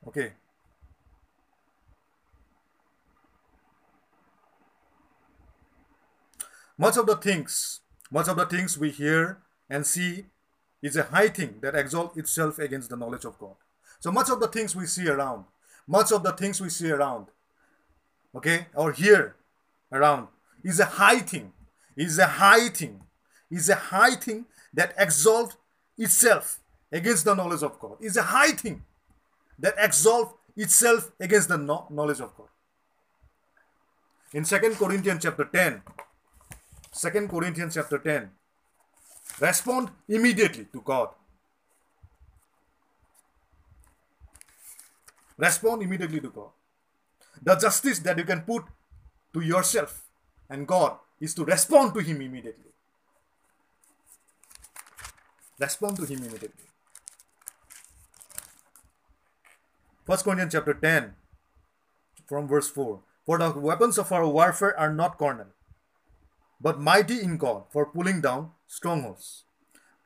Okay. 0.08 0.32
Much 6.81 6.97
of 6.97 7.05
the 7.05 7.16
things, 7.16 7.81
much 8.11 8.27
of 8.27 8.39
the 8.39 8.47
things 8.47 8.78
we 8.78 8.90
hear 8.90 9.36
and 9.69 9.86
see 9.86 10.24
is 10.81 10.97
a 10.97 11.02
high 11.02 11.28
thing 11.28 11.57
that 11.61 11.74
exalts 11.74 12.16
itself 12.16 12.59
against 12.59 12.89
the 12.89 12.97
knowledge 12.97 13.27
of 13.27 13.39
God. 13.39 13.57
So 13.98 14.11
much 14.11 14.31
of 14.31 14.40
the 14.40 14.48
things 14.48 14.74
we 14.74 14.86
see 14.86 15.07
around, 15.07 15.44
much 15.86 16.11
of 16.11 16.23
the 16.23 16.32
things 16.32 16.59
we 16.59 16.70
see 16.70 16.90
around, 16.90 17.27
okay, 18.35 18.69
or 18.74 18.93
hear 18.93 19.36
around 19.93 20.28
is 20.65 20.81
a 20.81 20.86
high 20.86 21.19
thing, 21.19 21.52
is 21.98 22.19
a 22.19 22.27
high 22.27 22.70
thing, 22.70 23.02
is 23.51 23.69
a 23.69 23.74
high 23.74 24.15
thing 24.15 24.47
that 24.73 24.94
exalts 24.97 25.59
itself 25.98 26.61
against 26.90 27.27
the 27.27 27.35
knowledge 27.35 27.62
of 27.62 27.78
God. 27.78 27.98
Is 28.01 28.16
a 28.16 28.23
high 28.23 28.52
thing 28.52 28.85
that 29.59 29.74
exalts 29.77 30.32
itself 30.57 31.12
against 31.20 31.51
the 31.51 31.59
knowledge 31.59 32.20
of 32.20 32.35
God. 32.35 32.48
In 34.32 34.44
2 34.44 34.59
Corinthians 34.78 35.23
chapter 35.23 35.44
10, 35.44 35.82
2 36.92 37.28
Corinthians 37.28 37.74
chapter 37.74 37.98
10. 37.98 38.30
Respond 39.40 39.90
immediately 40.08 40.66
to 40.72 40.80
God. 40.80 41.10
Respond 45.38 45.82
immediately 45.82 46.20
to 46.20 46.28
God. 46.28 46.50
The 47.42 47.54
justice 47.56 48.00
that 48.00 48.18
you 48.18 48.24
can 48.24 48.42
put 48.42 48.64
to 49.32 49.40
yourself 49.40 50.02
and 50.48 50.66
God 50.66 50.98
is 51.20 51.34
to 51.34 51.44
respond 51.44 51.94
to 51.94 52.00
Him 52.00 52.20
immediately. 52.20 52.72
Respond 55.58 55.96
to 55.98 56.04
Him 56.04 56.18
immediately. 56.18 56.64
1 60.06 60.18
Corinthians 60.18 60.52
chapter 60.52 60.74
10 60.74 61.14
from 62.26 62.48
verse 62.48 62.68
4. 62.68 63.00
For 63.24 63.38
the 63.38 63.52
weapons 63.52 63.96
of 63.96 64.10
our 64.10 64.26
warfare 64.26 64.78
are 64.78 64.92
not 64.92 65.18
carnal, 65.18 65.46
but 66.60 66.80
mighty 66.80 67.20
in 67.20 67.38
God 67.38 67.64
for 67.70 67.86
pulling 67.86 68.20
down 68.20 68.50
strongholds, 68.66 69.44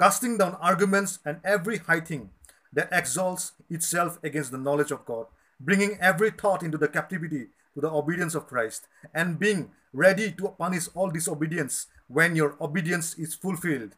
casting 0.01 0.39
down 0.39 0.57
arguments 0.61 1.19
and 1.25 1.41
every 1.45 1.79
high 1.79 2.01
thing 2.01 2.31
that 2.73 2.89
exalts 2.93 3.53
itself 3.71 4.19
against 4.23 4.51
the 4.51 4.59
knowledge 4.59 4.91
of 4.91 5.05
God, 5.05 5.27
bringing 5.61 5.99
every 6.01 6.31
thought 6.31 6.63
into 6.63 6.79
the 6.79 6.89
captivity 6.89 7.49
to 7.75 7.81
the 7.81 7.91
obedience 7.91 8.35
of 8.35 8.47
Christ, 8.47 8.87
and 9.13 9.39
being 9.39 9.71
ready 9.93 10.33
to 10.33 10.49
punish 10.59 10.89
all 10.95 11.11
disobedience 11.11 11.87
when 12.09 12.37
your 12.37 12.57
obedience 12.61 13.15
is 13.15 13.35
fulfilled. 13.35 13.95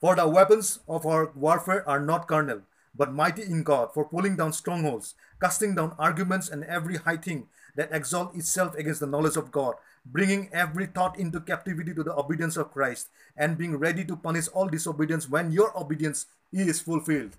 For 0.00 0.16
the 0.16 0.28
weapons 0.28 0.80
of 0.88 1.04
our 1.06 1.30
warfare 1.34 1.88
are 1.88 2.00
not 2.00 2.26
carnal, 2.26 2.62
but 2.94 3.12
mighty 3.12 3.42
in 3.42 3.62
God 3.62 3.92
for 3.94 4.04
pulling 4.04 4.36
down 4.36 4.52
strongholds, 4.52 5.14
casting 5.40 5.74
down 5.74 5.94
arguments 5.98 6.48
and 6.48 6.64
every 6.64 6.96
high 6.96 7.16
thing 7.16 7.48
that 7.76 7.92
exalt 7.92 8.34
itself 8.34 8.74
against 8.74 9.00
the 9.00 9.06
knowledge 9.06 9.36
of 9.36 9.50
God, 9.50 9.74
bringing 10.04 10.48
every 10.52 10.86
thought 10.86 11.18
into 11.18 11.40
captivity 11.40 11.94
to 11.94 12.02
the 12.02 12.14
obedience 12.14 12.56
of 12.56 12.72
Christ, 12.72 13.08
and 13.36 13.56
being 13.56 13.76
ready 13.76 14.04
to 14.04 14.16
punish 14.16 14.48
all 14.48 14.68
disobedience 14.68 15.28
when 15.28 15.52
your 15.52 15.76
obedience 15.78 16.26
is 16.52 16.80
fulfilled. 16.80 17.36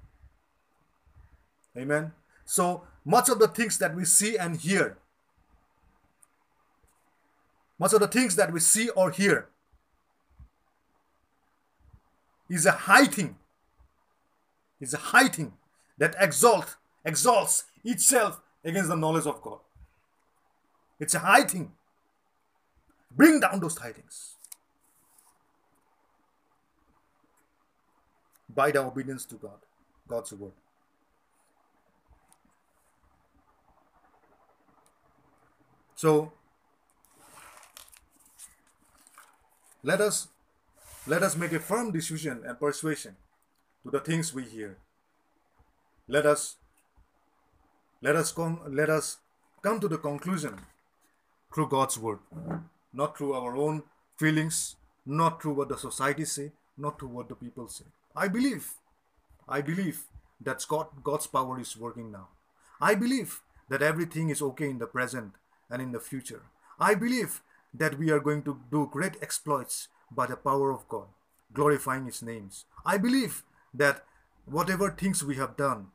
Amen. 1.78 2.14
So 2.45 2.84
much 3.06 3.30
of 3.30 3.40
the 3.40 3.48
things 3.48 3.78
that 3.80 3.95
we 3.95 4.06
see 4.06 4.38
and 4.38 4.57
hear, 4.57 4.98
much 7.80 7.94
of 7.94 7.99
the 7.99 8.07
things 8.07 8.36
that 8.36 8.53
we 8.53 8.60
see 8.60 8.90
or 8.90 9.11
hear, 9.11 9.48
is 12.49 12.65
a 12.65 12.72
high 12.72 13.06
thing. 13.06 13.36
Is 14.82 14.95
a 14.95 14.98
high 14.98 15.28
thing 15.28 15.53
that 15.99 16.16
exalt, 16.20 16.76
exalts 17.06 17.66
itself 17.84 18.41
against 18.66 18.90
the 18.90 18.95
knowledge 18.95 19.28
of 19.28 19.40
God. 19.41 19.60
It's 20.99 21.14
a 21.14 21.20
high 21.20 21.44
thing. 21.44 21.72
Bring 23.12 23.40
down 23.40 23.60
those 23.60 23.76
tidings 23.76 24.36
by 28.49 28.72
the 28.72 28.80
obedience 28.80 29.26
to 29.26 29.36
God, 29.36 29.60
God's 30.08 30.34
word. 30.34 30.53
So 35.95 36.34
let 39.84 40.02
us 40.02 40.28
let 41.06 41.22
us 41.22 41.36
make 41.36 41.52
a 41.52 41.60
firm 41.60 41.91
decision 41.91 42.41
and 42.45 42.60
persuasion 42.60 43.16
to 43.84 43.91
the 43.91 43.99
things 43.99 44.34
we 44.34 44.44
hear. 44.44 44.78
Let 46.08 46.26
us 46.26 46.58
let 48.02 48.16
us 48.16 48.32
come 48.32 48.60
let 48.68 48.90
us 48.90 49.18
come 49.62 49.80
to 49.80 49.88
the 49.88 49.98
conclusion 49.98 50.60
through 51.53 51.70
God's 51.70 51.98
word, 51.98 52.20
not 52.94 53.18
through 53.18 53.34
our 53.34 53.56
own 53.56 53.84
feelings, 54.18 54.76
not 55.06 55.41
through 55.41 55.53
what 55.53 55.70
the 55.70 55.78
society 55.78 56.26
say, 56.26 56.52
not 56.78 56.99
through 56.99 57.10
what 57.10 57.30
the 57.30 57.36
people 57.36 57.68
say. 57.68 57.86
I 58.16 58.28
believe, 58.28 58.72
I 59.48 59.62
believe 59.62 60.03
that 60.40 60.66
God, 60.68 60.88
God's 61.03 61.28
power 61.28 61.60
is 61.60 61.78
working 61.78 62.12
now. 62.12 62.28
I 62.80 62.95
believe 62.95 63.41
that 63.70 63.82
everything 63.82 64.30
is 64.30 64.41
okay 64.41 64.70
in 64.70 64.80
the 64.80 64.88
present 64.88 65.34
and 65.70 65.82
in 65.82 65.91
the 65.91 65.99
future. 65.99 66.41
I 66.80 66.95
believe 66.95 67.41
that 67.74 67.98
we 67.98 68.10
are 68.10 68.20
going 68.20 68.44
to 68.44 68.60
do 68.72 68.90
great 68.91 69.16
exploits 69.22 69.88
by 70.12 70.26
the 70.26 70.36
power 70.36 70.72
of 70.72 70.88
God, 70.90 71.08
glorifying 71.53 72.06
His 72.06 72.22
names. 72.22 72.66
I 72.86 72.98
believe 72.98 73.44
that 73.73 74.03
whatever 74.45 74.89
things 74.89 75.23
we 75.23 75.35
have 75.35 75.57
done 75.57 75.88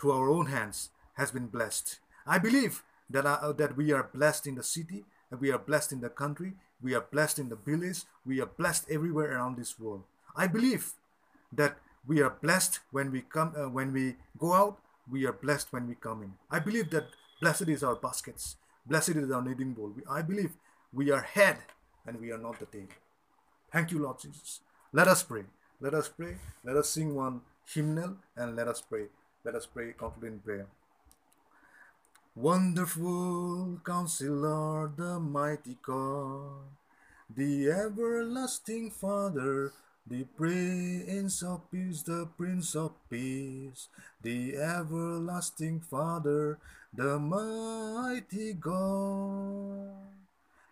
through 0.00 0.12
our 0.12 0.30
own 0.30 0.46
hands 0.46 0.90
has 1.14 1.30
been 1.30 1.46
blessed. 1.46 1.98
I 2.26 2.38
believe 2.38 2.82
that, 3.10 3.26
uh, 3.26 3.52
that 3.52 3.76
we 3.76 3.92
are 3.92 4.08
blessed 4.14 4.46
in 4.46 4.54
the 4.54 4.62
city, 4.62 5.04
and 5.30 5.40
we 5.40 5.50
are 5.50 5.58
blessed 5.58 5.92
in 5.92 6.00
the 6.00 6.08
country, 6.08 6.52
we 6.80 6.94
are 6.94 7.00
blessed 7.00 7.38
in 7.38 7.48
the 7.48 7.56
village, 7.56 8.02
we 8.24 8.40
are 8.40 8.46
blessed 8.46 8.84
everywhere 8.90 9.34
around 9.34 9.56
this 9.56 9.78
world. 9.78 10.04
I 10.36 10.46
believe 10.46 10.92
that 11.52 11.78
we 12.06 12.22
are 12.22 12.30
blessed 12.30 12.80
when 12.90 13.10
we 13.10 13.22
come, 13.22 13.54
uh, 13.56 13.68
when 13.68 13.92
we 13.92 14.16
go 14.38 14.52
out, 14.52 14.78
we 15.10 15.26
are 15.26 15.32
blessed 15.32 15.72
when 15.72 15.88
we 15.88 15.94
come 15.94 16.22
in. 16.22 16.32
I 16.50 16.58
believe 16.58 16.90
that 16.90 17.06
blessed 17.40 17.68
is 17.68 17.82
our 17.82 17.96
baskets, 17.96 18.56
blessed 18.86 19.16
is 19.16 19.30
our 19.30 19.42
kneading 19.42 19.72
bowl. 19.72 19.92
I 20.08 20.22
believe 20.22 20.52
we 20.92 21.10
are 21.10 21.22
head 21.22 21.58
and 22.06 22.20
we 22.20 22.30
are 22.30 22.38
not 22.38 22.58
the 22.58 22.66
tail. 22.66 22.86
Thank 23.72 23.90
you, 23.90 23.98
Lord 23.98 24.18
Jesus. 24.20 24.60
Let 24.92 25.08
us 25.08 25.22
pray. 25.22 25.44
Let 25.80 25.94
us 25.94 26.08
pray. 26.08 26.34
Let 26.64 26.76
us 26.76 26.90
sing 26.90 27.14
one 27.14 27.42
hymnal 27.72 28.16
and 28.36 28.56
let 28.56 28.66
us 28.66 28.80
pray. 28.80 29.06
Let 29.44 29.54
us 29.54 29.64
pray, 29.64 29.94
conclude 29.96 30.32
in 30.32 30.38
prayer. 30.40 30.66
Wonderful 32.34 33.80
Counselor, 33.86 34.90
the 34.96 35.20
mighty 35.20 35.78
God, 35.80 36.66
the 37.30 37.70
everlasting 37.70 38.90
Father, 38.90 39.72
the 40.04 40.24
Prince 40.36 41.42
of 41.42 41.70
Peace, 41.70 42.02
the 42.02 42.28
Prince 42.36 42.74
of 42.74 42.92
Peace, 43.08 43.86
the 44.22 44.56
everlasting 44.56 45.80
Father, 45.80 46.58
the 46.92 47.18
mighty 47.20 48.52
God. 48.54 49.94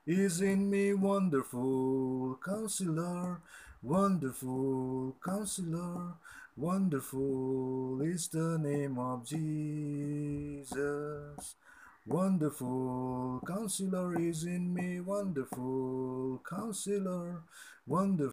Is 0.06 0.40
in 0.40 0.70
me 0.70 0.94
wonderful 0.94 2.38
Counselor, 2.44 3.40
wonderful 3.82 5.16
Counselor, 5.24 6.14
Wonderful 6.58 8.00
is 8.00 8.28
the 8.28 8.56
name 8.56 8.98
of 8.98 9.26
Jesus. 9.26 10.74
Wonderful 12.06 13.42
counselor 13.46 14.18
is 14.18 14.44
in 14.44 14.72
me, 14.72 15.00
wonderful 15.00 16.40
counselor, 16.48 17.42
wonderful. 17.86 18.24